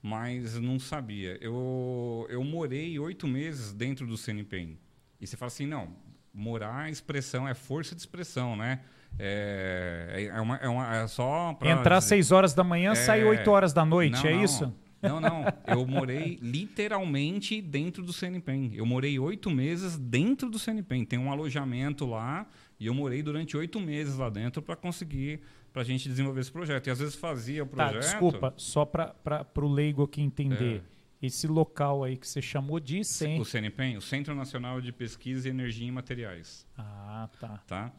[0.03, 1.39] mas não sabia.
[1.41, 4.77] Eu, eu morei oito meses dentro do CNPEM.
[5.21, 5.97] E você fala assim, não,
[6.33, 8.81] morar é expressão, é força de expressão, né?
[9.19, 12.93] É, é, uma, é, uma, é só pra entrar às dizer- 6 horas da manhã,
[12.93, 12.95] É.
[12.95, 14.45] sair 8 horas da noite, não, é não.
[14.45, 14.75] isso?
[15.03, 15.45] Não, não.
[15.69, 18.73] Eu morei literalmente dentro do CNPEM.
[18.75, 21.05] Eu morei oito meses dentro do CNPEM.
[21.05, 22.47] Tem um alojamento lá
[22.81, 25.41] e eu morei durante oito meses lá dentro para conseguir,
[25.73, 26.87] para a gente desenvolver esse projeto.
[26.87, 28.01] E às vezes fazia o Tá, projeto.
[28.11, 29.15] desculpa, só para
[29.57, 30.83] o leigo aqui entender.
[30.91, 31.27] É.
[31.27, 33.41] esse local aí que você chamou de CEN.
[33.41, 36.67] O CNPEM, o Centro Nacional de Pesquisa Energia e Materiais.
[36.77, 37.63] Ah, tá.
[37.67, 37.93] Tá?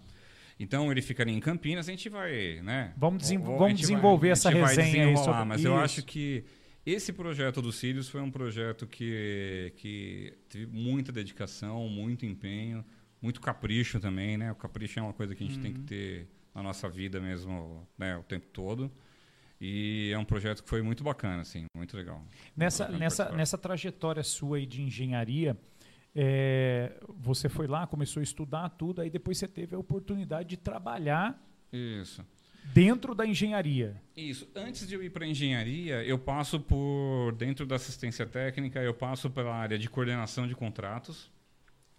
[0.60, 2.94] Então ele ficaria em Campinas, a gente vai, né?
[2.98, 5.74] Vamos, desen o- o- a vamos gente desenvolver vai, essa resenha aí sobre Mas eu
[5.74, 5.84] isso.
[5.84, 6.46] acho que
[6.86, 12.86] esse projeto do Sirius foi um projeto que, que teve muita dedicação, muito empenho,
[13.22, 14.52] muito capricho também, né?
[14.52, 15.86] O capricho é uma coisa que a gente tem que Uhum.
[15.86, 18.16] ter na nossa vida mesmo, né?
[18.18, 18.90] O tempo todo.
[19.60, 22.24] E é um projeto que foi muito bacana, assim, muito legal.
[22.56, 23.38] Nessa, Muito nessa, participar.
[23.38, 25.58] nessa trajetória sua aí de engenharia,
[26.16, 30.58] é, você foi lá, começou a estudar tudo, aí depois você teve a oportunidade de
[30.58, 31.38] trabalhar
[31.74, 32.26] Isso.
[32.74, 34.02] dentro da engenharia.
[34.16, 34.48] Isso.
[34.56, 39.30] Antes de eu ir para engenharia, eu passo por dentro da assistência técnica, eu passo
[39.30, 41.30] pela área de coordenação de contratos,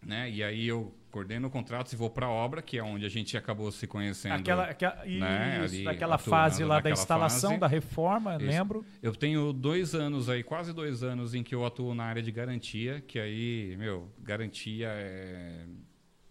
[0.07, 0.31] né?
[0.31, 3.37] E aí eu coordeno contratos e vou para a obra, que é onde a gente
[3.37, 4.35] acabou se conhecendo.
[4.35, 7.61] Aquela, aquela, né, isso, ali atuando fase lá da instalação, fase.
[7.61, 8.47] da reforma, Isso.
[8.47, 8.85] lembro.
[9.03, 12.31] Eu tenho dois anos aí, quase dois anos, em que eu atuo na área de
[12.31, 15.65] garantia, que aí, meu, garantia é...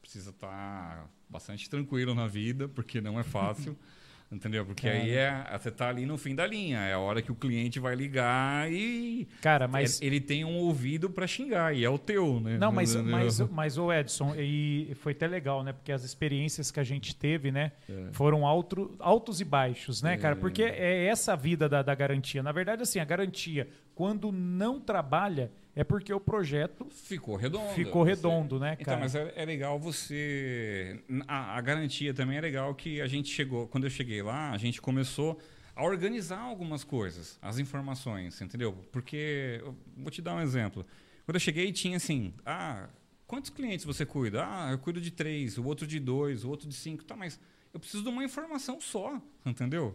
[0.02, 3.76] precisa estar bastante tranquilo na vida, porque não é fácil.
[4.31, 4.65] Entendeu?
[4.65, 7.35] Porque aí é, você tá ali no fim da linha, é a hora que o
[7.35, 10.02] cliente vai ligar e Cara, mas.
[10.02, 12.57] ele tem um ouvido para xingar, e é o teu, né?
[12.57, 15.73] Não, mas, mas, mas o Edson, e foi até legal, né?
[15.73, 17.72] Porque as experiências que a gente teve, né?
[17.88, 18.10] É.
[18.14, 20.35] Foram alto, altos e baixos, né, cara?
[20.35, 22.41] Porque é essa a vida da, da garantia.
[22.41, 27.73] Na verdade, assim, a garantia, quando não trabalha, é porque o projeto Ficou redondo.
[27.73, 28.99] ficou Você- redondo, né, Então, cara?
[28.99, 31.02] mas é, é legal você.
[31.27, 33.68] A, a garantia também é legal que a gente chegou.
[33.68, 35.39] Quando eu cheguei lá, a gente começou
[35.76, 38.73] a organizar algumas coisas, as informações, entendeu?
[38.91, 39.61] Porque.
[39.97, 40.85] Vou te dar um exemplo.
[41.26, 42.34] Quando eu cheguei, tinha assim.
[42.45, 42.88] Ah,
[43.27, 44.45] quantos clientes você cuida?
[44.47, 47.03] Ah, eu cuido de três, o outro de dois, o outro de cinco.
[47.03, 47.39] Tá, mas
[47.73, 49.93] eu preciso de uma informação só, entendeu?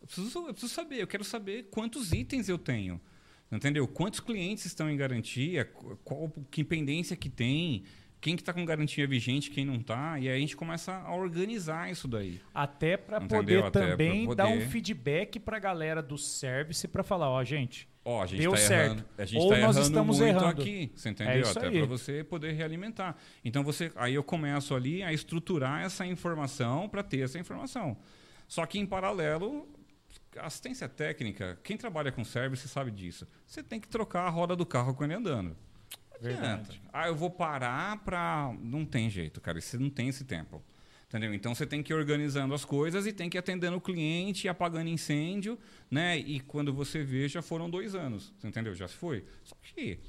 [0.00, 3.00] Eu preciso, eu preciso saber, eu quero saber quantos itens eu tenho.
[3.52, 3.86] Entendeu?
[3.86, 7.82] Quantos clientes estão em garantia, qu- qual que pendência que tem,
[8.18, 11.14] quem que está com garantia vigente, quem não está, e aí a gente começa a
[11.14, 12.40] organizar isso daí.
[12.54, 14.36] Até para poder Até também poder.
[14.36, 18.40] dar um feedback para a galera do service para falar, ó, gente, Ó, a gente
[18.40, 18.84] Deu tá certo.
[18.92, 20.60] errando, a gente Ou tá nós errando estamos muito errando.
[20.62, 21.46] aqui, você entendeu?
[21.46, 23.16] É Até para você poder realimentar.
[23.44, 27.96] Então você, aí eu começo ali a estruturar essa informação para ter essa informação.
[28.48, 29.68] Só que em paralelo,
[30.38, 33.26] assistência técnica, quem trabalha com service sabe disso.
[33.46, 35.56] Você tem que trocar a roda do carro com ele andando.
[36.14, 36.38] Adianta.
[36.40, 36.82] Verdade.
[36.92, 40.62] Ah, eu vou parar para não tem jeito, cara, você não tem esse tempo.
[41.08, 41.34] Entendeu?
[41.34, 44.48] Então você tem que ir organizando as coisas e tem que ir atendendo o cliente,
[44.48, 45.58] apagando incêndio,
[45.90, 46.16] né?
[46.16, 48.32] E quando você vê, já foram dois anos.
[48.42, 48.74] Entendeu?
[48.74, 49.22] Já se foi.
[49.44, 50.00] Só que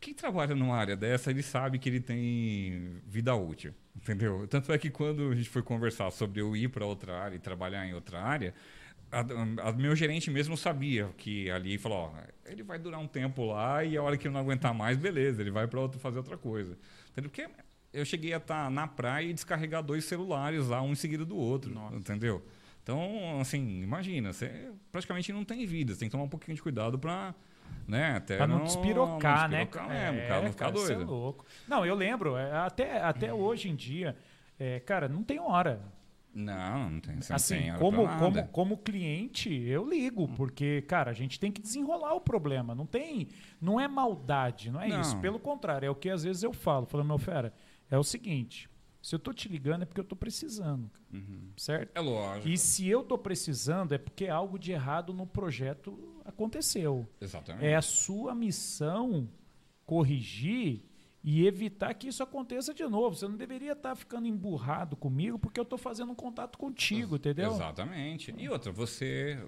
[0.00, 3.72] quem trabalha numa área dessa, ele sabe que ele tem vida útil.
[3.94, 4.46] Entendeu?
[4.48, 7.38] Tanto é que quando a gente foi conversar sobre eu ir para outra área e
[7.38, 8.52] trabalhar em outra área,
[9.10, 13.44] a, a- meu gerente mesmo sabia que ali falou: ó, ele vai durar um tempo
[13.46, 16.18] lá e a hora que ele não aguentar mais, beleza, ele vai para outro fazer
[16.18, 16.76] outra coisa.
[17.12, 17.30] Entendeu?
[17.30, 17.48] Porque
[17.92, 21.36] eu cheguei a estar na praia e descarregar dois celulares lá, um em seguida do
[21.36, 21.72] outro.
[21.94, 22.44] Entendeu?
[22.82, 26.62] Então, assim, imagina, você praticamente não tem vida, você tem que tomar um pouquinho de
[26.62, 27.34] cuidado para.
[27.86, 29.64] Né, até Pra não despirocar, não né?
[29.66, 31.10] despirocar mesmo, o cara não ficar cara, isso é doido.
[31.10, 31.44] louco.
[31.66, 34.16] Não, eu lembro, é, até, até hoje em dia,
[34.58, 35.80] é, cara, não tem hora.
[36.34, 37.20] Não, não tem.
[37.20, 41.60] Você Assim, tem como, como, como cliente, eu ligo, porque, cara, a gente tem que
[41.60, 42.74] desenrolar o problema.
[42.74, 43.28] Não tem.
[43.60, 45.00] Não é maldade, não é Não.
[45.00, 45.18] isso.
[45.18, 46.86] Pelo contrário, é o que às vezes eu falo.
[46.86, 47.52] Falando, meu fera,
[47.90, 48.68] é o seguinte:
[49.02, 50.90] se eu tô te ligando é porque eu tô precisando.
[51.10, 51.24] cara,
[51.56, 51.96] Certo?
[51.96, 52.48] É lógico.
[52.48, 57.08] E se eu tô precisando é porque algo de errado no projeto aconteceu.
[57.20, 57.64] Exatamente.
[57.64, 59.28] É a sua missão
[59.84, 60.84] corrigir
[61.22, 63.16] e evitar que isso aconteça de novo.
[63.16, 67.52] Você não deveria estar ficando emburrado comigo porque eu estou fazendo um contato contigo, entendeu?
[67.52, 68.34] Exatamente.
[68.36, 69.38] E outra, você.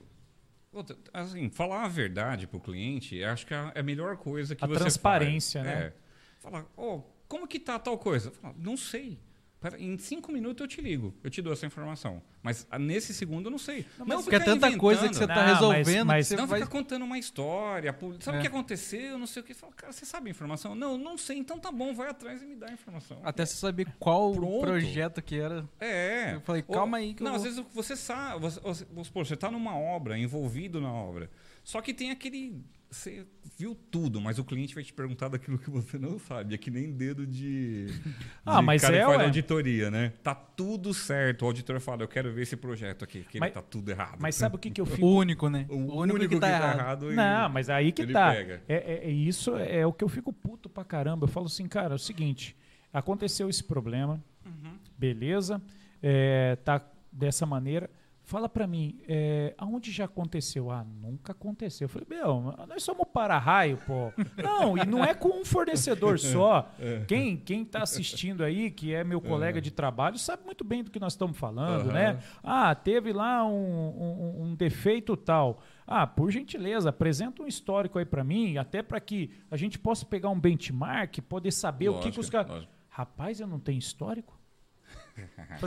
[0.72, 4.64] Outra, assim, falar a verdade pro cliente, eu acho que é a melhor coisa que
[4.64, 5.74] A você transparência, faz.
[5.76, 5.82] né?
[5.86, 5.92] É.
[6.38, 8.30] Falar, ó, como que tá tal coisa?
[8.30, 9.18] Fala, não sei.
[9.60, 12.22] Pera, em cinco minutos eu te ligo, eu te dou essa informação.
[12.42, 13.84] Mas ah, nesse segundo eu não sei.
[13.98, 14.80] Não, Porque fica é tanta inventando.
[14.80, 16.60] coisa que você Não, tá mas- resolvendo mas- que você Não vai...
[16.60, 17.94] fica contando uma história.
[18.20, 18.40] Sabe o É.
[18.40, 19.18] que aconteceu?
[19.18, 19.52] Não sei o que.
[19.52, 20.74] Fala, cara, você sabe a informação?
[20.74, 21.36] Não, não sei.
[21.36, 23.20] Então tá bom, vai atrás e me dá a informação.
[23.22, 24.60] Até você saber qual Pronto.
[24.62, 25.68] projeto que era.
[25.78, 26.36] É.
[26.36, 28.40] Eu falei, Ou- calma aí que eu Não, às vezes você sabe.
[28.40, 31.30] Você, você, supor, você tá numa obra, envolvido na obra.
[31.62, 32.62] Só que tem aquele.
[32.90, 33.24] Você
[33.56, 36.54] viu tudo, mas o cliente vai te perguntar daquilo que você não sabe.
[36.56, 37.86] É que nem dedo de.
[38.44, 39.24] Ah, de mas cara é, que faz ué.
[39.26, 40.12] auditoria, né?
[40.24, 41.42] Tá tudo certo.
[41.42, 44.16] O auditor fala, eu quero ver esse projeto aqui, que Mas- ele tá tudo errado.
[44.18, 45.06] Mas sabe o que, que eu O fico.
[45.06, 45.66] único, né?
[45.68, 47.06] o único, que tá errado.
[47.06, 48.32] ele- Não, mas aí que ele tá.
[48.32, 48.60] pega.
[48.68, 51.24] É, é- é isso é o que eu fico puto pra caramba.
[51.26, 52.56] Eu falo assim, cara, é o seguinte:
[52.92, 54.76] aconteceu esse problema, Uhum.
[54.98, 55.62] beleza,
[56.02, 57.88] é, tá dessa maneira.
[58.30, 60.70] Fala pra mim, é, aonde já aconteceu?
[60.70, 61.86] Ah, nunca aconteceu.
[61.86, 64.12] Eu falei, meu, nós somos para-raio, pô.
[64.40, 66.70] Não, e não é com um fornecedor só.
[67.08, 70.90] Quem, quem tá assistindo aí, que é meu colega de trabalho, sabe muito bem do
[70.90, 71.92] que nós estamos falando, Aham.
[71.92, 72.18] né?
[72.42, 75.60] Ah, teve lá um, um- um defeito tal.
[75.86, 80.06] Ah, por gentileza, apresenta um histórico aí pra mim, até pra que a gente possa
[80.06, 82.50] pegar um benchmark, poder saber o que, que Lógico, os caras.
[82.52, 82.72] lógico.
[82.88, 84.38] Rapaz, eu não tenho histórico?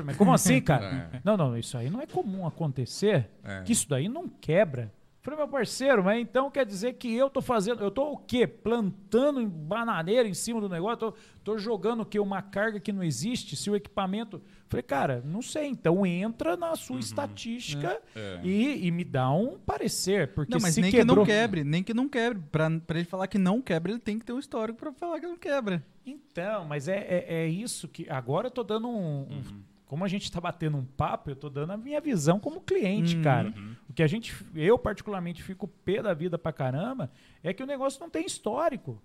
[0.05, 1.09] Mas como assim, cara?
[1.13, 1.21] É.
[1.23, 3.61] Não, não, isso aí não é comum acontecer, É.
[3.61, 4.91] que isso daí não quebra.
[5.23, 8.45] Falei, meu parceiro, mas então quer dizer que eu tô fazendo, eu tô o quê?
[8.45, 11.13] Plantando em bananeira em cima do negócio, tô,
[11.45, 12.19] tô jogando o quê?
[12.19, 14.41] Uma carga que não existe, se o equipamento...
[14.67, 18.41] Falei, cara, não sei, então entra na sua estatística É.
[18.43, 21.23] e, e me dá um parecer, porque Não, mas nem quebrou...
[21.23, 22.43] que não quebre, nem que não quebre.
[22.51, 25.21] Pra, pra ele falar que não quebra, ele tem que ter um histórico pra falar
[25.21, 25.81] que não quebra.
[26.05, 28.09] Então, mas é, é, é isso que.
[28.09, 29.21] Agora eu tô dando um.
[29.21, 29.63] um-
[29.93, 33.15] como a gente tá batendo um papo, eu tô dando a minha visão como cliente,
[33.15, 33.21] Uhum.
[33.21, 33.53] cara.
[33.87, 34.35] O que a gente.
[34.55, 37.11] Eu, particularmente, fico pé da vida pra caramba,
[37.43, 38.99] é que o negócio não tem histórico.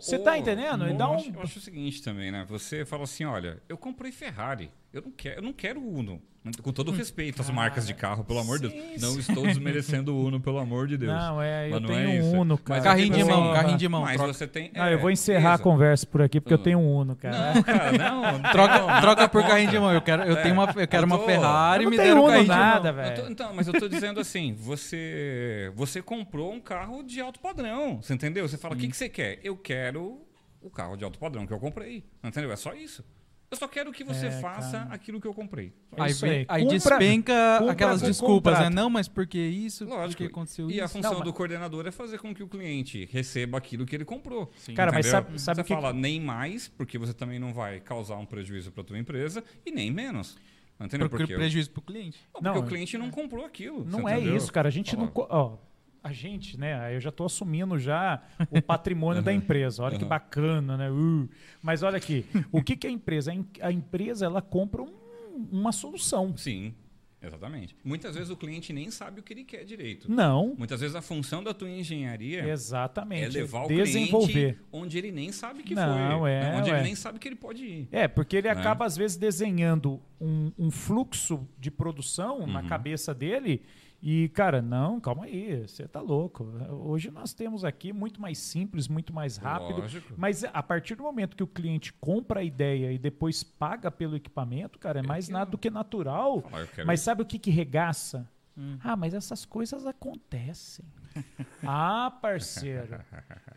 [0.00, 0.84] Você ou- tá entendendo?
[0.84, 2.44] ou dá eu, acho, eu acho o seguinte também, né?
[2.48, 4.68] Você fala assim, olha, eu comprei Ferrari.
[4.92, 6.20] Eu não quero, eu não quero Uno.
[6.62, 9.02] Com todo respeito às marcas de carro, pelo amor de Hum, Deus.
[9.02, 11.12] Não estou desmerecendo o Uno, pelo amor de Deus.
[11.12, 12.36] Não, é, eu Mas não tenho é um isso.
[12.40, 12.82] Uno, Mas cara.
[12.82, 14.00] Carrinho de mão, carrinho de mão.
[14.00, 14.32] Mas troca.
[14.32, 14.70] você tem.
[14.74, 15.62] Ah, é, eu vou encerrar a beleza.
[15.62, 16.62] conversa por aqui, porque eu Ah.
[16.64, 17.54] tenho um Uno, cara.
[17.54, 18.42] Não, cara, não.
[18.52, 19.92] Troca, não, troca por carrinho de mão.
[19.92, 21.96] Eu quero, eu tenho uma, eu quero eu uma tô- Ferrari eu e não me
[21.98, 23.04] tenho deram um Uno carrinho nada, de mão.
[23.04, 23.32] Tô- velho.
[23.32, 28.14] então, mas eu tô dizendo assim, você você comprou um carro de alto padrão, você
[28.14, 28.48] entendeu?
[28.48, 29.38] Você fala, o que, que você quer?
[29.44, 30.22] Eu quero
[30.62, 32.50] o carro de alto padrão que eu comprei, entendeu?
[32.50, 33.04] É só isso.
[33.50, 34.94] Eu só quero que você É, faça cara.
[34.94, 35.72] aquilo que eu comprei.
[35.96, 36.46] É Aí, aí.
[36.48, 38.70] aí Cumpra- despenca cumpra aquelas o desculpas, né?
[38.70, 39.84] Não, mas por que isso?
[39.86, 40.18] Lógico.
[40.22, 40.84] Por que aconteceu E isso?
[40.84, 43.96] a função Não, mas- do coordenador é fazer com que o cliente receba aquilo que
[43.96, 44.46] ele comprou.
[44.76, 45.10] Cara, mas entendeu?
[45.24, 48.24] sabe- sabe você o que fala nem mais, porque você também não vai causar um
[48.26, 50.36] prejuízo para tua empresa, e nem menos.
[50.80, 51.10] Entendeu?
[51.10, 52.18] Porque Porque, prejuízo pro cliente.
[52.34, 53.84] não, porque Não, o cliente não comprou aquilo.
[53.84, 54.36] Não é entendeu?
[54.36, 54.68] isso, cara.
[54.68, 55.08] A gente não.
[55.08, 55.56] Co- Ó,
[56.02, 56.94] a gente, né?
[56.94, 59.82] Eu já tô assumindo já o patrimônio da empresa.
[59.82, 60.08] Olha que Uhum.
[60.08, 60.90] bacana, né?
[60.90, 61.28] Uh.
[61.62, 63.30] Mas olha aqui, o que, que é a empresa?
[63.30, 64.92] A em- A empresa ela compra um-
[65.52, 66.34] uma solução.
[66.36, 66.74] Sim,
[67.22, 67.76] exatamente.
[67.84, 70.10] Muitas vezes o cliente nem sabe o que ele quer direito.
[70.10, 73.28] Não, Muitas vezes a função da tua engenharia é exatamente.
[73.36, 74.32] levar o desenvolver.
[74.32, 76.30] cliente onde ele nem sabe que Não, foi.
[76.30, 76.58] é, né?
[76.58, 77.88] Onde ele nem sabe que ele pode ir.
[77.92, 78.54] É, porque ele Né?
[78.58, 82.66] acaba, às vezes, desenhando um, um fluxo de produção na Uhum.
[82.68, 83.62] cabeça dele.
[84.02, 86.44] E, cara, não, calma aí, você tá louco.
[86.70, 89.80] Hoje nós temos aqui muito mais simples, muito mais rápido.
[89.80, 90.14] Lógico.
[90.16, 94.16] Mas a partir do momento que o cliente compra a ideia e depois paga pelo
[94.16, 96.42] equipamento, cara, é mais nada do que natural.
[96.74, 98.26] Quero Mas sabe o que, que regaça?
[98.56, 98.78] Hum.
[98.82, 100.84] Ah, mas essas coisas acontecem.
[101.62, 103.00] ah, parceiro.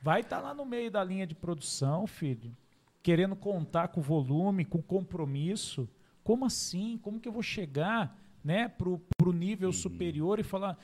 [0.02, 2.56] Vai estar lá no meio da linha de produção, filho.
[3.02, 5.90] Querendo contar com volume, com compromisso.
[6.22, 7.00] Como assim?
[7.02, 9.74] Como que eu vou chegar né, pro, pro nível Uhum.
[9.74, 10.78] superior e falar.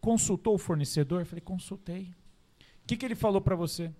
[0.00, 1.20] Consultou o fornecedor?
[1.20, 2.10] Eu falei, consultei.
[2.82, 3.90] O que, que ele falou para você?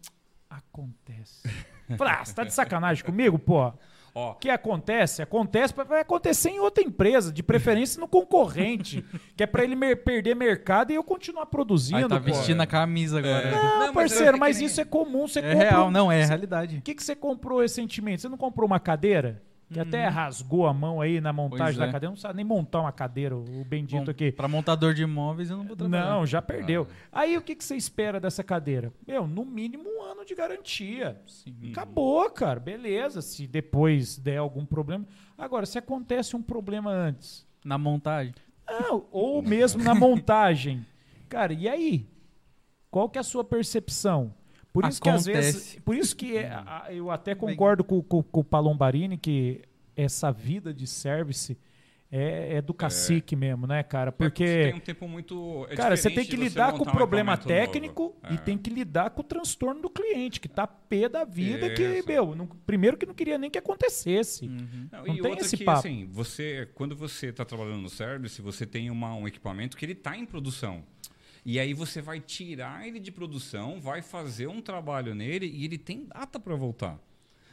[0.50, 1.48] Acontece.
[1.96, 3.72] Falei, ah, você tá de sacanagem comigo, pô?
[4.14, 5.22] Ó, O que acontece?
[5.22, 9.02] Acontece, vai acontecer em outra empresa, de preferência no concorrente,
[9.34, 11.96] que é para ele mer- perder mercado e eu continuar produzindo.
[11.98, 12.24] Aí tá pô.
[12.26, 13.48] vestindo a camisa agora.
[13.48, 13.50] É.
[13.52, 15.26] Não, Não, mas parceiro, mas, nem- isso é comum.
[15.26, 16.76] Você É real, um- não, é realidade.
[16.78, 18.20] O que, que você comprou recentemente?
[18.20, 19.42] Você não comprou uma cadeira?
[19.72, 21.92] Que até rasgou a mão aí na montagem Pois da é.
[21.92, 22.10] cadeira.
[22.10, 24.30] Não sabe nem montar uma cadeira, o bendito Bom, aqui.
[24.32, 26.10] Pra montador de imóveis eu não vou trabalhar.
[26.10, 26.86] Não, já perdeu.
[27.10, 28.92] Aí o que, que você espera dessa cadeira?
[29.06, 31.20] Meu, no mínimo um ano de garantia.
[31.26, 31.70] Sim.
[31.70, 32.60] Acabou, cara.
[32.60, 33.22] Beleza.
[33.22, 35.06] Se depois der algum problema.
[35.38, 38.34] Agora, se acontece um problema antes, Na montagem.
[38.68, 40.84] não, ou mesmo na montagem,
[41.28, 42.06] cara, e aí?
[42.90, 44.34] Qual que é a sua percepção?
[44.72, 45.80] Por isso que às vezes, Acontece.
[45.82, 46.50] por isso que é,
[46.90, 49.60] eu até concordo com, com- com o Palombarini que
[49.94, 51.58] essa vida de service
[52.14, 54.12] é, é do cacique mesmo, né, cara?
[54.12, 55.66] Tem Porque um tempo muito.
[55.70, 57.48] é Cara, você tem que lidar com o um problema novo.
[57.48, 58.36] técnico e É.
[58.36, 62.34] tem que lidar com o transtorno do cliente, que tá pé da vida, que, meu,
[62.34, 64.46] não- primeiro que não queria nem que acontecesse.
[64.46, 64.88] Uhum.
[64.92, 65.78] Não, Não e tem outra esse que, papo.
[65.80, 69.92] assim, você, quando você está trabalhando no service, você tem uma- um equipamento que ele
[69.92, 70.82] está em produção.
[71.44, 75.76] E aí você vai tirar ele de produção, vai fazer um trabalho nele e ele
[75.76, 76.98] tem data para voltar.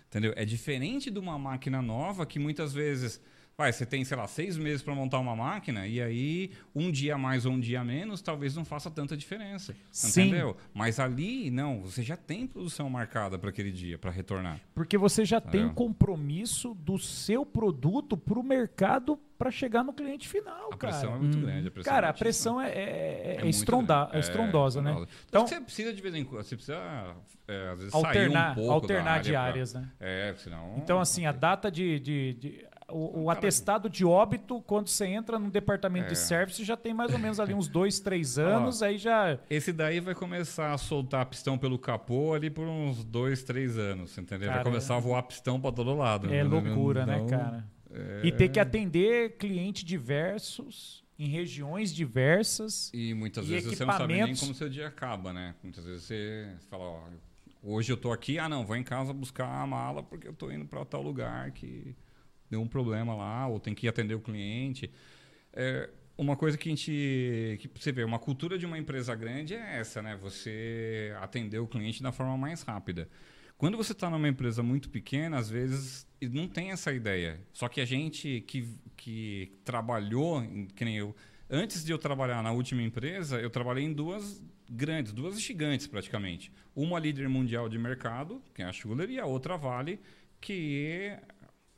[0.08, 0.34] Entendeu?
[0.36, 3.22] É diferente de uma máquina nova que muitas vezes.
[3.60, 7.18] Vai, você tem, sei lá, seis meses para montar uma máquina e aí um dia
[7.18, 9.76] mais ou um dia menos talvez não faça tanta diferença.
[9.92, 10.28] Sim.
[10.30, 10.56] Entendeu?
[10.74, 14.62] Mas ali, não, você já tem produção marcada para aquele dia, para retornar.
[14.74, 15.66] Porque você já tem É.
[15.66, 20.94] um compromisso do seu produto para o mercado para chegar no cliente final, A cara.
[20.94, 21.68] pressão é muito grande.
[21.68, 24.16] A pressão Cara, é a pressão é, é- é muito estronda- grande.
[24.16, 24.90] é estrondosa, né?
[24.92, 25.18] estrondosa.
[25.28, 27.16] Então- você precisa de vez em quando, você precisa
[27.48, 28.14] é, às vezes Alternar,
[28.44, 29.90] sair um pouco alternar da área de pra- áreas, né?
[30.00, 30.76] É, senão.
[30.78, 35.38] Então, assim, a data de, de- de- o, o atestado de óbito, quando você entra
[35.40, 36.10] no departamento É.
[36.10, 39.38] de service, já tem mais ou menos ali uns dois, três anos, aí já.
[39.50, 44.18] Esse daí vai começar a soltar pistão pelo capô ali por uns dois, três anos,
[44.18, 44.48] entendeu?
[44.50, 46.34] Cara, vai começar a voar pistão pra todo lado.
[46.34, 47.66] É loucura, né, Então, cara?
[47.92, 52.90] é- E ter que atender clientes diversos, em regiões diversas.
[52.94, 55.54] E muitas E vezes você não sabe nem como seu dia acaba, né?
[55.62, 57.02] Muitas vezes você fala, ó,
[57.62, 60.50] hoje eu tô aqui, ah não, vou em casa buscar a mala porque eu tô
[60.50, 61.94] indo para tal lugar que
[62.50, 64.92] deu um problema lá, ou tem que atender o cliente.
[65.54, 69.54] É, uma coisa que a gente, que você vê, uma cultura de uma empresa grande
[69.56, 70.18] é essa, né?
[70.22, 73.08] Você atender o cliente da forma mais rápida.
[73.58, 77.42] Quando você está numa empresa muito pequena, às vezes não tem essa ideia.
[77.52, 80.42] Só que a gente que, que trabalhou,
[80.76, 81.16] que nem eu,
[81.50, 86.52] antes de eu trabalhar na última empresa, eu trabalhei em duas grandes, duas gigantes praticamente.
[86.76, 90.00] Uma líder mundial de mercado, que é a Schuller, e a outra Vale,
[90.40, 91.18] que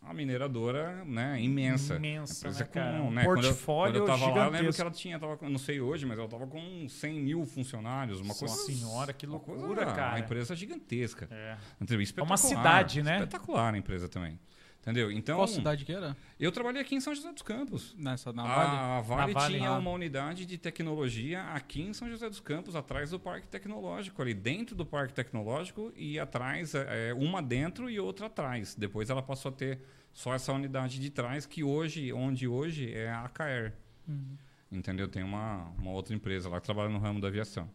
[0.03, 1.95] é a mineradora né, imensa.
[1.95, 2.98] Imensa, empresa né, cara?
[2.99, 5.19] com, Um né, quando eu- portfólio quando eu, tava lá, eu lembro que ela tinha,
[5.19, 8.53] tava, com- não sei hoje, mas ela estava com 100 mil funcionários, uma coisa...
[8.56, 10.10] Nossa senhora, que uma loucura, coisa- cara.
[10.15, 11.28] Uma empresa gigantesca.
[11.32, 11.57] É.
[11.80, 12.02] Entendeu?
[12.02, 12.38] Espetacular.
[12.38, 13.15] cidade, né?
[13.18, 14.40] Espetacular a empresa também.
[14.82, 15.12] Entendeu?
[15.12, 16.18] Então, Qual cidade que era?
[16.40, 17.94] eu trabalhei aqui em São José dos Campos.
[17.95, 18.78] Nessa, na a Vale?
[18.78, 19.78] a Vale, Vale, tinha ah.
[19.78, 24.34] uma unidade de tecnologia aqui em São José dos Campos, atrás do Parque Tecnológico, ali
[24.34, 28.74] dentro do Parque Tecnológico e atrás, é, uma dentro e outra atrás.
[28.74, 29.80] Depois ela passou a ter
[30.12, 33.74] só essa unidade de trás, que hoje, onde hoje é a AKR.
[34.08, 34.36] Uhum.
[34.72, 35.08] Entendeu?
[35.08, 37.70] Tem uma, uma outra empresa lá que trabalha no ramo da aviação.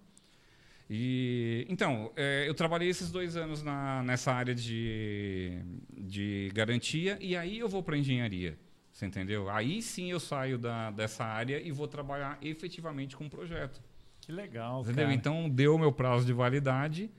[0.89, 5.59] E então, é, eu trabalhei esses dois anos na, nessa área de,
[5.93, 8.57] de garantia e aí eu vou para engenharia.
[8.93, 9.51] Você entendeu?
[9.51, 13.83] Aí sim eu saio da, dessa área e vou trabalhar efetivamente com o projeto.
[14.21, 15.05] Que legal, Entendeu?
[15.05, 15.15] cara.
[15.15, 17.11] Então deu o meu prazo de validade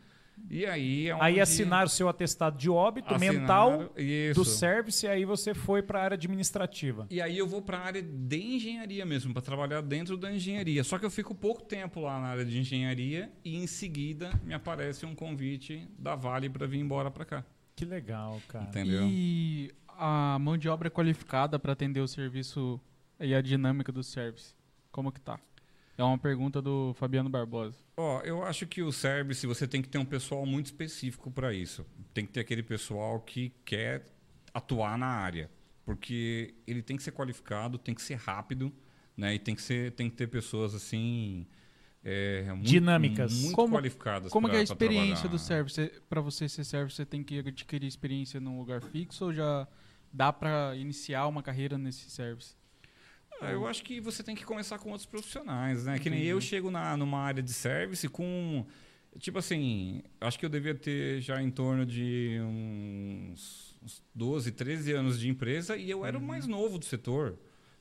[0.50, 3.40] e aí é Aí onde assinaram o seu atestado de óbito assinaram-
[3.80, 4.40] mental isso.
[4.40, 7.06] do service e aí você foi para a área administrativa.
[7.10, 10.84] E aí eu vou para a área de engenharia mesmo, para trabalhar dentro da engenharia.
[10.84, 14.54] Só que eu fico pouco tempo lá na área de engenharia e em seguida me
[14.54, 17.46] aparece um convite da Vale para vir embora para cá.
[17.76, 18.66] Que legal, cara.
[18.66, 19.04] Entendeu?
[19.08, 22.80] E a mão de obra qualificada para atender o serviço
[23.20, 24.54] e a dinâmica do service,
[24.92, 25.40] como que tá?
[25.98, 27.78] É uma pergunta do Fabiano Barbosa.
[28.00, 31.52] Ó, eu acho que o service você tem que ter um pessoal muito específico para
[31.52, 31.84] isso.
[32.14, 34.06] Tem que ter aquele pessoal que quer
[34.54, 35.50] atuar na área,
[35.84, 38.72] porque ele tem que ser qualificado, tem que ser rápido,
[39.16, 39.34] né?
[39.34, 41.48] E tem que ser, tem que ter pessoas assim
[42.04, 43.34] é, muito- Dinâmicas.
[43.34, 44.32] muito Como- qualificadas.
[44.32, 45.92] Como pra- é a experiência do service?
[46.08, 49.68] Para você ser service, você tem que adquirir experiência num lugar fixo ou já
[50.14, 52.56] dá para iniciar uma carreira nesse service?
[53.42, 56.00] Ah, eu acho que você tem que começar com outros profissionais, né?
[56.00, 56.46] Que nem eu Entendi.
[56.50, 58.66] chego na, numa área de service com.
[59.20, 64.92] Tipo assim, acho que eu devia ter já em torno de uns, uns 12, 13
[64.94, 66.28] anos de empresa e eu era o Uhum.
[66.28, 67.38] mais novo do setor.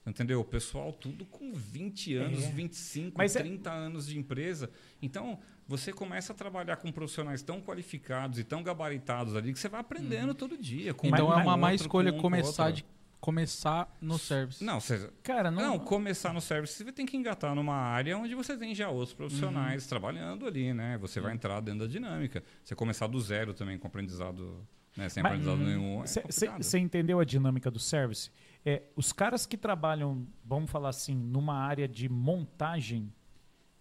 [0.07, 0.39] Entendeu?
[0.41, 2.51] O pessoal tudo com 20 anos, É.
[2.53, 4.71] 25, Mas é- 30 anos de empresa.
[5.03, 9.69] Então, você começa a trabalhar com profissionais tão qualificados e tão gabaritados ali que você
[9.69, 10.95] vai aprendendo todo dia.
[11.03, 12.85] Então é uma má escolha com com começar de
[13.27, 14.63] começar no service.
[14.63, 14.79] Não,
[15.25, 18.73] Cara, não, não, começar no service, você tem que engatar numa área onde você tem
[18.73, 19.89] já outros profissionais Uhum.
[19.89, 20.97] trabalhando ali, né?
[20.99, 22.45] Você vai entrar dentro da dinâmica.
[22.63, 24.65] Você começar do zero também com aprendizado,
[24.97, 25.09] né?
[25.09, 26.05] Sem Mas- aprendizado nenhum.
[26.05, 26.63] é complicado.
[26.63, 28.31] Você entendeu a dinâmica do service?
[28.65, 33.13] É, os caras que trabalham, vamos falar assim, numa área de montagem,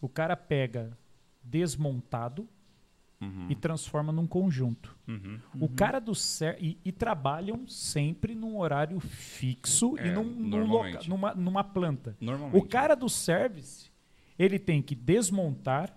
[0.01, 0.97] o cara pega
[1.43, 2.49] desmontado
[3.21, 4.95] Uhum, e transforma num conjunto.
[5.07, 5.39] uhum.
[5.59, 6.11] O cara do
[6.59, 10.93] e, e trabalham sempre num horário fixo e É, num, num normalmente.
[10.95, 12.15] loca- numa, numa planta.
[12.19, 12.61] Normalmente.
[12.61, 13.89] O cara do service,
[14.37, 15.95] ele tem que desmontar,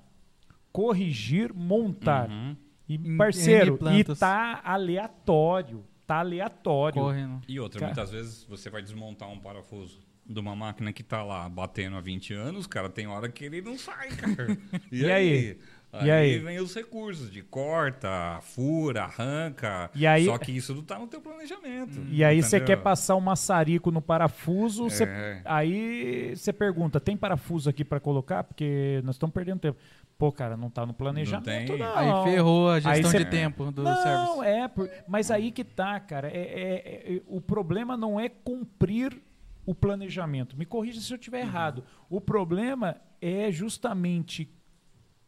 [0.72, 2.28] corrigir, montar.
[2.30, 2.56] Uhum.
[2.88, 4.18] E, parceiro, e plantas.
[4.18, 5.84] tá aleatório.
[6.06, 7.02] Tá aleatório.
[7.02, 7.42] Correndo.
[7.46, 7.92] E outra, Cara.
[7.92, 12.00] muitas vezes você vai desmontar um parafuso de uma máquina que tá lá batendo há
[12.00, 14.56] 20 anos, cara, tem hora que ele não sai, cara.
[14.92, 15.28] E, E aí?
[15.50, 15.58] Aí,
[16.02, 16.38] E aí?
[16.38, 19.90] vem os recursos de corta, fura, arranca.
[19.94, 22.00] E aí- Só que isso não tá no teu planejamento.
[22.10, 25.40] E aí você quer passar um maçarico no parafuso, É.
[25.44, 28.44] aí você pergunta, tem parafuso aqui para colocar?
[28.44, 29.78] Porque nós estamos perdendo tempo.
[30.18, 31.78] Pô, cara, não tá no planejamento, tem.
[31.78, 31.96] não.
[31.96, 34.40] Aí ferrou a Aí gestão cê- de tempo do não, service.
[34.46, 36.28] é, por- mas aí que tá, cara.
[36.28, 39.16] É, é- é- o problema não é cumprir
[39.64, 40.56] o planejamento.
[40.56, 41.48] Me corrija se eu estiver Uhum.
[41.48, 41.84] errado.
[42.10, 44.50] O problema é justamente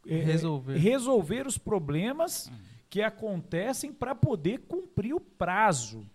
[0.06, 0.77] é, Resolver.
[0.78, 2.51] resolver os problemas
[2.89, 6.06] que acontecem para poder cumprir o prazo.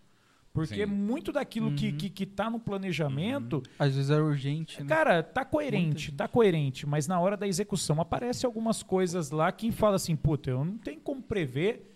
[0.54, 0.92] Porque Sim.
[0.92, 1.98] muito daquilo que, Uhum.
[1.98, 4.88] que, que tá no planejamento, Às vezes é urgente, né?
[4.88, 9.70] Cara, tá coerente, tá coerente, mas na hora da execução aparece algumas coisas lá que
[9.72, 11.92] fala assim, puta, eu não tenho como prever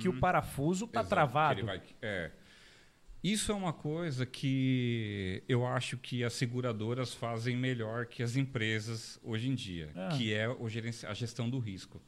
[0.00, 1.54] que o parafuso tá Exato, travado.
[1.54, 2.30] que ele vai- é.
[3.22, 9.20] Isso é uma coisa que eu acho que as seguradoras fazem melhor que as empresas
[9.22, 10.08] hoje em dia, Ah.
[10.16, 10.46] que é
[11.06, 12.00] a gestão do risco.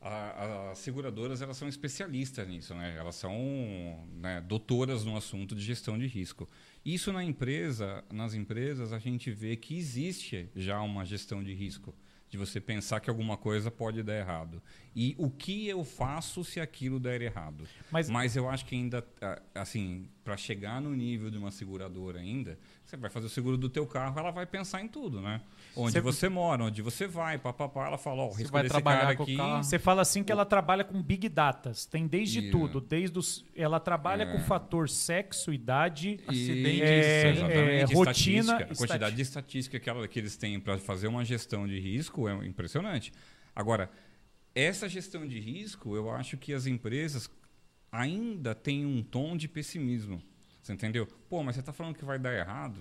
[0.00, 2.94] A- a- as seguradoras elas são especialistas nisso, né?
[2.96, 6.48] Elas são né, doutoras no assunto de gestão de risco.
[6.84, 11.92] Isso na empresa, nas empresas a gente vê que existe já uma gestão de risco,
[12.30, 14.60] de você pensar que alguma coisa pode dar errado
[14.94, 17.64] e o que eu faço se aquilo der errado.
[17.90, 22.18] Mas, Mas eu acho que ainda, ah, assim, para chegar no nível de uma seguradora
[22.18, 25.40] ainda, você vai fazer o seguro do teu carro, ela vai pensar em tudo, né?
[25.76, 28.62] Onde Você- você, mora, onde você vai, papapá, ela fala, ó, o Você risco vai
[28.62, 29.36] desse trabalhar aqui...
[29.62, 31.86] você fala assim que ela trabalha com big datas.
[31.86, 32.58] Tem desde Yeah.
[32.58, 32.80] tudo.
[32.80, 36.18] Desde os, ela trabalha com o fator sexo, idade.
[36.26, 37.28] Acidentes, é,
[37.80, 38.54] é, rotina, estatística.
[38.64, 41.78] A quantidade estati- de estatística que, ela- que eles têm para fazer uma gestão de
[41.78, 43.12] risco é impressionante.
[43.54, 43.90] Agora,
[44.54, 47.30] essa gestão de risco, eu acho que as empresas
[47.92, 50.22] ainda têm um tom de pessimismo.
[50.62, 51.06] Você entendeu?
[51.28, 52.80] Pô, mas você está falando que vai dar errado?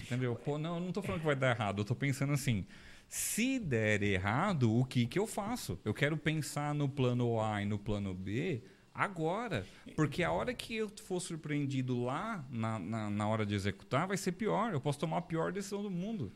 [0.00, 0.34] Entendeu?
[0.36, 1.78] Pô, não, eu não estou falando que vai dar errado.
[1.78, 2.66] Eu estou pensando assim,
[3.08, 5.78] se der errado, o que, que eu faço?
[5.84, 8.62] Eu quero pensar no plano A e no plano B
[8.92, 9.66] agora.
[9.94, 14.16] Porque a hora que eu for surpreendido lá, na, na, na hora de executar, vai
[14.16, 14.72] ser pior.
[14.72, 16.32] Eu posso tomar a pior decisão do mundo.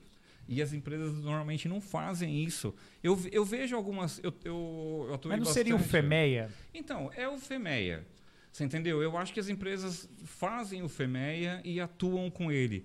[0.52, 2.74] E as empresas normalmente não fazem isso.
[3.02, 4.18] Eu, eu vejo algumas.
[4.22, 5.92] Eu, eu, eu atuei Mas não seria o bastante.
[6.02, 6.50] FEMEA?
[6.74, 8.04] Então, é o FEMEA.
[8.50, 9.00] Você entendeu?
[9.00, 12.84] Eu acho que as empresas fazem o FEMEA e atuam com ele.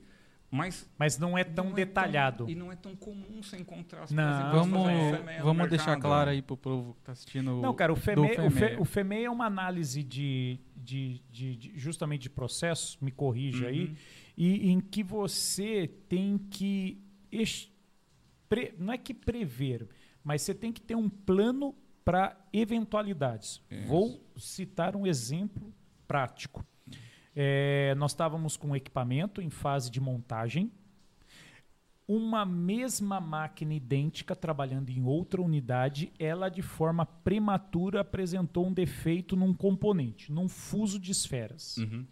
[0.52, 2.48] Mas Mas não é tão não é detalhado.
[2.48, 4.24] e não é tão comum você encontrar as Não.
[4.24, 7.60] empresas Vamos, no vamos deixar claro aí pro povo que tá assistindo.
[7.62, 8.80] Não, cara, o do FEMEA, o, Fe, FEMEA.
[8.82, 13.88] o FEMEA é uma análise de, de, de- de- justamente de processos, me corrija aí,
[13.88, 13.96] Uhum.
[14.38, 17.02] e em que você tem que.
[18.78, 19.88] Não é que prever,
[20.24, 23.62] mas você tem que ter um plano para eventualidades.
[23.70, 23.88] Isso.
[23.88, 25.74] Vou citar um exemplo
[26.08, 26.66] prático.
[27.36, 30.72] É, nós estávamos com equipamento em fase de montagem,
[32.08, 39.36] uma mesma máquina idêntica trabalhando em outra unidade, ela de forma prematura apresentou um defeito
[39.36, 41.78] num componente, num fuso de esferas.
[41.78, 42.06] Uhum.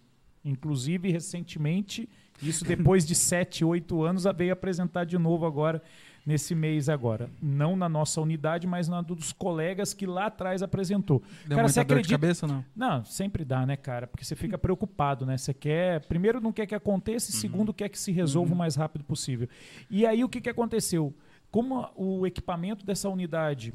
[0.44, 2.10] Inclusive, recentemente,
[2.42, 5.82] isso depois de 7, 8 anos, veio apresentar de novo agora,
[6.26, 7.30] nesse mês agora.
[7.42, 11.22] Não na nossa unidade, mas na dos colegas que lá atrás apresentou.
[11.46, 12.64] Deu Cara, você acredita- cabeça não?
[12.76, 14.08] Não, sempre dá, né, cara?
[14.08, 15.38] Porque você fica preocupado, né?
[15.38, 16.02] Você quer.
[16.08, 19.48] Primeiro, não quer que aconteça, e segundo, quer que se resolva o mais rápido possível.
[19.90, 21.14] E aí, o que, que aconteceu?
[21.52, 23.74] Como o equipamento dessa unidade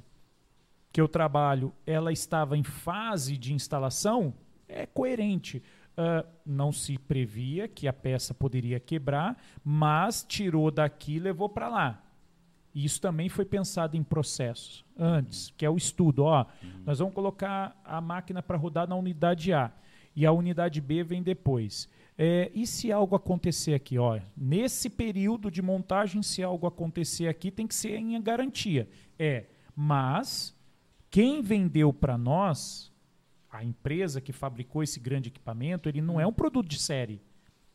[0.90, 4.32] que eu trabalho, ela estava em fase de instalação,
[4.66, 5.62] é coerente.
[6.00, 11.68] Ah, não se previa que a peça poderia quebrar, mas tirou daqui e levou para
[11.68, 12.04] lá.
[12.72, 16.22] Isso também foi pensado em processos antes, que é o estudo.
[16.22, 16.46] Ó,
[16.86, 19.72] Nós vamos colocar a máquina para rodar na unidade A
[20.14, 21.88] e a unidade B vem depois.
[22.16, 23.98] É, e se algo acontecer aqui?
[23.98, 28.88] Ó, nesse período de montagem, se algo acontecer aqui, tem que ser em garantia.
[29.18, 30.56] É, mas
[31.10, 32.87] quem vendeu para nós,
[33.58, 37.20] a empresa que fabricou esse grande equipamento, ele não é um produto de série.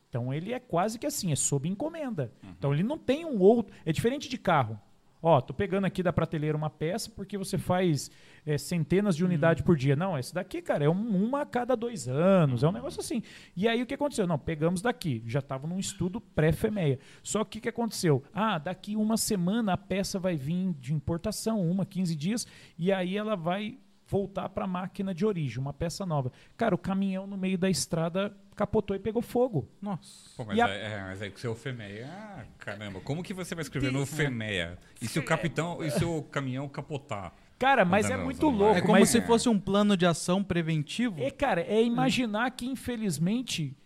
[0.08, 2.32] Então ele é quase que assim, é sob encomenda.
[2.56, 3.74] Então ele não tem um outro.
[3.84, 4.80] É diferente de carro.
[5.20, 8.10] Ó, tô pegando aqui da prateleira uma peça porque você faz
[8.46, 9.96] é, centenas de unidades por dia.
[9.96, 12.62] Não, esse daqui, cara, é um- uma a cada dois anos.
[12.62, 13.22] É um negócio assim.
[13.56, 14.26] E aí o que aconteceu?
[14.26, 15.22] Não, pegamos daqui.
[15.26, 16.98] Já estava num estudo pré-FEMEA.
[17.22, 18.22] Só que o que aconteceu?
[18.34, 22.46] Ah, daqui uma semana a peça vai vir de importação, uma, 15 dias,
[22.78, 26.30] e aí ela vai voltar para a máquina de origem, uma peça nova.
[26.56, 29.68] Cara, o caminhão no meio da estrada capotou e pegou fogo.
[29.80, 30.30] Nossa.
[30.36, 32.06] Pô, mas, E a- é, é, mas é que o seu FEMEA.
[32.10, 34.78] Ah, caramba, como que você vai escrever no FEMEA?
[35.00, 37.32] E se o capitão e se o caminhão capotar?
[37.58, 38.58] Cara, mas é muito vai.
[38.58, 38.76] louco.
[38.76, 41.20] É como mas se fosse um plano de ação preventivo.
[41.22, 43.76] É, cara, é imaginar que, infelizmente,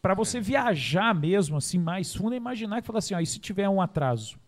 [0.00, 3.38] para você viajar mesmo, assim, mais fundo, é imaginar que fala assim, ó, e se
[3.38, 4.38] tiver um atraso?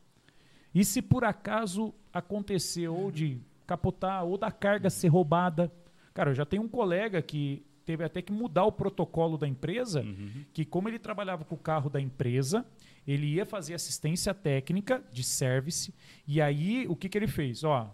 [0.75, 5.71] E se por acaso acontecer ou de capotar, ou da carga ser roubada?
[6.15, 10.05] Cara, eu já tenho um colega que teve até que mudar o protocolo da empresa,
[10.53, 12.67] que como ele trabalhava com o carro da empresa,
[13.07, 15.95] ele ia fazer assistência técnica de service,
[16.27, 17.63] e aí o que, que ele fez?
[17.65, 17.91] Ó,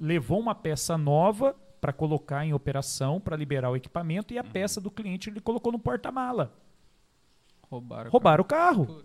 [0.00, 4.80] levou uma peça nova para colocar em operação, para liberar o equipamento, e a peça
[4.80, 6.54] do cliente ele colocou no porta-mala.
[7.70, 8.10] Roubaram.
[8.10, 9.04] Roubaram o carro.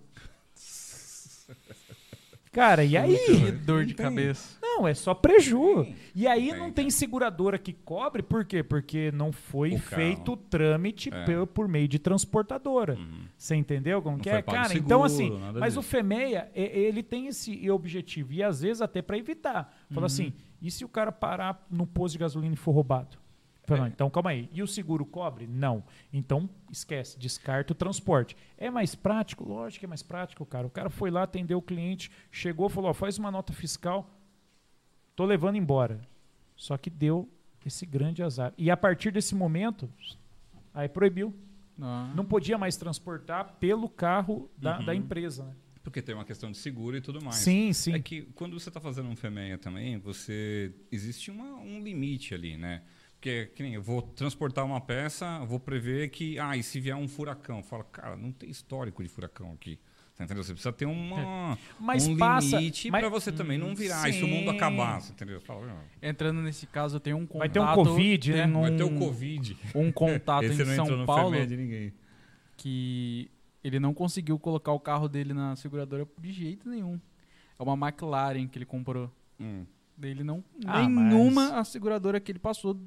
[2.51, 3.17] Cara, e aí?
[3.17, 4.59] Que dor de cabeça.
[4.81, 5.83] Não, é só preju.
[5.83, 5.95] Tem.
[6.15, 6.89] E aí Tem, não tem.
[6.89, 8.63] seguradora que cobre, por quê?
[8.63, 11.23] Porque não foi O feito o trâmite É.
[11.25, 12.95] pe- por meio de transportadora.
[12.95, 13.25] Uhum.
[13.37, 14.41] Você entendeu como Não que é?
[14.41, 15.29] Cara, seguro, então assim,
[15.59, 15.91] mas o disso.
[15.91, 19.75] FEMEA, e- ele tem esse objetivo, e às vezes até para evitar.
[19.91, 23.17] Fala assim, e se o cara parar no posto de gasolina e for roubado?
[23.63, 24.49] Falei, não, então calma aí.
[24.51, 25.45] E o seguro cobre?
[25.47, 25.83] Não.
[26.11, 28.35] Então esquece, descarta o transporte.
[28.57, 29.43] É mais prático?
[29.47, 30.65] Lógico que é mais prático, cara.
[30.65, 34.09] O cara foi lá, atendeu o cliente, chegou, falou: ó, faz uma nota fiscal,
[35.21, 35.99] tô levando embora.
[36.55, 37.29] Só que deu
[37.65, 38.53] esse grande azar.
[38.57, 39.89] E a partir desse momento,
[40.73, 41.33] aí proibiu.
[41.79, 42.11] Ah.
[42.15, 44.85] Não podia mais transportar pelo carro da, Uhum.
[44.85, 45.55] da empresa, né?
[45.83, 47.37] Porque tem uma questão de seguro e tudo mais.
[47.37, 47.93] Sim, sim.
[47.93, 52.55] É que quando você está fazendo um FEMEA também, você existe uma- um limite ali,
[52.57, 52.83] né?
[53.13, 56.95] Porque, que nem eu vou transportar uma peça, vou prever que, ah, e se vier
[56.95, 57.61] um furacão?
[57.63, 59.79] Fala, cara, não tem histórico de furacão aqui.
[60.21, 60.43] Você entendeu?
[60.43, 64.13] Você precisa ter uma, Mas um passa- limite mas- para você também não virar, e
[64.13, 64.55] se o mundo Sim.
[64.57, 65.41] acabar, entendeu?
[65.41, 67.39] Fala, "Não, Entrando nesse caso, eu tenho um contato.
[67.39, 68.59] Vai ter um Covid, tem né?
[68.61, 69.57] vai ter um- o Covid.
[69.75, 71.93] Um contato em São no Paulo FEMEA de ninguém.
[72.57, 73.29] que
[73.63, 76.99] ele não conseguiu colocar o carro dele na seguradora de jeito nenhum.
[77.59, 79.11] É uma McLaren que ele comprou.
[79.39, 79.65] Hum.
[80.01, 80.43] Ele não.
[80.65, 82.79] Ah, nenhuma mas- a seguradora que ele passou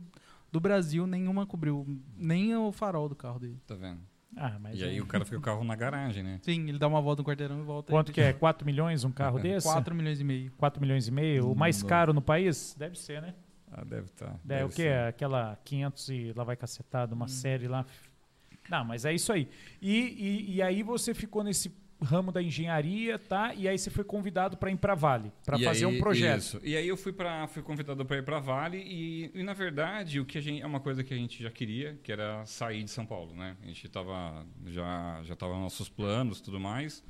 [0.50, 1.86] do Brasil, nenhuma cobriu.
[2.16, 3.58] Nem o farol do carro dele.
[3.66, 4.00] Tá vendo?
[4.36, 6.38] Ah, mas e é- aí o cara fica o carro na garagem, né?
[6.42, 7.92] Sim, ele dá uma volta no quarteirão e volta.
[7.92, 8.32] Quanto que é?
[8.32, 9.66] 4 milhões um carro desse?
[9.66, 10.52] 4 milhões e meio.
[10.58, 11.50] 4 milhões e meio?
[11.52, 11.88] O mais Não.
[11.88, 12.74] caro no país?
[12.78, 13.34] Deve ser, né?
[13.70, 14.36] Ah, deve estar.
[14.48, 14.86] É, o que?
[14.86, 17.28] Aquela 500 e lá vai cacetado, uma Hum.
[17.28, 17.84] série lá.
[18.68, 19.48] Não, mas é isso aí.
[19.82, 19.98] E,
[20.48, 21.68] e, e aí você ficou nesse
[22.04, 23.52] ramo da engenharia, tá?
[23.54, 26.38] E aí você foi convidado para ir para Vale, para E fazer aí- um projeto.
[26.38, 26.60] Isso.
[26.62, 30.20] E aí eu fui para fui convidado para ir para Vale e, e, na verdade
[30.20, 32.82] o que a gente é uma coisa que a gente já queria, que era sair
[32.84, 33.56] de São Paulo, né?
[33.62, 37.02] A gente tava já já tava nos nossos planos, tudo mais.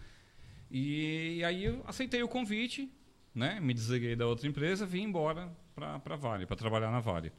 [0.70, 2.90] E, aí eu aceitei o convite,
[3.34, 3.60] né?
[3.60, 7.32] Me desliguei da outra empresa, vim embora para para Vale, para trabalhar na Vale.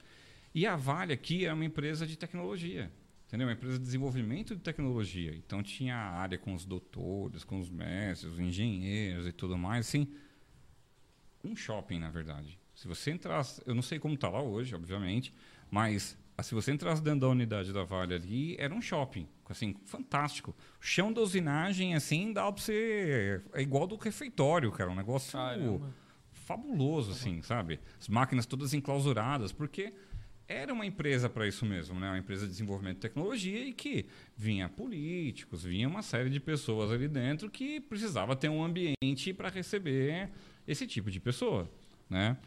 [0.53, 2.90] E a Vale aqui é uma empresa de tecnologia.
[3.36, 3.48] Entendeu?
[3.49, 5.36] Uma empresa de desenvolvimento de tecnologia.
[5.36, 9.88] Então tinha a área com os doutores, com os mestres, os engenheiros e tudo mais,
[9.88, 10.07] assim,
[11.44, 12.57] um shopping, na verdade.
[12.74, 15.34] Se você entrasse, eu não sei como está lá hoje, obviamente,
[15.70, 20.56] mas se você entrasse dentro da unidade da Vale ali, era um shopping, assim, fantástico.
[20.80, 23.41] O chão da usinagem, assim, dá para você...
[23.52, 25.94] É igual do refeitório, cara, um negócio Caramba.
[26.32, 27.82] fabuloso, assim, sabe?
[27.99, 29.94] As máquinas todas enclausuradas, porque
[30.47, 32.09] era uma empresa para isso mesmo, né?
[32.09, 34.05] Uma empresa de desenvolvimento de tecnologia e que
[34.38, 39.49] vinha políticos, vinha uma série de pessoas ali dentro que precisava ter um ambiente para
[39.49, 40.30] receber
[40.67, 41.69] esse tipo de pessoa,
[42.09, 42.38] né?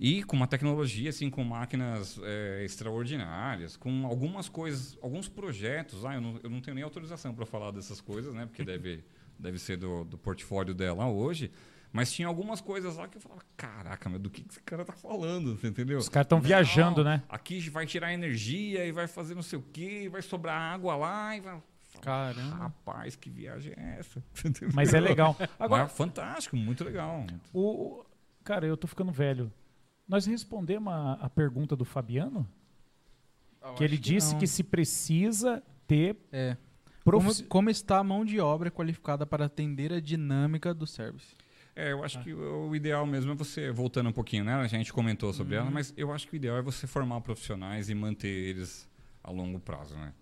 [0.00, 6.04] E com uma tecnologia, assim, com máquinas é, extraordinárias, com algumas coisas, alguns projetos.
[6.04, 8.46] Ah, eu não, eu não tenho nem autorização para falar dessas coisas, né?
[8.46, 9.02] Porque deve,
[9.38, 11.50] deve ser do, do portfólio dela hoje.
[11.92, 14.84] Mas tinha algumas coisas lá que eu falava, caraca, meu, do que, que esse cara
[14.84, 15.98] tá falando, você entendeu?
[15.98, 17.22] Os caras estão viajando, né?
[17.28, 20.96] Aqui vai tirar energia e vai fazer não sei o quê, e vai sobrar água
[20.96, 21.62] lá e vai...
[22.02, 22.56] Caramba.
[22.56, 24.22] Rapaz, que viagem é essa?
[24.74, 25.34] Mas é legal.
[25.38, 27.26] Agora, Agora, fantástico, muito legal.
[27.52, 28.04] o,
[28.44, 29.52] cara, eu tô ficando velho.
[30.06, 32.48] Nós respondemos a, a pergunta do Fabiano?
[33.76, 36.56] Que ele disse que se precisa ter É.
[37.04, 41.34] Como, como está a mão de obra qualificada para atender a dinâmica do service?
[41.78, 44.92] É, eu acho que o ideal mesmo é você, voltando um pouquinho nela, a gente
[44.92, 48.26] comentou sobre ela, mas eu acho que o ideal é você formar profissionais e manter
[48.26, 48.88] eles
[49.22, 50.12] a longo prazo, né?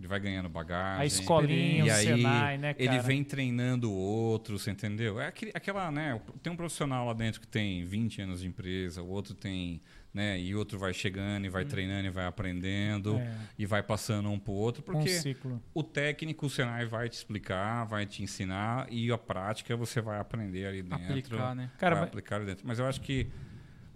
[0.00, 1.02] Ele vai ganhando bagagem.
[1.02, 2.82] a escolinha, o e aí Senai, né, cara?
[2.96, 5.20] ele vem treinando outros, você entendeu?
[5.20, 6.18] É aquele- aquela, né?
[6.42, 9.82] Tem um profissional lá dentro que tem 20 anos de empresa, o outro tem,
[10.14, 10.40] né?
[10.40, 14.38] E outro vai chegando e vai treinando e vai aprendendo É, e vai passando um
[14.38, 15.62] pro outro, um porque ciclo.
[15.74, 20.18] o técnico, o Senai vai te explicar, vai te ensinar e a prática você vai
[20.18, 21.04] aprender ali dentro.
[21.36, 21.70] Aplicar, né?
[21.78, 22.66] Cara, vai mas- aplicar ali dentro.
[22.66, 23.26] Mas eu acho que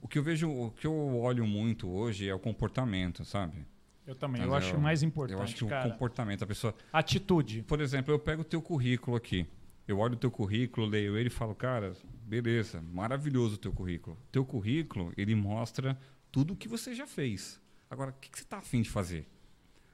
[0.03, 3.65] o que eu vejo, o que eu olho muito hoje é o comportamento, sabe?
[4.07, 4.43] Eu também.
[4.43, 5.89] Eu Mas acho eu- mais importante, eu acho que cara.
[5.89, 6.75] o comportamento, a pessoa.
[6.93, 7.63] Atitude.
[7.63, 9.47] Por exemplo, eu pego o teu currículo aqui.
[9.87, 11.93] Eu olho o teu currículo, leio ele e falo, cara,
[12.27, 14.19] beleza, maravilhoso o teu currículo.
[14.33, 15.99] Teu currículo, ele mostra
[16.33, 17.61] tudo o que você já fez.
[17.91, 19.27] Agora, o que, que você está afim de fazer?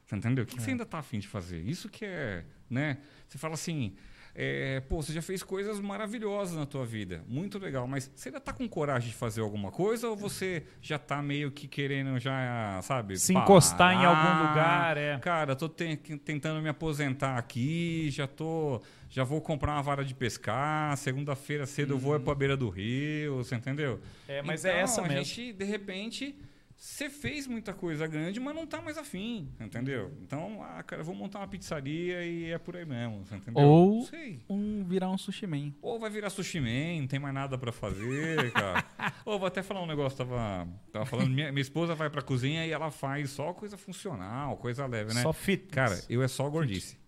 [0.06, 0.44] Você entendeu?
[0.44, 1.60] O que, que você ainda está afim de fazer?
[1.62, 2.98] Isso que é, né?
[3.28, 3.94] Você fala assim,
[4.34, 8.38] é, pô, você já fez coisas maravilhosas na tua vida, muito legal, mas você ainda
[8.38, 12.80] está com coragem de fazer alguma coisa ou você já está meio que querendo já,
[12.82, 13.18] sabe?
[13.18, 14.48] Se encostar em algum parar?
[14.48, 15.18] lugar, é.
[15.18, 20.14] Cara, tô te- tentando me aposentar aqui, já tô, já vou comprar uma vara de
[20.14, 24.00] pescar, segunda-feira cedo eu vou é pra beira do rio, você entendeu?
[24.28, 25.24] É, mas Então, é essa a mesmo.
[25.24, 26.36] gente, de repente,
[26.80, 30.10] você fez muita coisa grande, mas não tá mais afim, entendeu?
[30.22, 33.62] Então, ah, cara, eu vou montar uma pizzaria e é por aí mesmo, entendeu?
[33.62, 34.08] Ou-.
[34.48, 35.74] Um virar um sushi man.
[35.82, 38.82] Ou vai virar sushi man, não tem mais nada pra fazer, cara.
[39.26, 42.66] Ou vou até falar um negócio, tava, tava falando, minha, minha esposa vai pra cozinha
[42.66, 45.20] e ela faz só coisa funcional, coisa leve, né?
[45.20, 45.66] Só fit.
[45.66, 46.98] Cara, eu é só gordice.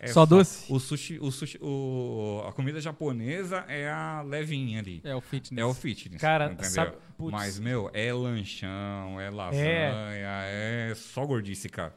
[0.00, 0.72] É Só doce?
[0.72, 5.00] O sushi, o sushi, o, a comida japonesa é a levinha ali.
[5.04, 5.60] É o fitness.
[5.60, 6.20] É o fitness.
[6.20, 6.70] Cara, entendeu?
[6.70, 7.32] sabe- putz.
[7.32, 11.94] Mas, meu, é lanchão, é lasanha, é, só gordice, cara.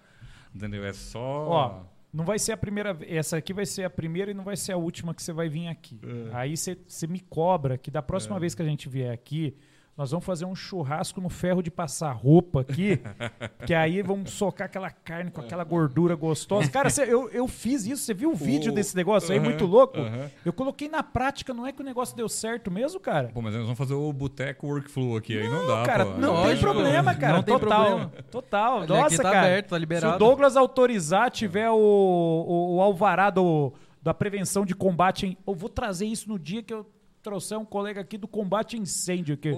[0.55, 0.85] Entendeu?
[0.85, 1.19] É só.
[1.19, 1.83] Ó,
[2.13, 4.71] não vai ser a primeira Essa aqui vai ser a primeira e não vai ser
[4.71, 5.99] a última que você vai vir aqui.
[6.03, 6.29] É.
[6.35, 9.55] Aí você você me cobra que da próxima vez que a gente vier aqui,
[9.95, 12.99] nós vamos fazer um churrasco no ferro de passar roupa aqui.
[13.65, 16.67] que aí vamos socar aquela carne com aquela gordura gostosa.
[16.71, 18.01] Cara, cê- eu, eu fiz isso.
[18.03, 19.37] Você viu o vídeo O- desse negócio aí?
[19.37, 19.99] Aham, Muito louco.
[19.99, 20.31] aham.
[20.43, 21.53] Eu coloquei na prática.
[21.53, 23.29] Não é que o negócio deu certo mesmo, cara?
[23.31, 26.17] Pô, mas nós vamos fazer o boteco workflow aqui, aí não dá, cara, pô.
[26.17, 27.33] não Lógico, tem problema, cara.
[27.33, 27.85] não tem total.
[27.85, 28.11] problema.
[28.31, 28.77] Total.
[28.83, 29.39] Ele Nossa, tá cara.
[29.41, 30.15] aberto, tá Se liberado.
[30.15, 33.71] o Douglas autorizar, tiver o, o, o alvará do,
[34.01, 36.83] da prevenção de combate, em, eu vou trazer isso no dia que eu
[37.23, 39.37] trouxer um colega aqui do combate incêndio.
[39.37, 39.51] Que...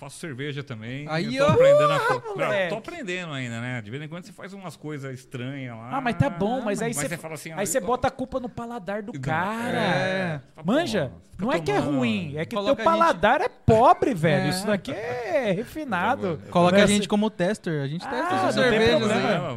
[0.00, 1.06] faço cerveja também.
[1.08, 1.54] Aí, eu tô ó.
[1.54, 3.80] aprendendo a tô aprendendo ainda, né?
[3.82, 5.90] De vez em quando você faz umas coisas estranhas lá.
[5.96, 8.40] Ah, mas tá bom, mas aí você, fala assim, aí você ó, bota a culpa
[8.40, 9.76] no paladar do cara.
[9.78, 10.40] é.
[10.64, 14.12] Manja, não é que é ruim, é que Coloca teu a gente- paladar é pobre,
[14.14, 14.46] velho.
[14.46, 14.48] É.
[14.48, 16.40] Isso daqui é refinado.
[16.50, 16.82] Coloca Né?
[16.82, 17.82] a gente como tester.
[17.82, 19.28] A gente Ah, testa tem cervejas problema.
[19.28, 19.38] aí.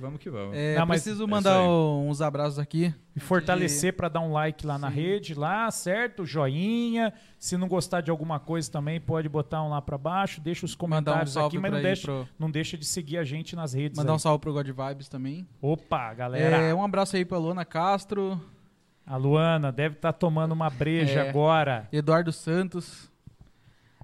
[0.00, 0.56] vamos, que vamos.
[0.56, 2.94] É, Não, preciso é mandar uns abraços aqui.
[3.14, 6.24] E fortalecer pra dar um like lá na rede, lá, certo?
[6.24, 7.12] Joinha.
[7.42, 10.40] Se não gostar de alguma coisa também, pode botar um lá pra baixo.
[10.40, 13.24] Deixa os um comentários salve aqui, mas não deixa, pro- não deixa de seguir a
[13.24, 13.98] gente nas redes.
[13.98, 14.14] Mandar aí.
[14.16, 15.44] um salve pro God Vibes também.
[15.60, 16.56] Opa, galera.
[16.58, 18.40] É, um abraço aí pra Luana Castro,
[19.04, 21.28] A Luana deve estar tomando uma breja É.
[21.30, 21.88] agora.
[21.90, 23.10] Eduardo Santos,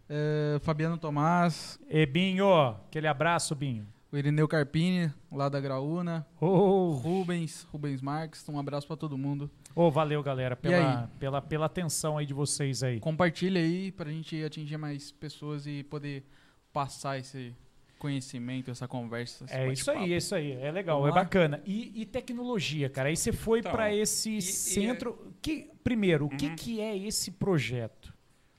[0.08, 2.52] é, Fabiano Tomás, E Binho,
[2.88, 3.86] aquele abraço, Binho.
[4.10, 8.48] O Irineu Carpini, lá da Graúna, Oh, Rubens, Rubens Marques.
[8.48, 9.50] Um abraço pra todo mundo.
[9.74, 13.00] oh, valeu, galera, E pela, pela, pela atenção aí de vocês aí.
[13.00, 16.24] Compartilha aí pra gente atingir mais pessoas e poder
[16.72, 17.54] passar esse
[17.98, 19.44] conhecimento, essa conversa.
[19.44, 20.52] esse É isso aí, é isso aí.
[20.52, 21.24] É legal, Vamos é lá?
[21.24, 21.60] bacana.
[21.66, 23.08] E, e tecnologia, cara.
[23.08, 25.34] Aí você foi Então, para esse e- e centro.
[25.42, 26.56] Que, primeiro, o que, Uhum.
[26.56, 28.14] que é esse projeto?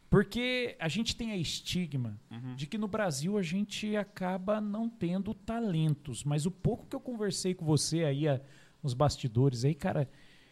[0.09, 2.55] Porque a gente tem a estigma Uhum.
[2.55, 6.23] de que no Brasil a gente acaba não tendo talentos.
[6.23, 8.41] Mas o pouco que eu conversei com você aí a-
[8.81, 10.09] nos bastidores aí, cara.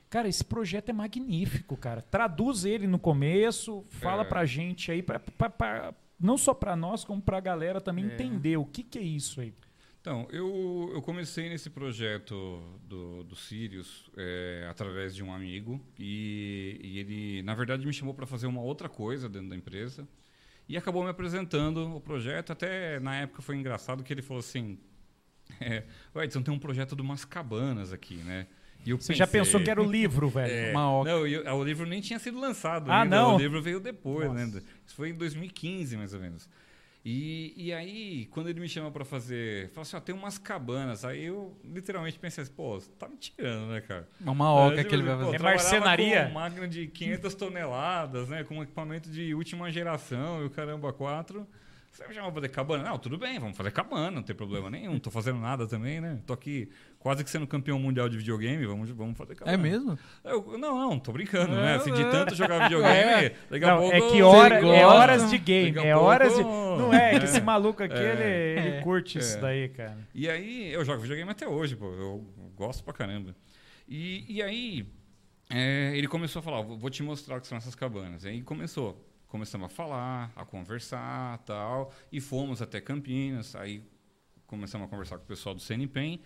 [0.10, 2.02] Cara, esse projeto é magnífico, cara.
[2.02, 4.26] Traduz ele no começo, fala É.
[4.26, 8.14] pra gente aí, pra, pra- pra- não só pra nós, como pra galera também É.
[8.14, 9.54] entender o que, que é isso aí.
[10.08, 16.80] Então, eu, eu comecei nesse projeto do, do Sirius é, através de um amigo e,
[16.82, 20.08] e ele, na verdade, me chamou para fazer uma outra coisa dentro da empresa
[20.70, 22.54] e acabou me apresentando o projeto.
[22.54, 24.80] Até na época foi engraçado que ele falou assim:
[25.60, 25.84] é,
[26.16, 28.48] "Ué, Edson, tem um projeto de umas cabanas aqui, né?
[28.86, 30.54] E eu Você já pensei- pensou que era o livro, velho?
[30.54, 33.14] É, Uma não, e o, o livro nem tinha sido lançado Ah, ainda.
[33.14, 33.36] não?
[33.36, 34.46] O livro veio depois, Nossa.
[34.62, 34.64] né?
[34.86, 36.48] Isso foi em 2015, mais ou menos.
[37.06, 41.06] E, e aí, quando ele me chama para fazer, falou assim, ó, tem umas cabanas.
[41.06, 44.08] Aí eu literalmente pensei assim, pô, você tá me tirando, né, cara?
[44.26, 45.36] É uma oca É, que ele vai pô, fazer.
[45.38, 46.26] É marcenaria?
[46.26, 48.44] Com máquina de 500 toneladas, né?
[48.44, 51.48] Com equipamento de última geração e o caramba 4.
[51.92, 52.84] Você me chamou pra fazer cabana?
[52.84, 54.94] Não, tudo bem, vamos fazer cabana, não tem problema nenhum.
[54.94, 56.20] Não tô fazendo nada também, né?
[56.28, 56.70] Tô aqui
[57.00, 59.56] quase que sendo campeão mundial de videogame, vamos, vamos fazer cabana.
[59.56, 59.98] É mesmo?
[60.24, 61.76] Eu- não, não, tô brincando, É, né?
[61.76, 62.10] Assim, de é.
[62.10, 63.36] tanto jogar videogame, É.
[63.50, 63.96] daqui a Não, pouco...
[63.96, 64.88] é que hora, é gosta?
[64.88, 66.44] horas de game, é pouco- horas de...
[66.44, 67.24] Não é, que É.
[67.24, 68.12] esse maluco aqui, É.
[68.12, 68.82] ele, ele É.
[68.82, 69.42] curte isso É.
[69.42, 69.98] daí, cara.
[70.14, 71.86] E aí, eu jogo videogame até hoje, pô.
[71.94, 72.26] Eu
[72.56, 73.36] gosto pra caramba.
[73.88, 74.86] E, e aí,
[75.50, 78.24] é, ele começou a falar, "Vou- vou te mostrar o que são essas cabanas.
[78.26, 79.04] E aí começou.
[79.28, 81.92] Começamos a falar, a conversar tal.
[82.12, 83.56] E fomos até Campinas.
[83.56, 83.84] Aí
[84.46, 86.22] começamos a conversar com o pessoal do CNPEM.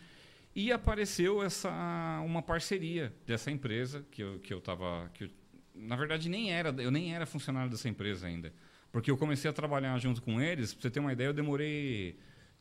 [0.55, 1.69] E apareceu essa
[2.25, 5.09] uma parceria dessa empresa que eu, que eu tava...
[5.13, 5.29] Que eu,
[5.73, 8.53] na verdade, nem era, eu nem era funcionário dessa empresa ainda.
[8.91, 10.73] Porque eu comecei a trabalhar junto com eles.
[10.73, 12.17] Pra você ter uma ideia, eu demorei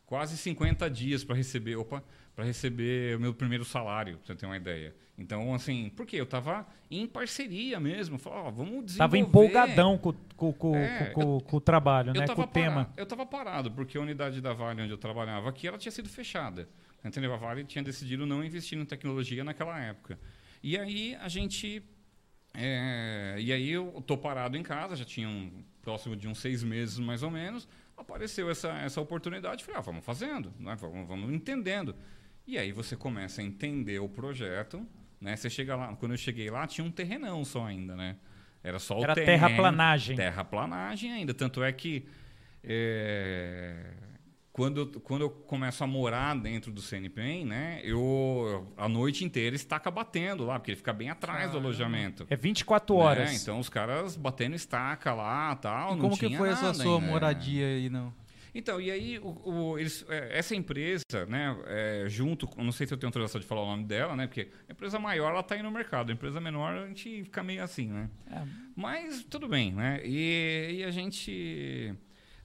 [0.06, 2.02] quase 50 dias para receber, opa,
[2.36, 4.94] para receber o meu primeiro salário, pra você ter uma ideia.
[5.18, 8.98] Então, assim, porque eu tava em parceria mesmo, falava, ó, vamos desenvolver.
[8.98, 12.26] Tava empolgadão com, com, com, É, com- com o trabalho, Eu né?
[12.28, 12.84] Com o tema.
[12.84, 15.92] parado, eu tava parado, porque a unidade da Vale onde eu trabalhava aqui, ela tinha
[15.92, 16.68] sido fechada.
[17.04, 17.32] Entendeu?
[17.32, 20.18] A Vale tinha decidido não investir em tecnologia naquela época.
[20.62, 21.82] E aí a gente
[22.54, 26.62] é, e aí eu tô parado em casa, já tinha um próximo de uns seis
[26.62, 30.74] meses mais ou menos, apareceu essa, essa oportunidade, falei, ah, vamos fazendo, né?
[30.78, 31.94] vamos, vamos entendendo.
[32.46, 34.84] E aí você começa a entender o projeto,
[35.20, 35.36] né?
[35.36, 38.16] Você chega lá, quando eu cheguei lá tinha um terrenão só ainda, né?
[38.62, 40.16] Era só o Era terreno, terraplanagem.
[40.16, 42.04] Terraplanagem ainda, tanto é que
[42.64, 43.94] é,
[44.52, 49.54] quando, eu- quando eu começo a morar dentro do CNPEM, né, eu a noite inteira
[49.54, 51.68] estaca batendo lá, porque ele fica bem atrás do Caramba.
[51.68, 52.26] alojamento.
[52.28, 53.00] É 24 né?
[53.02, 53.42] horas.
[53.42, 55.92] Então os caras batendo estaca lá tal.
[55.92, 57.06] E não como que foi essa sua ainda.
[57.06, 58.12] moradia aí, não?
[58.52, 62.92] Então, e aí, o, o- eles, é, essa empresa, né, é, junto, não sei se
[62.92, 65.54] eu tenho autorização de falar o nome dela, né, porque a empresa maior, ela está
[65.54, 68.10] aí no mercado, a empresa menor, a gente fica meio assim, né.
[68.28, 68.42] É,
[68.74, 71.94] Mas tudo bem, né, e, e a gente...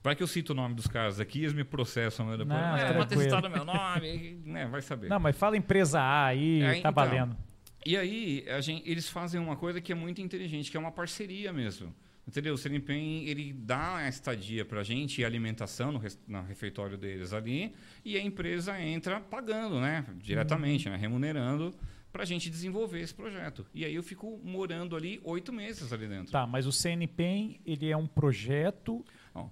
[0.05, 2.77] Vai que eu cito o nome dos caras aqui, eles me processam, né, depois, Não,
[2.77, 5.09] é, pode ter citado meu nome, né, vai saber.
[5.09, 6.93] Não, mas fala empresa A aí, É, tá então.
[6.93, 7.35] valendo.
[7.83, 10.91] E aí, a gente- eles fazem uma coisa que é muito inteligente, que é uma
[10.91, 11.91] parceria mesmo.
[12.27, 12.53] Entendeu?
[12.53, 17.33] O Serimpen, ele dá a estadia pra gente e a alimentação no, no refeitório deles
[17.33, 17.73] ali,
[18.03, 20.05] e a empresa entra pagando, né?
[20.17, 20.97] Diretamente, né?
[20.97, 21.73] Remunerando
[22.11, 23.65] pra gente desenvolver esse projeto.
[23.73, 26.31] E aí eu fico morando ali oito meses ali dentro.
[26.31, 29.03] Tá, mas o CNPEM, ele é um projeto.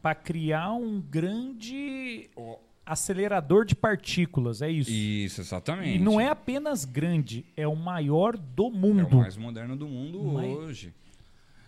[0.02, 2.30] Para criar um grande
[2.86, 4.92] acelerador de partículas, é isso?
[4.92, 5.98] Isso, exatamente.
[5.98, 9.18] E não é apenas grande, é o maior do É mundo.
[9.18, 10.94] o mais moderno do mundo Mas- hoje.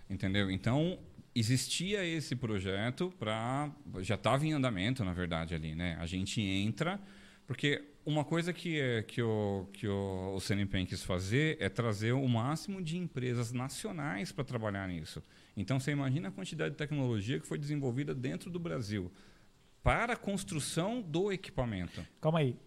[0.09, 0.51] Entendeu?
[0.51, 0.99] Então,
[1.33, 3.71] existia esse projeto para.
[4.01, 5.97] Já estava em andamento, na verdade, ali, né?
[5.99, 6.99] A gente entra.
[7.47, 12.11] Porque uma coisa que, é, que, o, que o, o CNPEM quis fazer é trazer
[12.11, 15.21] o máximo de empresas nacionais para trabalhar nisso.
[15.57, 19.11] Então, você imagina a quantidade de tecnologia que foi desenvolvida dentro do Brasil
[19.83, 22.05] para a construção do equipamento.
[22.19, 22.57] Calma aí.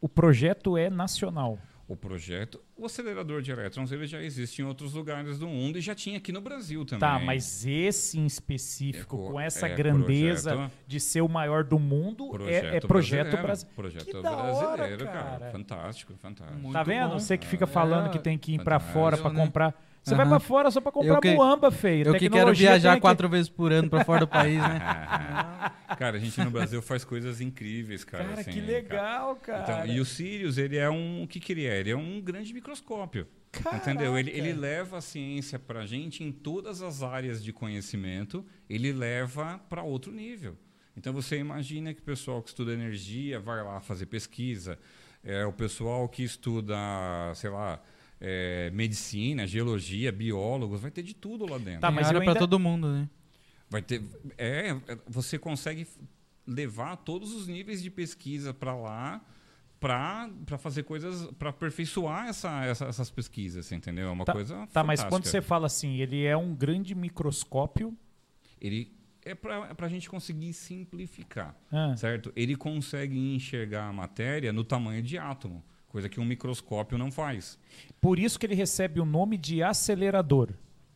[0.00, 1.58] O projeto é nacional.
[1.88, 5.80] O projeto, o acelerador de elétrons, ele já existe em outros lugares do mundo e
[5.80, 6.98] já tinha aqui no Brasil também.
[6.98, 11.28] Tá, mas esse em específico, É co- com essa é grandeza projeto- de ser o
[11.28, 13.74] maior do mundo, é, é projeto brasileiro.
[13.76, 15.50] Projeto Que da hora, brasileiro, cara.
[15.52, 16.58] Fantástico, fantástico.
[16.58, 17.10] Muito Tá vendo?
[17.10, 17.18] bom.
[17.20, 19.36] Você que fica falando É, que tem que ir pra fantástico, fora pra né?
[20.06, 20.36] Você vai Aham.
[20.36, 22.06] pra fora só pra comprar que- muamba, feio.
[22.06, 24.78] Eu que quero viajar quatro vezes por ano pra fora do país, né?
[25.98, 28.22] cara, a gente no Brasil faz coisas incríveis, cara.
[28.22, 29.62] Cara, assim, que legal, cara.
[29.82, 31.24] Então, e o Sirius, ele é um.
[31.24, 31.80] O que, que ele é?
[31.80, 33.26] Ele é um grande microscópio.
[33.50, 33.76] Caraca.
[33.78, 34.16] Entendeu?
[34.16, 38.92] Ele, ele leva a ciência para a gente em todas as áreas de conhecimento, ele
[38.92, 40.56] leva para outro nível.
[40.96, 44.78] Então você imagina que o pessoal que estuda energia vai lá fazer pesquisa,
[45.24, 46.76] é, o pessoal que estuda,
[47.34, 47.80] sei lá,
[48.20, 51.80] é, medicina, geologia, biólogos, vai ter de tudo lá dentro.
[51.80, 53.08] Tá, mas eu pra ainda- todo mundo, né?
[53.68, 54.02] Vai ter,
[54.38, 55.86] é, é, você consegue
[56.46, 59.20] levar todos os níveis de pesquisa para lá
[59.78, 64.08] para fazer coisas, para aperfeiçoar essa, essa- essas pesquisas, entendeu?
[64.08, 65.30] É uma Tá- coisa Tá, mas quando fantástica.
[65.30, 67.96] você fala assim, ele é um grande microscópio.
[68.60, 72.32] Ele é para a gente conseguir simplificar, Ah, certo?
[72.34, 77.58] Ele consegue enxergar a matéria no tamanho de átomo, coisa que um microscópio não faz.
[78.00, 80.50] por isso que ele recebe o nome de acelerador.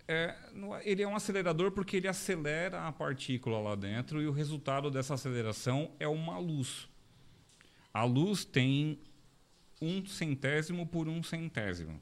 [0.09, 4.33] É, no- ele é um acelerador porque ele acelera a partícula lá dentro e o
[4.33, 6.89] resultado dessa aceleração é uma luz.
[7.95, 8.99] A luz tem
[9.81, 12.01] um centésimo por um centésimo.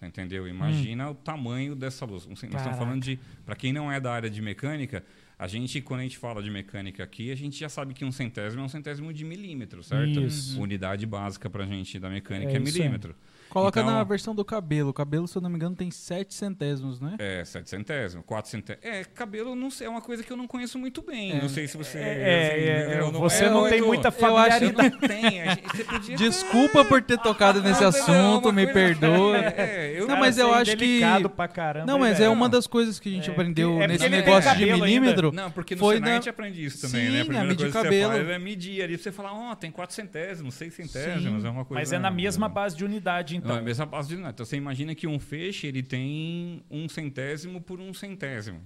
[0.00, 0.46] Entendeu?
[0.46, 2.26] Imagina o tamanho dessa luz.
[2.26, 3.18] Nós estamos falando de.
[3.46, 5.02] Para quem não é da área de mecânica,
[5.38, 8.12] a gente, quando a gente fala de mecânica aqui, a gente já sabe que um
[8.12, 10.20] centésimo é um centésimo de milímetro, certo?
[10.20, 10.60] Isso.
[10.60, 13.14] Unidade básica para a gente da mecânica É é, isso milímetro.
[13.48, 14.90] Coloca Então- na versão do cabelo.
[14.90, 17.14] O cabelo, se eu não me engano, tem 7 centésimos, né?
[17.18, 18.84] É, sete centésimos, quatro centésimos.
[18.86, 21.32] É, cabelo não sei, é uma coisa que eu não conheço muito bem.
[21.32, 21.40] É.
[21.40, 21.98] Não sei se você.
[21.98, 24.94] É, é, é, você é, não eu tem tô- muita eu acho- familiaridade.
[24.94, 26.02] Eu não tenho.
[26.02, 29.36] Você Desculpa por ter tocado nesse Não, não, assunto, me coisa- perdoa.
[29.56, 32.48] É, eu, Não, mas eu Você é acho que- pra caramba, Não, mas é uma
[32.48, 35.32] das coisas que a gente É, aprendeu é nesse tem negócio de milímetro.
[35.32, 37.18] Não, porque no Foi Senai na- a gente aprende isso também, Sim, né?
[37.18, 38.12] a A primeira medir coisa que cabelo.
[38.12, 41.48] você faz é medir ali, pra você falar, ó, tem quatro centésimos, seis centésimos, Sim.
[41.48, 41.80] é uma coisa...
[41.80, 43.50] Mas é na mesma base de unidade, Então.
[43.50, 43.56] então.
[43.56, 44.20] É a mesma base de.
[44.20, 48.60] Então você imagina que um feixe ele tem um centésimo por um centésimo.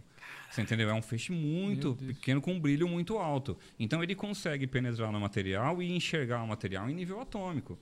[0.51, 0.91] Você entendeu?
[0.91, 3.57] É um feixe muito pequeno com um brilho muito alto.
[3.79, 7.79] Então ele consegue penetrar no material e enxergar o material em nível atômico.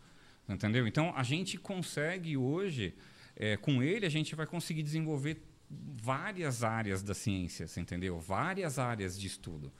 [0.47, 0.87] Entendeu?
[0.87, 2.95] Então a gente consegue hoje,
[3.37, 8.19] é, com ele, a gente vai conseguir desenvolver várias áreas da ciência, entendeu?
[8.19, 9.73] Várias áreas de estudo.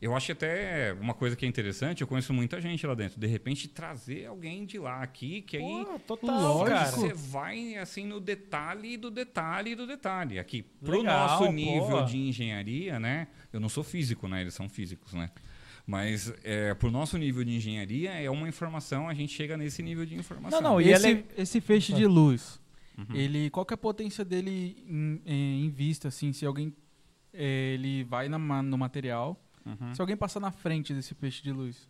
[0.00, 3.18] Eu acho até uma coisa que é interessante, eu conheço muita gente lá dentro.
[3.18, 6.86] De repente, trazer alguém de lá aqui, que aí Pô, total, cara.
[6.92, 10.38] você vai assim no detalhe do detalhe do detalhe.
[10.38, 11.52] Aqui, pro Legal, nosso pô.
[11.52, 13.26] nível de engenharia, né?
[13.52, 14.40] Eu não sou físico, né?
[14.42, 15.30] Eles são físicos, né?
[15.84, 20.06] Mas é, pro nosso nível de engenharia, é uma informação, a gente chega nesse nível
[20.06, 20.60] de informação.
[20.60, 22.60] Não, não, e esse, ele- esse feixe de luz,
[22.96, 23.16] Uhum.
[23.16, 26.72] ele, qual que é a potência dele em, em- vista, assim, se alguém
[27.32, 29.94] eh, ele vai na no material, Uhum.
[29.94, 31.88] se alguém passar na frente desse feixe de luz?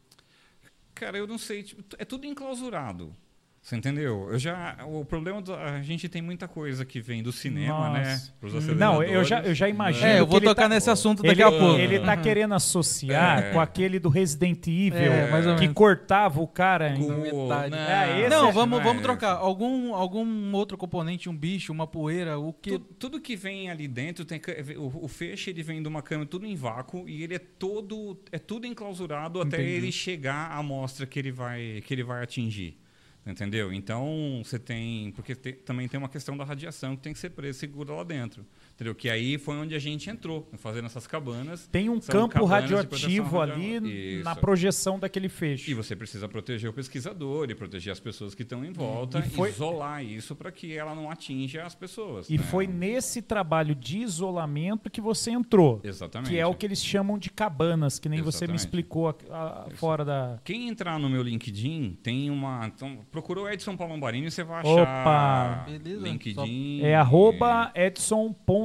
[0.95, 1.63] Cara, eu não sei.
[1.63, 3.15] tipo, é tudo enclausurado.
[3.61, 4.29] Você entendeu?
[4.33, 8.01] Eu já, o problema do, a gente tem muita coisa que vem do cinema, Nossa.
[8.01, 8.23] né?
[8.41, 10.07] Pros Não, eu já, eu já imagino.
[10.07, 11.79] É, eu que vou ele tocar tá- nesse assunto Ele, daqui a pouco.
[11.79, 13.53] ele tá querendo associar É.
[13.53, 16.95] com aquele do Resident Evil, É, mais ou que cortava o cara.
[16.97, 17.75] em- metade.
[17.75, 19.03] É, esse não, é- vamos, não é vamos esse.
[19.03, 19.37] trocar.
[19.37, 22.71] Algum, algum outro componente, um bicho, uma poeira, o que.
[22.71, 24.41] Tu- tudo que vem ali dentro tem
[24.79, 28.19] o, o feixe ele vem de uma câmera tudo em vácuo e ele é todo
[28.33, 29.71] é tudo enclausurado até Entendi.
[29.73, 32.79] ele chegar à amostra que ele vai que ele vai atingir
[33.27, 33.73] entendeu?
[33.73, 37.59] Então você tem porque também tem uma questão da radiação que tem que ser presa
[37.59, 38.45] segura lá dentro
[38.79, 43.41] entendeu que aí foi onde a gente entrou fazendo essas cabanas Tem um campo radioativo
[43.41, 45.75] ali radio- na projeção daquele e feixe.
[45.75, 49.49] você precisa proteger o pesquisador e proteger as pessoas que estão em volta E foi-
[49.51, 52.43] isolar isso para que ela não atinja as pessoas E né?
[52.45, 55.81] foi nesse trabalho de isolamento que você entrou.
[55.83, 58.59] exatamente Que é o que eles chamam de cabanas, que nem você me Exatamente.
[58.61, 60.39] explicou a- a- fora da.
[60.45, 62.67] Quem entrar no meu LinkedIn tem uma.
[62.69, 64.83] Então, procurou Edson Palombarini e você vai Opa!
[64.83, 65.67] achar.
[65.67, 66.07] Beleza.
[66.07, 66.83] LinkedIn.
[66.83, 67.73] É arroba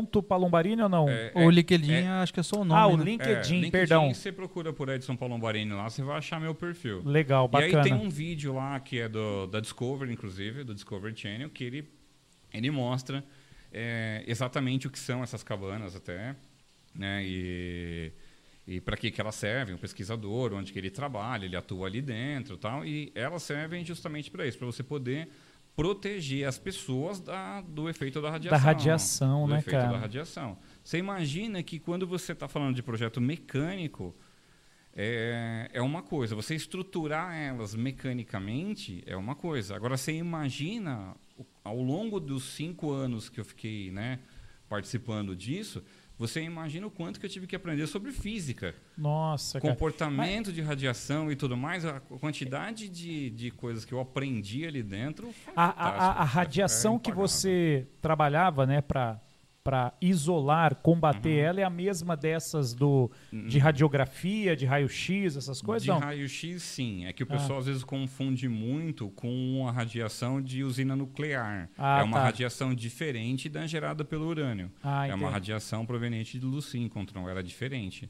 [0.04, 1.10] edson.palombarini ou não?
[1.10, 2.80] É, o LinkedIn, é- acho que é só o nome.
[2.80, 3.04] ah, o né?
[3.06, 4.14] LinkedIn, é, perdão.
[4.14, 7.02] Você procura por Edson Palombarini lá, você vai achar meu perfil.
[7.06, 7.84] Legal, E aí bacana.
[7.84, 11.88] tem um vídeo lá que é do, da Discovery, inclusive, do Discovery Channel, que ele,
[12.54, 13.24] ele mostra
[13.72, 16.36] é, exatamente o que são essas cabanas até,
[16.94, 17.24] né?
[17.26, 18.12] E,
[18.68, 22.02] e para que, que elas servem, o pesquisador, onde que ele trabalha, ele atua ali
[22.02, 25.28] dentro tal, e elas servem justamente para isso, para você poder
[25.76, 28.60] proteger as pessoas da, do efeito da radiação.
[28.60, 29.92] radiação, do né, efeito cara?
[29.94, 30.58] da radiação.
[30.84, 34.16] Você imagina que quando você está falando de projeto mecânico,
[34.96, 36.36] é, é uma coisa.
[36.36, 39.76] Você estruturar elas mecanicamente é uma coisa.
[39.76, 41.16] Agora, você imagina,
[41.64, 44.20] ao longo dos cinco anos que eu fiquei né,
[44.70, 45.84] participando disso,
[46.18, 49.74] você imagina o quanto que eu tive que aprender sobre física, Nossa, cara.
[49.74, 54.84] comportamento de radiação e tudo mais, a quantidade de, de coisas que eu aprendi ali
[54.84, 55.34] dentro.
[55.56, 59.20] A, a- a- a radiação É que você trabalhava, né, para
[59.64, 61.46] para isolar, combater Uhum.
[61.50, 67.06] ela é a mesma dessas do de radiografia, de raio-x, essas coisas, de raio-x, sim.
[67.06, 67.38] É que o Ah.
[67.38, 71.70] pessoal às vezes confunde muito com a radiação de usina nuclear.
[71.78, 72.24] Ah, é uma tá.
[72.26, 74.70] radiação diferente da gerada pelo urânio.
[74.84, 75.32] Ah, é uma entendi.
[75.34, 77.30] radiação proveniente do síncrontron.
[77.30, 78.10] Ela é diferente.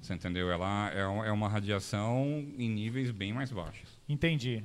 [0.00, 0.50] Você entendeu?
[0.50, 3.90] Ela é, é uma radiação em níveis bem mais baixos.
[4.08, 4.64] Entendi.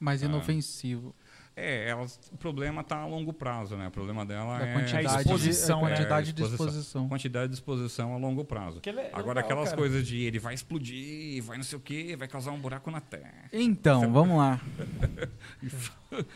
[0.00, 0.26] Mas Ah.
[0.26, 1.14] inofensivo.
[1.58, 3.88] É, ela, o problema está a longo prazo, né?
[3.88, 5.90] O problema dela Da é quantidade, a exposição, de, né?
[5.92, 7.08] a quantidade É, de exposição.
[7.08, 8.78] Quantidade de exposição a longo prazo.
[8.82, 9.76] Que le- Agora, legal, aquelas cara.
[9.78, 13.00] coisas de ele vai explodir, vai não sei o quê, vai causar um buraco na
[13.00, 13.48] Terra.
[13.50, 14.60] Então, vamos lá.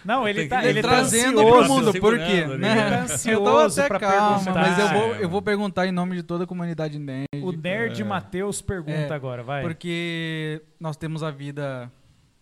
[0.05, 1.65] Não, ele tá, que- ele tá Trazendo ansioso.
[1.65, 2.45] pro mundo, por quê?
[2.59, 2.99] Né?
[3.01, 4.61] Ele tá Eu tô até pra calma, perguntar.
[4.61, 5.25] mas eu vou, É.
[5.25, 7.27] eu vou perguntar em nome de toda a comunidade nerd.
[7.43, 9.63] O nerd Matheus pergunta É, agora, vai.
[9.63, 11.91] Porque nós temos a vida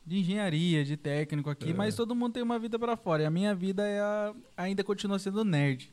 [0.09, 1.52] de engenharia, de técnico É.
[1.52, 3.22] aqui, mas todo mundo tem uma vida pra fora.
[3.22, 5.93] E a minha vida é a- ainda continua sendo nerd.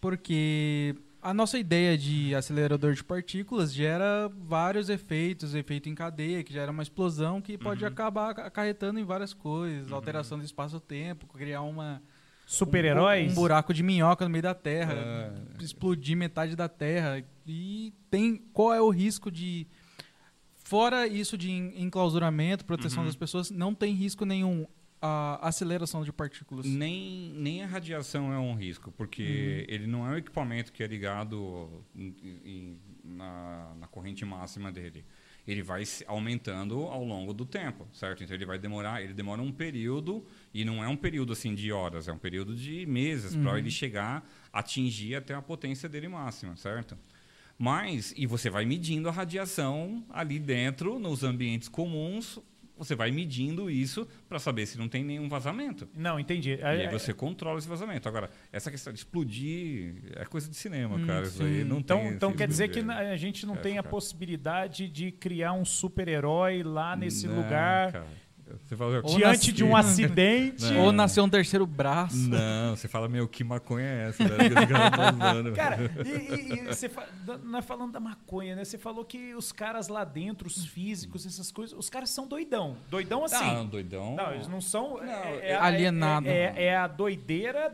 [0.00, 6.52] Porque a nossa ideia de acelerador de partículas gera vários efeitos, efeito em cadeia, que
[6.52, 7.88] gera uma explosão que pode Uhum.
[7.90, 12.02] acabar acarretando em várias coisas, alteração do espaço-tempo, criar uma
[12.46, 13.28] Super-heróis?
[13.28, 15.62] um, um buraco de minhoca no meio da Terra, É.
[15.64, 17.22] explodir metade da Terra.
[17.46, 19.66] E tem qual é o risco de
[20.72, 23.06] fora isso de en- enclausuramento, proteção Uhum.
[23.06, 24.66] das pessoas, não tem risco nenhum
[25.02, 26.64] a aceleração de partículas.
[26.64, 29.22] Nem, nem a radiação é um risco, porque
[29.68, 29.74] Uhum.
[29.74, 35.04] ele não é um equipamento que é ligado em- em- na, na corrente máxima dele.
[35.46, 38.22] Ele vai aumentando ao longo do tempo, certo?
[38.22, 40.24] Então ele vai demorar, ele demora um período
[40.54, 43.58] e não é um período assim de horas, é um período de meses para Uhum.
[43.58, 46.96] ele chegar, atingir até a potência dele máxima, certo?
[47.62, 52.40] Mas e você vai medindo a radiação ali dentro nos ambientes comuns,
[52.76, 55.88] você vai medindo isso para saber se não tem nenhum vazamento.
[55.96, 56.50] Não, entendi.
[56.50, 58.08] E É- aí é- você controla esse vazamento.
[58.08, 61.24] Agora, essa questão de explodir é coisa de cinema, Hum, cara.
[61.24, 62.08] Isso aí não Então, tem.
[62.08, 63.88] então quer dizer que a gente não É, tem a cara.
[63.90, 68.06] possibilidade de criar um super-herói lá nesse Não, lugar, cara.
[68.66, 70.64] Você fala, Ou diante nascer- de um acidente.
[70.64, 70.80] Não.
[70.82, 72.16] Ou nascer um terceiro braço.
[72.28, 74.22] Não, você fala, meu, que maconha é essa?
[74.22, 74.32] esse
[75.56, 78.64] cara e, e- e você fa- da- nós falando da maconha, né?
[78.64, 82.76] Você falou que os caras lá dentro, os físicos, essas coisas, os caras são doidão.
[82.90, 83.44] Doidão assim.
[83.44, 84.16] Não, doidão.
[84.16, 84.98] Não, eles não são.
[84.98, 86.28] Não, é, é, alienado.
[86.28, 87.70] É, é- é a doideira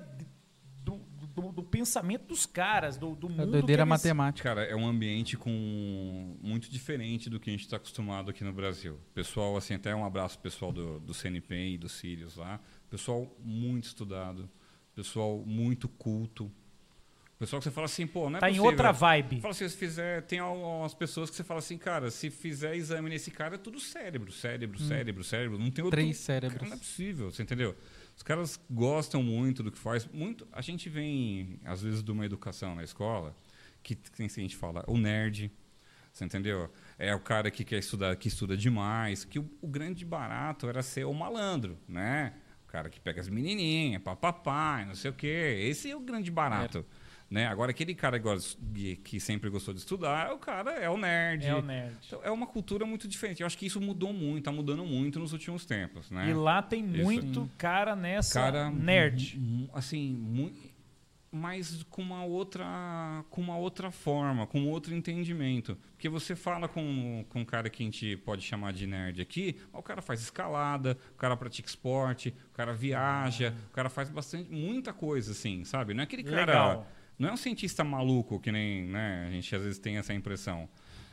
[1.40, 3.42] do, do- pensamento dos caras, do, do mundo.
[3.42, 4.48] A que doideira eles- matemática.
[4.48, 8.52] Cara, é um ambiente com muito diferente do que a gente está acostumado aqui no
[8.52, 8.98] Brasil.
[9.14, 12.60] Pessoal, assim, até um abraço pro pessoal do, do CNP e do Sirius lá.
[12.90, 14.48] Pessoal muito estudado,
[14.94, 16.50] pessoal muito culto,
[17.38, 18.70] pessoal que você fala assim, pô, não é Tá em possível.
[18.70, 19.40] outra vibe.
[19.40, 23.08] Fala assim, se fizer, tem algumas pessoas que você fala assim, cara, se fizer exame
[23.10, 25.58] nesse cara, é tudo cérebro, cérebro, cérebro, cérebro.
[25.58, 25.98] Não tem outro.
[26.00, 26.68] Três Cara, cérebros.
[26.68, 27.76] não é possível, você entendeu?
[28.18, 30.04] Os caras gostam muito do que faz.
[30.12, 33.32] Muito, a gente vem, às vezes, de uma educação na escola
[33.80, 35.52] que a gente fala, o nerd,
[36.12, 36.68] você entendeu?
[36.98, 40.82] É o cara que quer estudar, que estuda demais, que o, o grande barato era
[40.82, 42.34] ser o malandro, né?
[42.64, 45.56] O cara que pega as menininhas, papapá, não sei o quê.
[45.70, 46.84] Esse é o grande barato.
[47.30, 47.46] Né?
[47.46, 48.18] Agora, aquele cara
[48.74, 51.44] que, que sempre gostou de estudar, o cara é o nerd.
[51.46, 51.94] É o nerd.
[52.06, 53.40] Então, é uma cultura muito diferente.
[53.42, 56.30] Eu acho que isso mudou muito, está mudando muito nos últimos tempos, né?
[56.30, 57.04] E lá tem Isso.
[57.04, 59.38] muito cara nessa cara nerd.
[59.74, 60.50] assim, mu-
[61.30, 62.64] mas com uma outra
[63.28, 65.76] com uma outra forma, com outro entendimento.
[65.92, 69.56] Porque você fala com, com um cara que a gente pode chamar de nerd aqui,
[69.70, 74.50] o cara faz escalada, o cara pratica esporte, o cara viaja, o cara faz bastante
[74.50, 75.92] muita coisa assim, sabe?
[75.92, 76.86] Não é aquele cara Legal.
[77.18, 80.68] Não é um cientista maluco que nem, né, a gente às vezes tem essa impressão.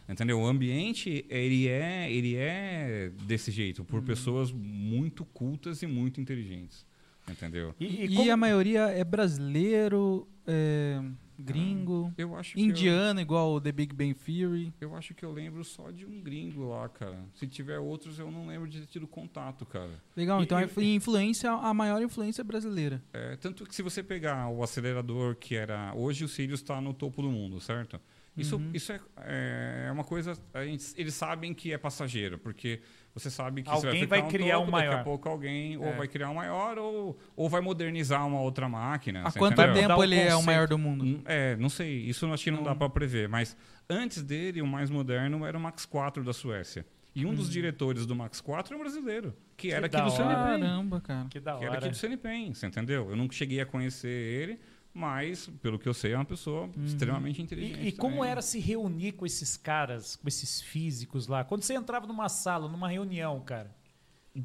[0.07, 0.40] Entendeu?
[0.40, 4.06] O ambiente, ele é, ele é desse jeito, por Uhum.
[4.06, 6.86] pessoas muito cultas e muito inteligentes.
[7.27, 7.73] Entendeu?
[7.80, 11.02] E, E, e como- a maioria é brasileiro, é,
[11.38, 14.74] gringo, Eu acho indiano, igual o The Big Bang Theory.
[14.80, 17.24] Eu, eu acho que eu lembro só de um gringo lá, cara.
[17.34, 20.02] Se tiver outros, eu não lembro de ter tido contato, cara.
[20.16, 23.03] Legal, E- então influência, a maior influência é brasileira.
[23.14, 25.94] É, tanto que se você pegar o acelerador que era.
[25.95, 27.99] Hoje o Sirius está no topo do mundo, certo?
[28.38, 28.72] Isso, Uhum.
[28.74, 30.34] isso é, é uma coisa.
[30.66, 32.82] gente- eles sabem que é passageiro, porque
[33.15, 34.99] você sabe que você Alguém vai, ficar vai criar um topo, Daqui maior.
[34.99, 35.95] a pouco alguém ou É.
[35.95, 39.23] vai criar um maior ou, ou vai modernizar uma outra máquina.
[39.25, 39.87] Há quanto entendeu?
[39.87, 40.45] Tempo um ele é o conceito.
[40.45, 41.03] maior do mundo?
[41.05, 41.97] Hum, É, não sei.
[42.01, 42.77] Isso acho que não dá Não.
[42.77, 43.27] para prever.
[43.29, 43.55] Mas
[43.89, 46.85] antes dele, o mais moderno era o Max 4 da Suécia.
[47.17, 50.03] E um dos diretores do Max 4 é um brasileiro, que, Que era aqui da
[50.03, 50.17] do hora.
[50.17, 50.59] Sanipen.
[50.67, 51.27] Caramba, cara.
[51.29, 51.91] Que da Que era aqui hora.
[51.91, 53.09] do Sanipen, você entendeu?
[53.09, 54.59] Eu nunca cheguei a conhecer ele,
[54.97, 57.81] mas, pelo que eu sei, é uma pessoa extremamente inteligente.
[57.84, 61.43] E, e como era se reunir com esses caras, com esses físicos lá?
[61.43, 63.76] Quando você entrava numa sala, numa reunião, cara,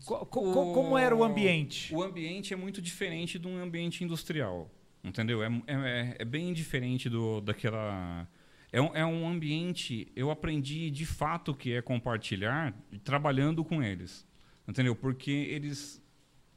[0.04, 1.94] co- co- co- como era o ambiente?
[1.94, 4.68] O ambiente é muito diferente de um ambiente industrial,
[5.04, 5.40] entendeu?
[5.44, 8.26] É, é, é bem diferente do daquela...
[8.72, 10.10] É um, é um ambiente...
[10.16, 12.74] Eu aprendi de fato o que é compartilhar
[13.04, 14.26] trabalhando com eles,
[14.66, 14.96] entendeu?
[14.96, 16.02] Porque eles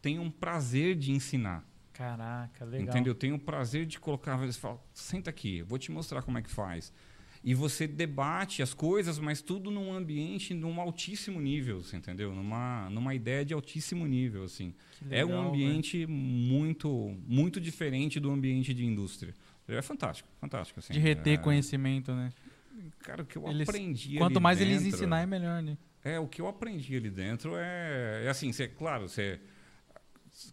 [0.01, 1.63] têm um prazer de ensinar.
[1.93, 2.89] Caraca, legal.
[2.89, 3.13] Entendeu?
[3.15, 6.41] Tem o prazer de colocar, eles falam, senta aqui, eu vou te mostrar como é
[6.41, 6.91] que faz.
[7.45, 12.33] E você debate as coisas, mas tudo num ambiente num altíssimo nível, você entendeu?
[12.33, 14.73] Numa, numa ideia de altíssimo nível, assim.
[14.97, 19.33] Que é um legal, ambiente muito muito diferente do ambiente de indústria.
[19.67, 20.79] É fantástico, fantástico.
[20.79, 20.93] Assim.
[20.93, 22.31] De reter é, conhecimento, né?
[22.99, 25.77] Cara, o que eu Eles- aprendi Quanto mais eles dentro- ensinar, é melhor, né?
[26.03, 29.39] é, o que eu aprendi ali dentro é, é assim, você, claro, você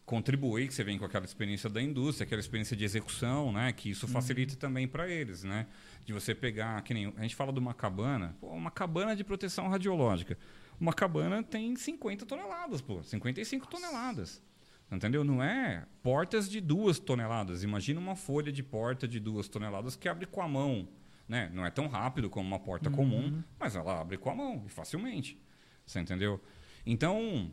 [0.04, 3.90] contribui, que você vem com aquela experiência da indústria, aquela experiência de execução, né, que
[3.90, 5.66] isso facilita também para eles, né,
[6.04, 9.24] de você pegar, que nem a gente fala de uma cabana, pô, uma cabana de
[9.24, 10.36] proteção radiológica,
[10.78, 14.42] uma cabana tem 50 toneladas, pô, 55 toneladas.
[14.90, 15.22] Entendeu?
[15.22, 17.62] Não é portas de duas toneladas.
[17.62, 20.88] Imagina uma folha de porta de duas toneladas que abre com a mão.
[21.28, 21.48] Né?
[21.54, 24.68] Não é tão rápido como uma porta comum, mas ela abre com a mão e
[24.68, 25.40] facilmente.
[25.86, 26.42] Você entendeu?
[26.84, 27.52] Então,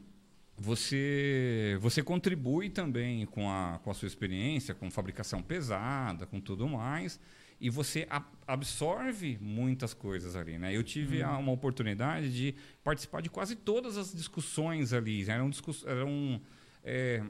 [0.58, 6.68] você, você contribui também com a, com a sua experiência, com fabricação pesada, com tudo
[6.68, 7.20] mais,
[7.62, 10.58] e você a- absorve muitas coisas ali.
[10.58, 10.76] Né?
[10.76, 15.30] Eu tive a- uma oportunidade de participar de quase todas as discussões ali.
[15.30, 16.42] Eram, discuss, eram
[16.84, 17.22] é,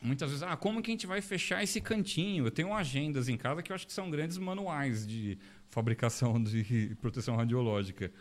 [0.00, 2.46] muitas vezes, ah, como que a gente vai fechar esse cantinho?
[2.46, 5.38] Eu tenho agendas em casa que eu acho que são grandes manuais de
[5.68, 8.12] fabricação de proteção radiológica.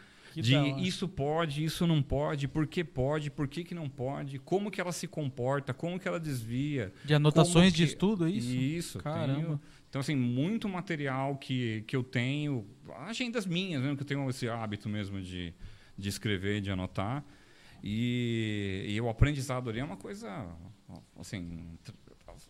[0.42, 0.82] Que de hora.
[0.82, 4.80] isso pode, isso não pode, por que pode, por que, que não pode, como que
[4.82, 6.92] ela se comporta, como que ela desvia.
[7.06, 8.50] De anotações como de que- estudo, é isso?
[8.56, 9.34] Isso, Caramba.
[9.36, 9.62] tenho.
[9.90, 12.66] Então, assim, muito material que, que eu tenho,
[13.08, 15.54] agendas minhas, mesmo, que eu tenho esse hábito mesmo de,
[15.98, 17.24] de escrever, de anotar.
[17.84, 20.46] E, e o aprendizado ali é uma coisa,
[21.20, 21.78] assim,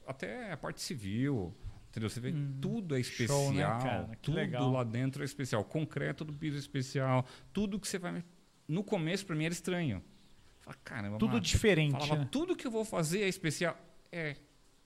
[0.08, 1.56] até a parte civil,
[2.00, 2.10] entendeu?
[2.10, 4.72] Você vê tudo é especial, Show, né, tudo legal.
[4.72, 5.64] lá dentro é especial.
[5.64, 8.24] Concreto do piso é especial, tudo que você vai...
[8.68, 10.02] No começo, para mim, era estranho.
[10.62, 11.94] Fala, caramba, Tudo mas- diferente.
[11.94, 12.28] Falava, né?
[12.32, 13.76] tudo que eu vou fazer é especial.
[14.12, 14.36] É,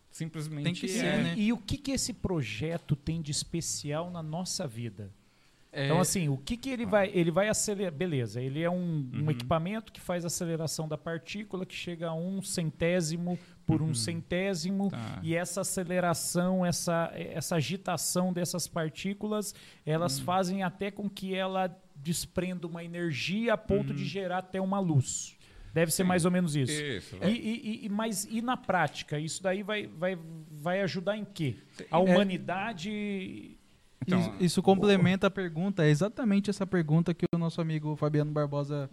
[0.10, 0.90] simplesmente Tem que é.
[0.90, 1.34] ser, né?
[1.38, 5.12] E o que, que esse projeto tem de especial na nossa vida?
[5.72, 7.10] É, Então, assim, o que, que ele vai.
[7.14, 7.92] Ele vai acelerar.
[7.92, 8.76] Beleza, ele é um,
[9.14, 9.32] um Uhum.
[9.32, 14.84] equipamento que faz aceleração da partícula, que chega a um centésimo por um centésimo.
[14.86, 14.90] Uhum.
[14.90, 15.20] Tá.
[15.24, 19.54] E essa aceleração, essa, essa agitação dessas partículas,
[19.86, 20.24] elas Hum.
[20.24, 25.38] fazem até com que ela desprenda uma energia a ponto de gerar até uma luz.
[25.74, 26.06] Deve ser Uhum.
[26.06, 26.10] Sim.
[26.10, 26.72] mais ou menos isso.
[26.72, 27.18] Isso.
[27.24, 29.18] E, e- e- mas e na prática?
[29.18, 30.18] Isso daí vai, vai,
[30.52, 31.56] vai ajudar em quê?
[31.90, 33.58] A É- humanidade
[34.06, 38.32] Então, isso, isso complementa a pergunta, é exatamente essa pergunta que o nosso amigo Fabiano
[38.32, 38.90] Barbosa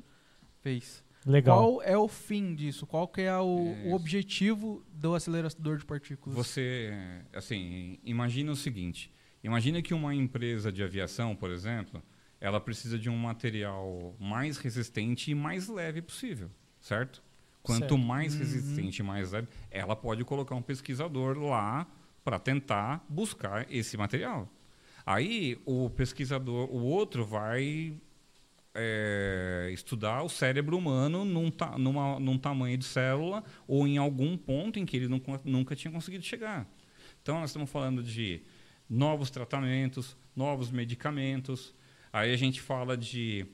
[0.63, 1.03] fez.
[1.27, 1.59] Legal.
[1.59, 2.87] Qual é o fim disso?
[2.87, 3.95] Qual que é o, o Isso.
[3.95, 6.35] objetivo do acelerador de partículas?
[6.37, 6.93] Você,
[7.35, 9.13] assim, imagina o seguinte:
[9.45, 12.03] imagina que uma empresa de aviação, por exemplo,
[12.41, 17.23] ela precisa de um material mais resistente e mais leve possível, certo?
[17.63, 17.99] Quanto Certo.
[17.99, 18.39] mais Uhum.
[18.41, 21.87] resistente e mais leve, ela pode colocar um pesquisador lá
[22.25, 24.49] para tentar buscar esse material.
[25.05, 27.95] Aí o pesquisador, o outro vai
[28.75, 34.37] é, estudar o cérebro humano num, ta- numa- num tamanho de célula ou em algum
[34.37, 36.69] ponto em que ele nunca, nunca tinha conseguido chegar.
[37.23, 38.43] Então, nós estamos falando de
[38.89, 41.75] novos tratamentos, novos medicamentos.
[42.13, 43.47] Aí a gente fala de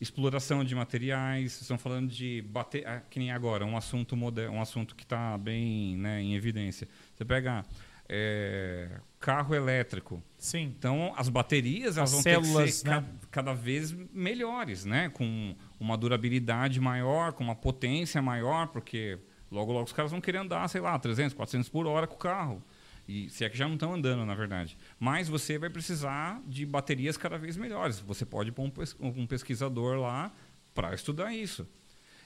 [0.00, 1.60] exploração de materiais.
[1.60, 5.36] Estamos falando de bater, ah, que nem agora, um assunto moderno, um assunto que está
[5.36, 6.88] bem né, em evidência.
[7.14, 7.64] Você pega
[8.08, 10.22] é, carro elétrico.
[10.38, 10.72] Sim.
[10.78, 13.00] Então, as baterias elas As vão ter que células, ser né?
[13.00, 15.08] ca- cada vez melhores, né?
[15.10, 19.18] Com uma durabilidade maior, com uma potência maior, porque
[19.50, 22.18] logo, logo os caras vão querer andar, sei lá, 300, 400 por hora com o
[22.18, 22.62] carro.
[23.08, 24.76] E se é que já não estão andando, na verdade.
[25.00, 27.98] Mas você vai precisar de baterias cada vez melhores.
[28.00, 28.64] Você pode pôr
[29.00, 30.30] um, um pesquisador lá
[30.74, 31.66] para estudar isso.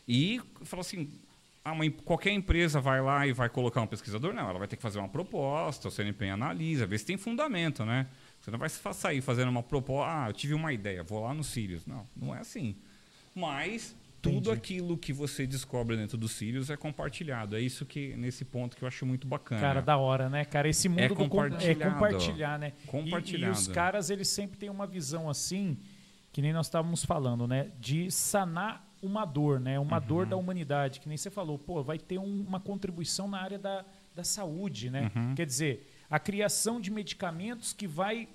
[0.08, 1.08] E fala assim,
[1.64, 4.32] ah, uma qualquer empresa vai lá e vai colocar um pesquisador?
[4.34, 7.84] Não, ela vai ter que fazer uma proposta, o CNPq analisa, vê se tem fundamento,
[7.84, 8.06] né?
[8.40, 11.44] Você não vai sair fazendo uma proposta, ah, eu tive uma ideia, vou lá no
[11.44, 11.86] Sirius.
[11.86, 12.74] Não, não é assim.
[13.34, 14.50] Mas tudo Entendi.
[14.50, 17.56] aquilo que você descobre dentro do Sirius é compartilhado.
[17.56, 19.60] É isso que, nesse ponto que eu acho muito bacana.
[19.60, 20.68] Cara, da hora, né, cara?
[20.68, 21.92] Esse mundo É do com- é compartilhado.
[21.94, 22.72] compartilhar, né?
[22.78, 23.52] E- E, Compartilhado.
[23.52, 25.76] os caras, eles sempre têm uma visão assim,
[26.32, 27.70] que nem nós estávamos falando, né?
[27.80, 29.78] De sanar uma dor, né?
[29.80, 30.06] Uma Uhum.
[30.06, 33.58] dor da humanidade, que nem você falou, pô, vai ter um- uma contribuição na área
[33.58, 33.84] da,
[34.14, 35.10] da saúde, né?
[35.14, 35.34] Uhum.
[35.34, 38.28] Quer dizer, a criação de medicamentos que vai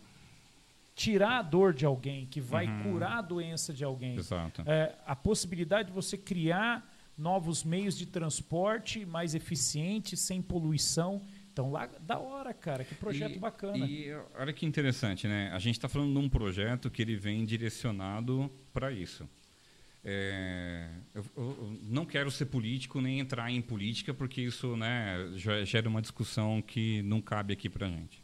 [0.95, 2.84] tirar a dor de alguém, que vai Uhum.
[2.94, 4.15] curar a doença de alguém.
[4.15, 4.64] Exato.
[4.65, 11.22] É, a possibilidade de você criar novos meios de transporte mais eficientes, sem poluição.
[11.53, 12.84] Então, lá, da hora, cara.
[12.84, 13.77] Que projeto E- bacana.
[13.85, 15.49] E olha que interessante, né?
[15.53, 19.27] A gente está falando de um projeto que ele vem direcionado para isso.
[20.03, 25.18] É, eu, eu- não quero ser político nem entrar em política porque isso, né,
[25.65, 28.24] gera uma discussão que não cabe aqui para gente.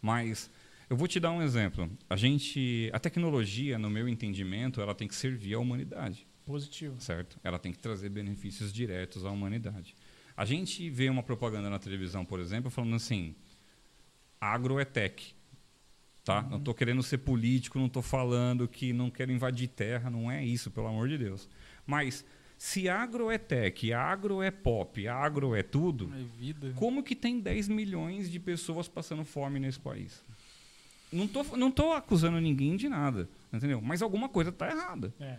[0.00, 0.50] Mas
[0.88, 1.90] eu vou te dar um exemplo.
[2.08, 6.98] A gente, a tecnologia, no meu entendimento, ela tem que servir à humanidade Positivo.
[7.00, 7.38] certo?
[7.44, 9.94] Ela tem que trazer benefícios diretos à humanidade.
[10.34, 13.34] A gente vê uma propaganda na televisão, por exemplo, falando assim:
[14.40, 15.34] agro é tech.
[16.28, 16.42] Tá?
[16.42, 20.44] Não estou querendo ser político, não estou falando que não quero invadir terra, não é
[20.44, 21.48] isso, pelo amor de Deus.
[21.86, 22.24] Mas
[22.58, 27.68] se agro é tech, agro é pop, agro é tudo, É como que tem 10
[27.68, 30.22] milhões de pessoas passando fome nesse país?
[31.10, 33.80] Não tô, não tô acusando ninguém de nada, entendeu?
[33.80, 35.14] Mas alguma coisa está errada.
[35.18, 35.38] É.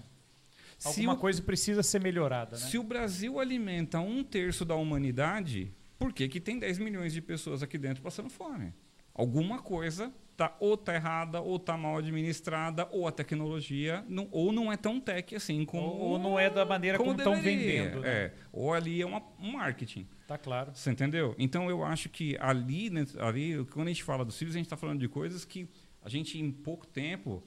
[0.79, 2.65] Se Alguma o- coisa precisa ser melhorada, né?
[2.65, 7.21] se o Brasil alimenta um terço da humanidade, por que, que tem 10 milhões de
[7.21, 8.73] pessoas aqui dentro passando fome?
[9.13, 14.53] Alguma coisa tá ou tá errada, ou tá mal administrada, ou a tecnologia não, ou
[14.53, 17.99] não é tão tech assim como Ou, ou não é da maneira como estão vendendo.
[17.99, 18.09] Né?
[18.09, 20.07] É, ou ali é uma, um marketing.
[20.25, 20.71] Tá claro.
[20.73, 21.35] Você entendeu?
[21.37, 24.67] Então eu acho que ali, né, ali, quando a gente fala dos filhos, a gente
[24.67, 25.67] está falando de coisas que
[26.01, 27.43] a gente em pouco tempo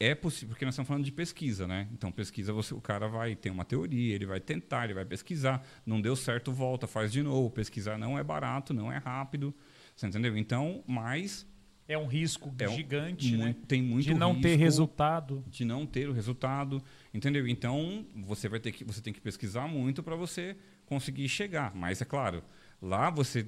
[0.00, 1.88] é possível, porque nós estamos falando de pesquisa, né?
[1.92, 5.62] Então pesquisa, você, o cara vai ter uma teoria, ele vai tentar, ele vai pesquisar,
[5.84, 7.50] não deu certo, volta, faz de novo.
[7.50, 9.54] Pesquisar não é barato, não é rápido,
[9.94, 10.36] você entendeu?
[10.38, 11.46] Então, mas
[11.86, 13.54] É um risco É um- gigante, né?
[13.68, 15.44] tem muito De não ter risco resultado.
[15.50, 16.82] de não ter o resultado,
[17.12, 17.46] entendeu?
[17.46, 20.56] Então você vai ter que você tem que pesquisar muito para você
[20.86, 21.74] conseguir chegar.
[21.74, 22.42] Mas é claro,
[22.80, 23.46] lá você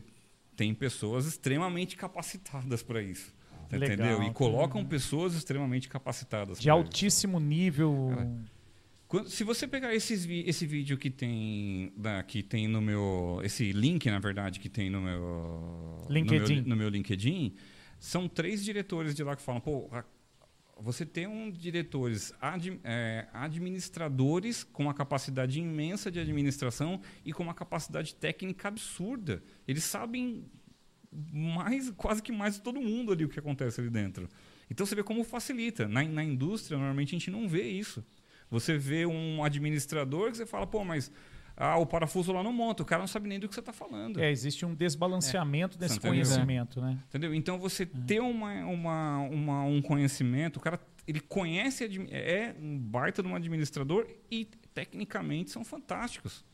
[0.54, 3.32] tem pessoas extremamente capacitadas para isso,
[3.70, 4.22] tá Legal, entendeu?
[4.22, 4.32] E tá.
[4.34, 6.58] colocam pessoas extremamente capacitadas.
[6.58, 6.86] De pra isso.
[6.86, 8.10] altíssimo nível.
[9.08, 13.72] Quando- se você pegar esses esse vídeo que tem da, que tem no meu esse
[13.72, 16.54] link na verdade que tem no meu LinkedIn.
[16.56, 17.54] no meu, no meu LinkedIn
[17.98, 19.88] são três diretores de lá que falam pô
[20.78, 22.34] você tem um diretores
[22.84, 29.42] é, administradores com uma capacidade imensa de administração e com uma capacidade técnica absurda.
[29.66, 30.44] Eles sabem
[31.10, 34.28] mais quase que mais de todo mundo ali o que acontece ali dentro.
[34.70, 35.88] Então você vê como facilita.
[35.88, 38.04] Na, na indústria normalmente a gente não vê isso.
[38.50, 41.10] Você vê um administrador que você fala, pô, mas
[41.56, 43.72] ah, o parafuso lá não monta, o cara não sabe nem do que você está
[43.72, 44.20] falando.
[44.20, 46.24] É, existe um desbalanceamento desse Você entendeu?
[46.26, 46.98] conhecimento, né?
[47.08, 47.34] Entendeu?
[47.34, 53.22] Então você ter uma, uma, uma- um conhecimento, o cara ele conhece, é um baita
[53.22, 56.44] de um administrador e tecnicamente são fantásticos.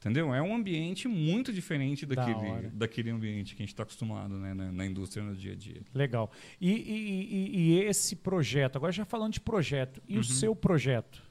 [0.00, 0.34] Entendeu?
[0.34, 2.70] É um ambiente muito diferente Da daquele, hora.
[2.74, 5.80] daquele ambiente que a gente está acostumado né, na, na indústria no dia a dia.
[5.94, 6.30] Legal.
[6.60, 11.22] E, e- e- e esse projeto, agora já falando de projeto, e o seu projeto?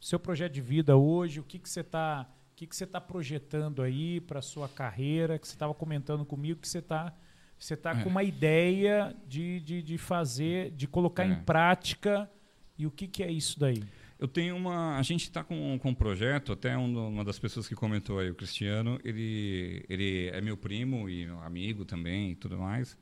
[0.00, 3.00] Seu projeto de vida hoje, o que, que você está o que, que você tá
[3.00, 7.12] projetando aí para sua carreira, que você estava comentando comigo, que você está
[7.58, 11.28] você tá com uma ideia de, de, de fazer, de colocar É.
[11.32, 12.30] em prática.
[12.78, 13.82] E o que, que é isso daí?
[14.18, 14.98] Eu tenho uma.
[14.98, 18.30] A gente está com, com um projeto, até um- uma das pessoas que comentou aí,
[18.30, 22.96] o Cristiano, ele, ele é meu primo e meu amigo também e tudo mais.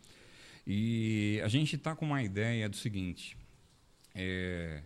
[0.67, 3.37] E a gente está com uma ideia do seguinte.
[4.15, 4.83] é,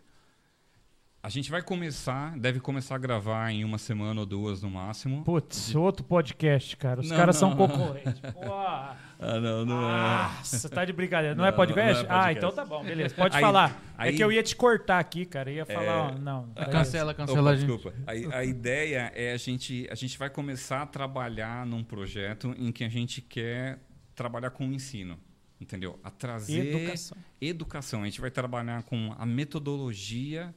[1.26, 5.24] a gente vai começar, deve começar a gravar em uma semana ou duas no máximo.
[5.24, 7.00] Putz, outro podcast, cara.
[7.00, 7.56] Os Não, caras são não.
[7.56, 8.20] concorrentes.
[8.32, 11.34] Pô, Ah, não, não Nossa, tá de brincadeira.
[11.34, 11.94] Não, é Não, podcast?
[11.94, 12.28] não é podcast.
[12.28, 13.12] Ah, então tá bom, beleza.
[13.16, 13.70] Pode Aí- falar.
[13.98, 15.50] é aí- que eu ia te cortar aqui, cara.
[15.50, 16.48] Eu ia falar, ó, não.
[16.54, 16.70] Ah, beleza.
[16.78, 17.66] Cancela, cancela Opa, a gente.
[17.72, 17.96] desculpa.
[18.06, 22.70] A, a ideia é a gente, a gente vai começar a trabalhar num projeto em
[22.70, 23.80] que a gente quer
[24.14, 25.18] trabalhar com o ensino,
[25.60, 25.98] entendeu?
[26.04, 27.18] A trazer Educação.
[27.40, 28.02] educação.
[28.02, 30.54] A gente vai trabalhar com a metodologia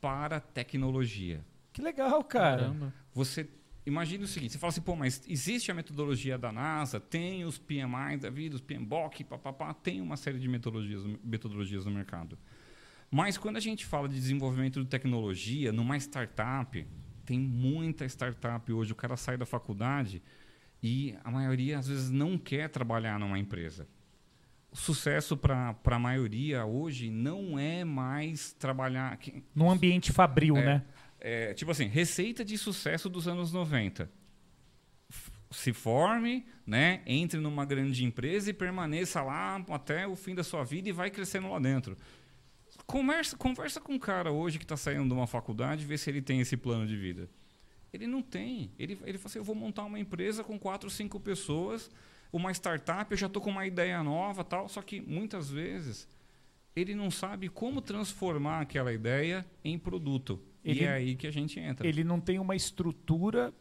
[0.00, 1.44] para a tecnologia.
[1.72, 2.62] Que legal, cara.
[2.62, 2.94] Caramba.
[3.12, 3.48] Você
[3.86, 7.58] imagina o seguinte, você fala assim, pô, mas existe a metodologia da NASA, tem os
[7.58, 12.38] PMI da vida, os PMBOK, papapá, tem uma série de metodologias, metodologias no mercado.
[13.10, 16.86] Mas quando a gente fala de desenvolvimento de tecnologia numa startup,
[17.24, 20.22] tem muita startup hoje, o cara sai da faculdade
[20.82, 23.88] e a maioria às vezes não quer trabalhar numa empresa.
[24.72, 29.16] Sucesso para a maioria hoje não é mais trabalhar.
[29.16, 30.64] que- Num ambiente fabril, É.
[30.64, 30.84] né?
[31.20, 34.10] é, tipo assim, receita de sucesso dos anos 90.
[35.10, 40.44] F- Se forme, né, entre numa grande empresa e permaneça lá até o fim da
[40.44, 41.96] sua vida e vai crescendo lá dentro.
[42.86, 46.08] Conversa, conversa com um cara hoje que está saindo de uma faculdade e vê se
[46.10, 47.28] ele tem esse plano de vida.
[47.92, 48.70] Ele não tem.
[48.78, 51.90] Ele, ele fala assim, eu vou montar uma empresa com quatro, cinco pessoas,
[52.32, 54.68] uma startup, eu já estou com uma ideia nova tal.
[54.68, 56.06] Só que muitas vezes
[56.76, 60.40] ele não sabe como transformar aquela ideia em produto.
[60.64, 61.86] Ele- e é aí que a gente entra.
[61.86, 63.52] Ele não tem uma estrutura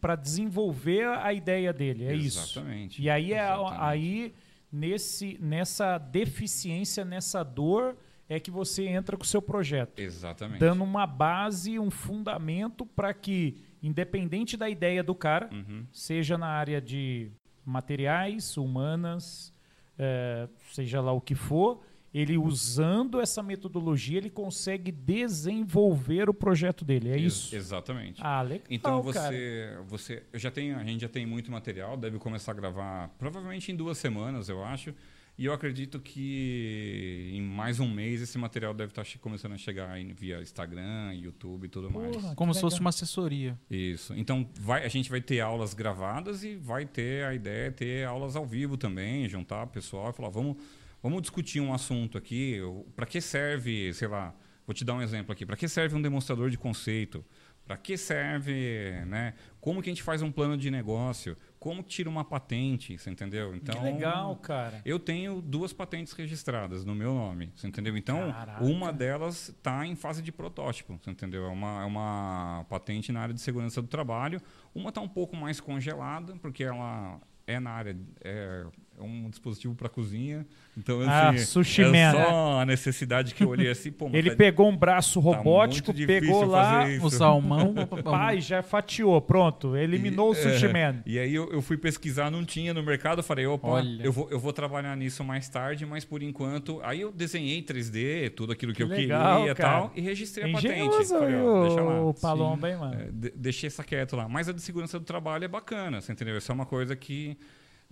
[0.00, 2.04] para desenvolver a ideia dele.
[2.04, 2.38] É isso.
[2.38, 3.02] Exatamente.
[3.02, 3.40] E aí, é,
[3.78, 4.32] aí
[4.70, 7.96] nesse, nessa deficiência, nessa dor,
[8.28, 9.98] é que você entra com o seu projeto.
[9.98, 10.60] Exatamente.
[10.60, 15.84] Dando uma base, um fundamento para que, independente da ideia do cara, Uhum.
[15.92, 17.30] seja na área de
[17.64, 19.52] materiais, humanas,
[19.98, 21.80] eh, seja lá o que for,
[22.14, 27.10] ele usando essa metodologia, ele consegue desenvolver o projeto dele.
[27.10, 27.54] É isso?
[27.54, 28.20] Exatamente.
[28.22, 29.28] Ah, legal, Então cara.
[29.30, 33.08] você, você, eu já tenho, a gente já tem muito material, deve começar a gravar
[33.18, 34.94] provavelmente em duas semanas, eu acho.
[35.38, 39.56] E eu acredito que em mais um mês esse material deve estar che- começando a
[39.56, 42.14] chegar via Instagram, YouTube e tudo mais.
[42.16, 43.58] Porra, Como se fosse uma assessoria.
[43.70, 44.14] Isso.
[44.14, 48.06] Então vai, a gente vai ter aulas gravadas e vai ter a ideia de ter
[48.06, 50.56] aulas ao vivo também, juntar o pessoal e falar, vamos,
[51.02, 52.58] vamos discutir um assunto aqui.
[52.94, 54.34] Para que serve, sei lá,
[54.66, 55.46] vou te dar um exemplo aqui.
[55.46, 57.24] Para que serve um demonstrador de conceito?
[57.64, 59.34] Para que serve, né?
[59.60, 61.36] Como que a gente faz um plano de negócio?
[61.60, 63.54] Como que tira uma patente, você entendeu?
[63.54, 64.82] Então, Que legal, cara.
[64.84, 67.96] eu tenho duas patentes registradas no meu nome, você entendeu?
[67.96, 68.64] Então, Caraca.
[68.64, 71.44] uma delas está em fase de protótipo, você entendeu?
[71.46, 74.40] É uma, é uma patente na área de segurança do trabalho.
[74.74, 77.96] Uma está um pouco mais congelada, porque ela é na área...
[78.22, 78.66] É,
[78.98, 80.46] é um dispositivo para cozinha.
[80.76, 84.14] Então, Ah, assim, sushi é man, só a necessidade que eu olhei assim, pô, mas
[84.14, 86.84] Ele tá- pegou um braço tá robótico, difícil pegou lá.
[87.02, 87.74] O salmão.
[88.02, 91.02] pai, já fatiou, pronto, eliminou o sushi é, man.
[91.04, 94.02] E aí eu, eu fui pesquisar, não tinha no mercado, eu falei, opa, Olha.
[94.02, 96.80] eu vou, eu vou trabalhar nisso mais tarde, mas por enquanto.
[96.82, 100.48] Aí eu desenhei 3D, tudo aquilo que, Que eu legal, queria e tal, e registrei
[100.48, 101.06] a patente.
[101.08, 102.00] Falei, ó, deixa lá.
[102.02, 102.94] o, o Palomba, hein, mano?
[103.00, 104.28] É, de- deixei essa quieto lá.
[104.28, 106.38] Mas a de segurança do trabalho é bacana, você entendeu?
[106.38, 107.36] Isso é uma coisa que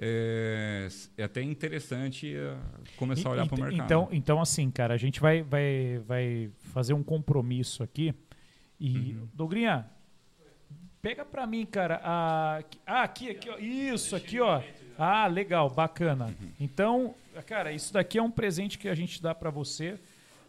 [0.03, 2.57] é, é até interessante é,
[2.97, 3.85] começar a olhar para o mercado.
[3.85, 8.15] Então, então, assim, cara, a gente vai, vai, vai fazer um compromisso aqui.
[8.81, 9.29] E, Uhum.
[9.35, 9.87] Dogrinha,
[11.03, 12.01] pega pra mim, cara.
[12.03, 13.59] A, ah, aqui, aqui, ó.
[13.59, 14.63] Isso, aqui, ó.
[14.99, 16.27] Ah, legal, bacana.
[16.27, 16.53] Uhum.
[16.59, 17.15] Então,
[17.47, 20.01] cara, isso daqui é um presente que a gente dá pra você.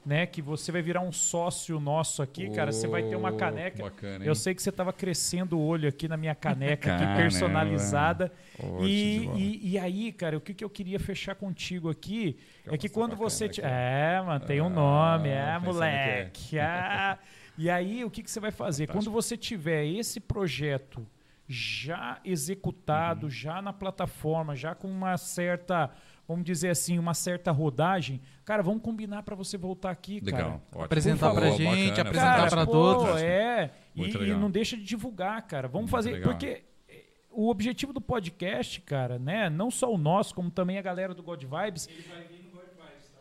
[0.03, 2.71] Né, que você vai virar um sócio nosso aqui, cara.
[2.71, 3.83] Você vai ter uma caneca.
[3.83, 8.31] bacana, Eu sei que você tava crescendo o olho aqui na minha caneca, aqui, personalizada.
[8.57, 12.73] Ô, E, e, e aí, cara, o que, que eu queria fechar contigo aqui Quer
[12.73, 13.47] é que mostrar quando você.
[13.47, 13.61] Te...
[13.63, 15.71] É, mano, tem um Ah, nome, é, pensando que é.
[15.71, 16.59] moleque.
[16.59, 17.17] Ah.
[17.55, 18.87] E aí, o que, que você vai fazer?
[18.87, 21.05] Quando você tiver esse projeto
[21.47, 23.29] já executado, Uhum.
[23.29, 25.91] já na plataforma, já com uma certa
[26.27, 30.39] vamos dizer assim, uma certa rodagem, cara, vamos combinar para você voltar aqui, Legal.
[30.41, 30.53] cara.
[30.69, 30.83] Ótimo.
[30.83, 32.09] Apresentar favor, gente, bacana,
[32.41, 33.21] apresentar pô, todos.
[33.21, 35.67] É, e, e não deixa de divulgar, cara.
[35.67, 36.31] Vamos Muito fazer, legal.
[36.31, 40.81] porque eh, o objetivo do podcast, cara, né, não só o nosso, como também a
[40.81, 41.89] galera do God Vibes.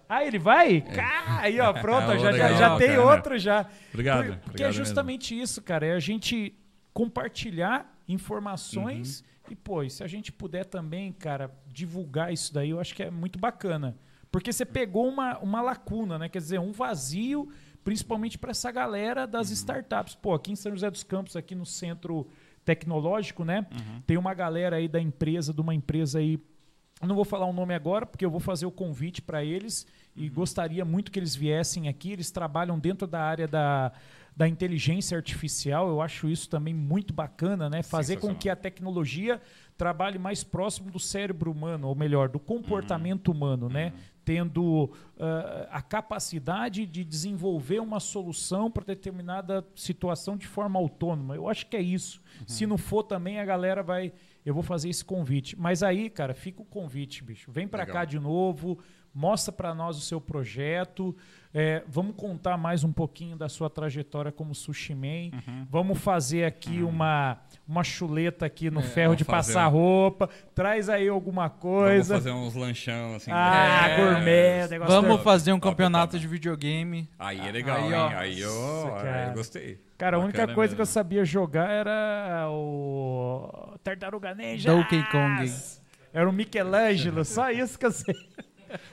[0.09, 0.81] Ah, ele vai?
[0.81, 3.67] Cara, aí, ó, pronto, Ah, já, já, legal, já tem outro já.
[3.93, 4.25] Obrigado.
[4.27, 5.87] Por- Porque obrigado é justamente isso, cara.
[5.87, 6.53] É a gente
[6.93, 9.53] compartilhar informações Uhum.
[9.53, 13.03] e, pô, e se a gente puder também, cara, divulgar isso daí, eu acho que
[13.03, 13.97] é muito bacana.
[14.31, 16.29] Porque você pegou uma, uma lacuna, né?
[16.29, 17.49] Quer dizer, um vazio,
[17.83, 19.55] principalmente para essa galera das Uhum.
[19.55, 20.15] startups.
[20.15, 22.27] Pô, aqui em São José dos Campos, aqui no centro
[22.65, 23.67] tecnológico, né?
[23.73, 24.03] Uhum.
[24.07, 26.39] Tem uma galera aí da empresa, de uma empresa aí
[27.03, 30.29] não vou falar o nome agora, porque eu vou fazer o convite para eles e
[30.29, 30.35] Uhum.
[30.35, 32.13] gostaria muito que eles viessem aqui.
[32.13, 33.91] Eles trabalham dentro da área da,
[34.36, 35.89] da inteligência artificial.
[35.89, 37.82] Eu acho isso também muito bacana, né?
[37.82, 39.40] Fazer com que a tecnologia
[39.77, 43.94] trabalhe mais próximo do cérebro humano, ou melhor, do comportamento humano, né?
[44.24, 51.35] Tendo ah, a capacidade de desenvolver uma solução para determinada situação de forma autônoma.
[51.35, 52.20] Eu acho que é isso.
[52.47, 54.12] Se não for também, a galera vai.
[54.44, 55.59] Eu vou fazer esse convite.
[55.59, 57.51] Mas aí, cara, fica o convite, bicho.
[57.51, 58.78] Vem para cá de novo,
[59.15, 61.16] mostra para nós o seu projeto.
[61.53, 65.37] É, vamos contar mais um pouquinho da sua trajetória como sushi man.
[65.49, 65.66] Uhum.
[65.69, 69.55] Vamos fazer aqui uma, uma chuleta aqui no É, ferro de vamos fazer.
[69.55, 70.31] passar roupa.
[70.55, 72.15] Traz aí alguma Vamos coisa.
[72.15, 73.32] fazer uns lanchão assim.
[73.35, 76.20] Ah, é, gourmet, negócio Vamos fazer um Top, campeonato top.
[76.20, 77.11] de videogame.
[77.19, 77.95] Aí é legal, Aí, hein?
[77.95, 78.09] ó.
[78.16, 79.27] Aí eu, Nossa, aí cara.
[79.27, 79.81] eu gostei.
[79.99, 80.93] Cara, a única coisa que eu mesmo.
[80.95, 84.70] sabia jogar era o Tartaruga Ninja.
[84.70, 85.53] Donkey Kong.
[86.12, 88.15] Era o Michelangelo, só isso que eu sei.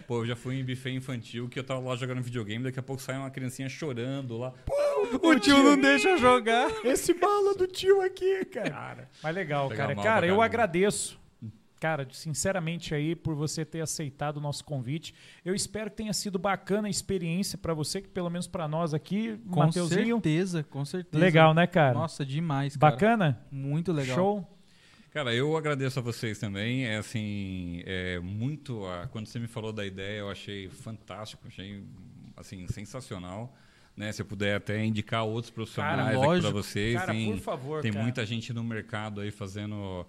[0.07, 2.83] Pô, eu já fui em buffet infantil que eu tava lá jogando videogame, daqui a
[2.83, 4.53] pouco sai uma criancinha chorando lá.
[5.21, 6.69] O tio não deixa jogar.
[6.83, 8.69] Esse bala do tio aqui, cara.
[8.69, 9.95] Cara, Mas legal, cara.
[9.95, 11.19] mal Cara, eu agradeço.
[11.79, 15.13] Cara, sinceramente aí por você ter aceitado o nosso convite.
[15.45, 18.95] Eu espero que tenha sido bacana a experiência pra você, que pelo menos pra nós
[18.95, 20.15] aqui, Com Mateuzinho.
[20.15, 21.23] certeza, com certeza.
[21.23, 21.93] Legal, né, cara?
[21.93, 22.91] Nossa, demais, cara.
[22.91, 23.45] Bacana?
[23.51, 24.15] Muito legal.
[24.15, 24.56] Show?
[25.11, 26.85] Cara, eu agradeço a vocês também.
[26.85, 28.85] É assim, é muito.
[28.85, 31.83] ah, quando você me falou da ideia, eu achei fantástico, achei
[32.35, 33.55] assim sensacional.
[33.95, 34.11] Né?
[34.11, 37.91] Se eu puder até indicar outros profissionais aqui para vocês, Cara, tem, por favor, tem
[37.91, 38.03] cara.
[38.03, 40.05] muita gente no mercado aí fazendo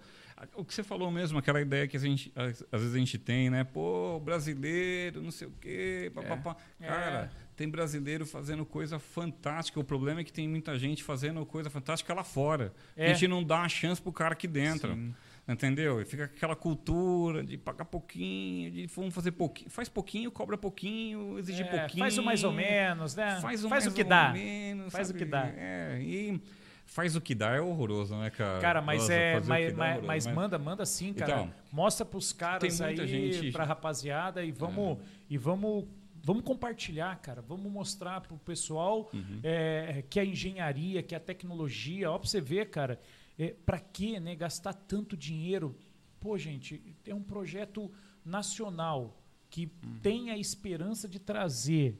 [0.55, 3.17] o que você falou mesmo, aquela ideia que a gente, às às vezes a gente
[3.17, 3.63] tem, né?
[3.63, 6.55] Pô, brasileiro, não sei o quê, papapá.
[6.79, 9.77] Cara, tem brasileiro fazendo coisa fantástica.
[9.77, 12.73] O problema é que tem muita gente fazendo coisa fantástica lá fora.
[12.95, 13.11] É.
[13.11, 14.93] A gente não dá a chance pro cara aqui dentro.
[14.93, 15.13] Sim.
[15.45, 15.99] Entendeu?
[15.99, 19.69] E fica aquela cultura de pagar pouquinho, de vamos fazer pouquinho.
[19.69, 21.99] Faz pouquinho, cobra pouquinho, exige É, pouquinho.
[22.03, 23.39] faz o mais ou menos, né?
[23.41, 24.31] Faz o, faz mais o que ou dá.
[24.31, 25.19] menos, Faz o sabe?
[25.19, 25.47] que dá.
[25.57, 26.39] É, e
[26.85, 28.59] faz o que dá é horroroso, né, cara?
[28.61, 31.31] Cara, mas Nossa, é, o mas, é mas, mas manda, manda sim, cara.
[31.31, 33.51] Então, Mostra pros caras aí, gente- É.
[33.51, 34.97] pra rapaziada e vamos
[35.29, 35.85] e vamos
[36.29, 37.41] vamos compartilhar, cara.
[37.41, 39.39] Vamos mostrar pro pessoal Uhum.
[39.43, 42.99] é, que a engenharia, que a tecnologia, ó, pra você ver, cara,
[43.37, 45.75] é, para que, né, gastar tanto dinheiro?
[46.19, 47.91] Pô, gente, é um projeto
[48.23, 49.17] nacional
[49.49, 49.99] que Uhum.
[50.01, 51.99] tem a esperança de trazer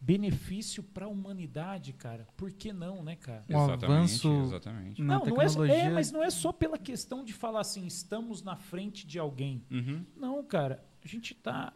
[0.00, 2.26] benefício para a humanidade, cara.
[2.36, 3.44] Por que não, né, cara?
[3.48, 5.02] Um Exatamente, avanço exatamente.
[5.02, 5.74] na não, não é, tecnologia.
[5.76, 9.62] é, mas não é só pela questão de falar assim, estamos na frente de alguém.
[9.70, 10.04] Uhum.
[10.16, 11.72] Não, cara, a gente está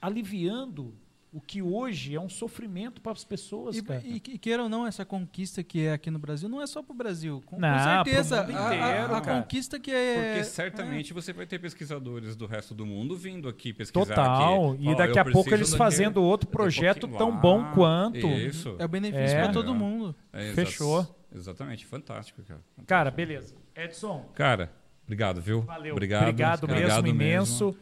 [0.00, 0.94] aliviando
[1.30, 4.00] o que hoje é um sofrimento para as pessoas, E, cara.
[4.02, 6.82] e, e queira ou não, essa conquista que é aqui no Brasil não é só
[6.82, 7.42] pro Brasil.
[7.44, 10.14] Com, com Não, certeza, pro mundo a- a, inteiro, a conquista que é.
[10.30, 14.06] Porque certamente você vai ter pesquisadores do resto do mundo vindo aqui pesquisar.
[14.06, 14.72] Total.
[14.72, 14.84] aqui.
[14.84, 18.26] E Ó, daqui a pouco eles fazendo outro daqui a projeto pouquinho tão bom quanto.
[18.26, 18.74] Isso.
[18.78, 19.42] É o benefício É.
[19.42, 20.14] pra todo mundo.
[20.32, 21.14] É, exa- Fechou.
[21.34, 22.60] Exatamente, fantástico, cara.
[22.86, 23.54] Cara, beleza.
[23.76, 24.72] Edson, Cara,
[25.04, 25.60] obrigado, viu?
[25.60, 25.92] valeu.
[25.92, 27.76] Obrigado, Obrigado, mesmo, obrigado imenso.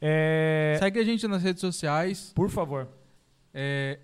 [0.00, 2.32] É, Segue a gente nas redes sociais.
[2.34, 2.88] Por favor.
[3.52, 3.98] É,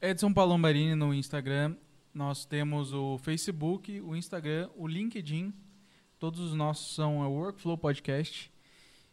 [0.00, 1.74] Edson Palombarini no Instagram.
[2.12, 5.52] Nós temos o Facebook, o Instagram, o LinkedIn.
[6.18, 8.52] Todos os nossos são a Workflow Podcast.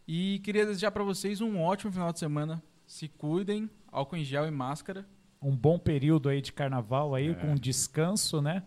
[0.07, 2.62] E queria desejar para vocês um ótimo final de semana.
[2.86, 5.06] Se cuidem, álcool em gel e máscara.
[5.41, 7.34] Um bom período aí de carnaval aí, É.
[7.34, 8.64] com descanso, né?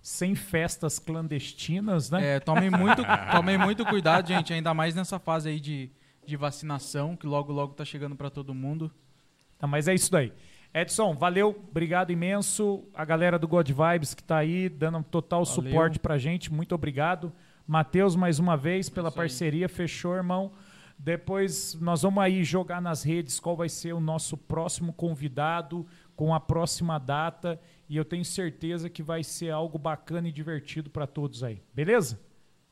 [0.00, 2.36] Sem festas clandestinas, né?
[2.36, 5.90] É, tomem, muito, tomem muito cuidado, gente, ainda mais nessa fase aí de,
[6.24, 8.90] de vacinação, que logo logo tá chegando para todo mundo.
[9.58, 10.32] Tá, mas é isso daí.
[10.74, 12.84] Edson, valeu, obrigado imenso.
[12.94, 15.62] A galera do God Vibes que tá aí dando um total Valeu.
[15.62, 17.32] suporte pra gente, muito obrigado.
[17.66, 19.14] Matheus, mais uma vez, pela aí.
[19.14, 20.52] parceria, fechou, irmão.
[20.98, 26.34] Depois nós vamos aí jogar nas redes qual vai ser o nosso próximo convidado com
[26.34, 31.06] a próxima data e eu tenho certeza que vai ser algo bacana e divertido para
[31.06, 31.60] todos aí.
[31.74, 32.20] Beleza?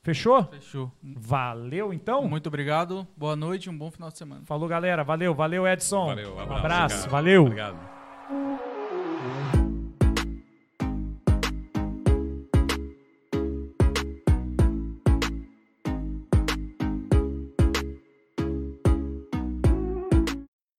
[0.02, 0.44] Fechou?
[0.44, 0.90] Fechou.
[1.02, 2.26] Valeu, então.
[2.26, 3.06] Muito obrigado.
[3.16, 4.42] Boa noite e um bom final de semana.
[4.46, 5.04] Falou, galera.
[5.04, 6.06] Valeu, valeu, Edson.
[6.06, 6.52] Valeu, um abraço.
[6.52, 7.42] Um abraço valeu.
[7.42, 7.76] Obrigado.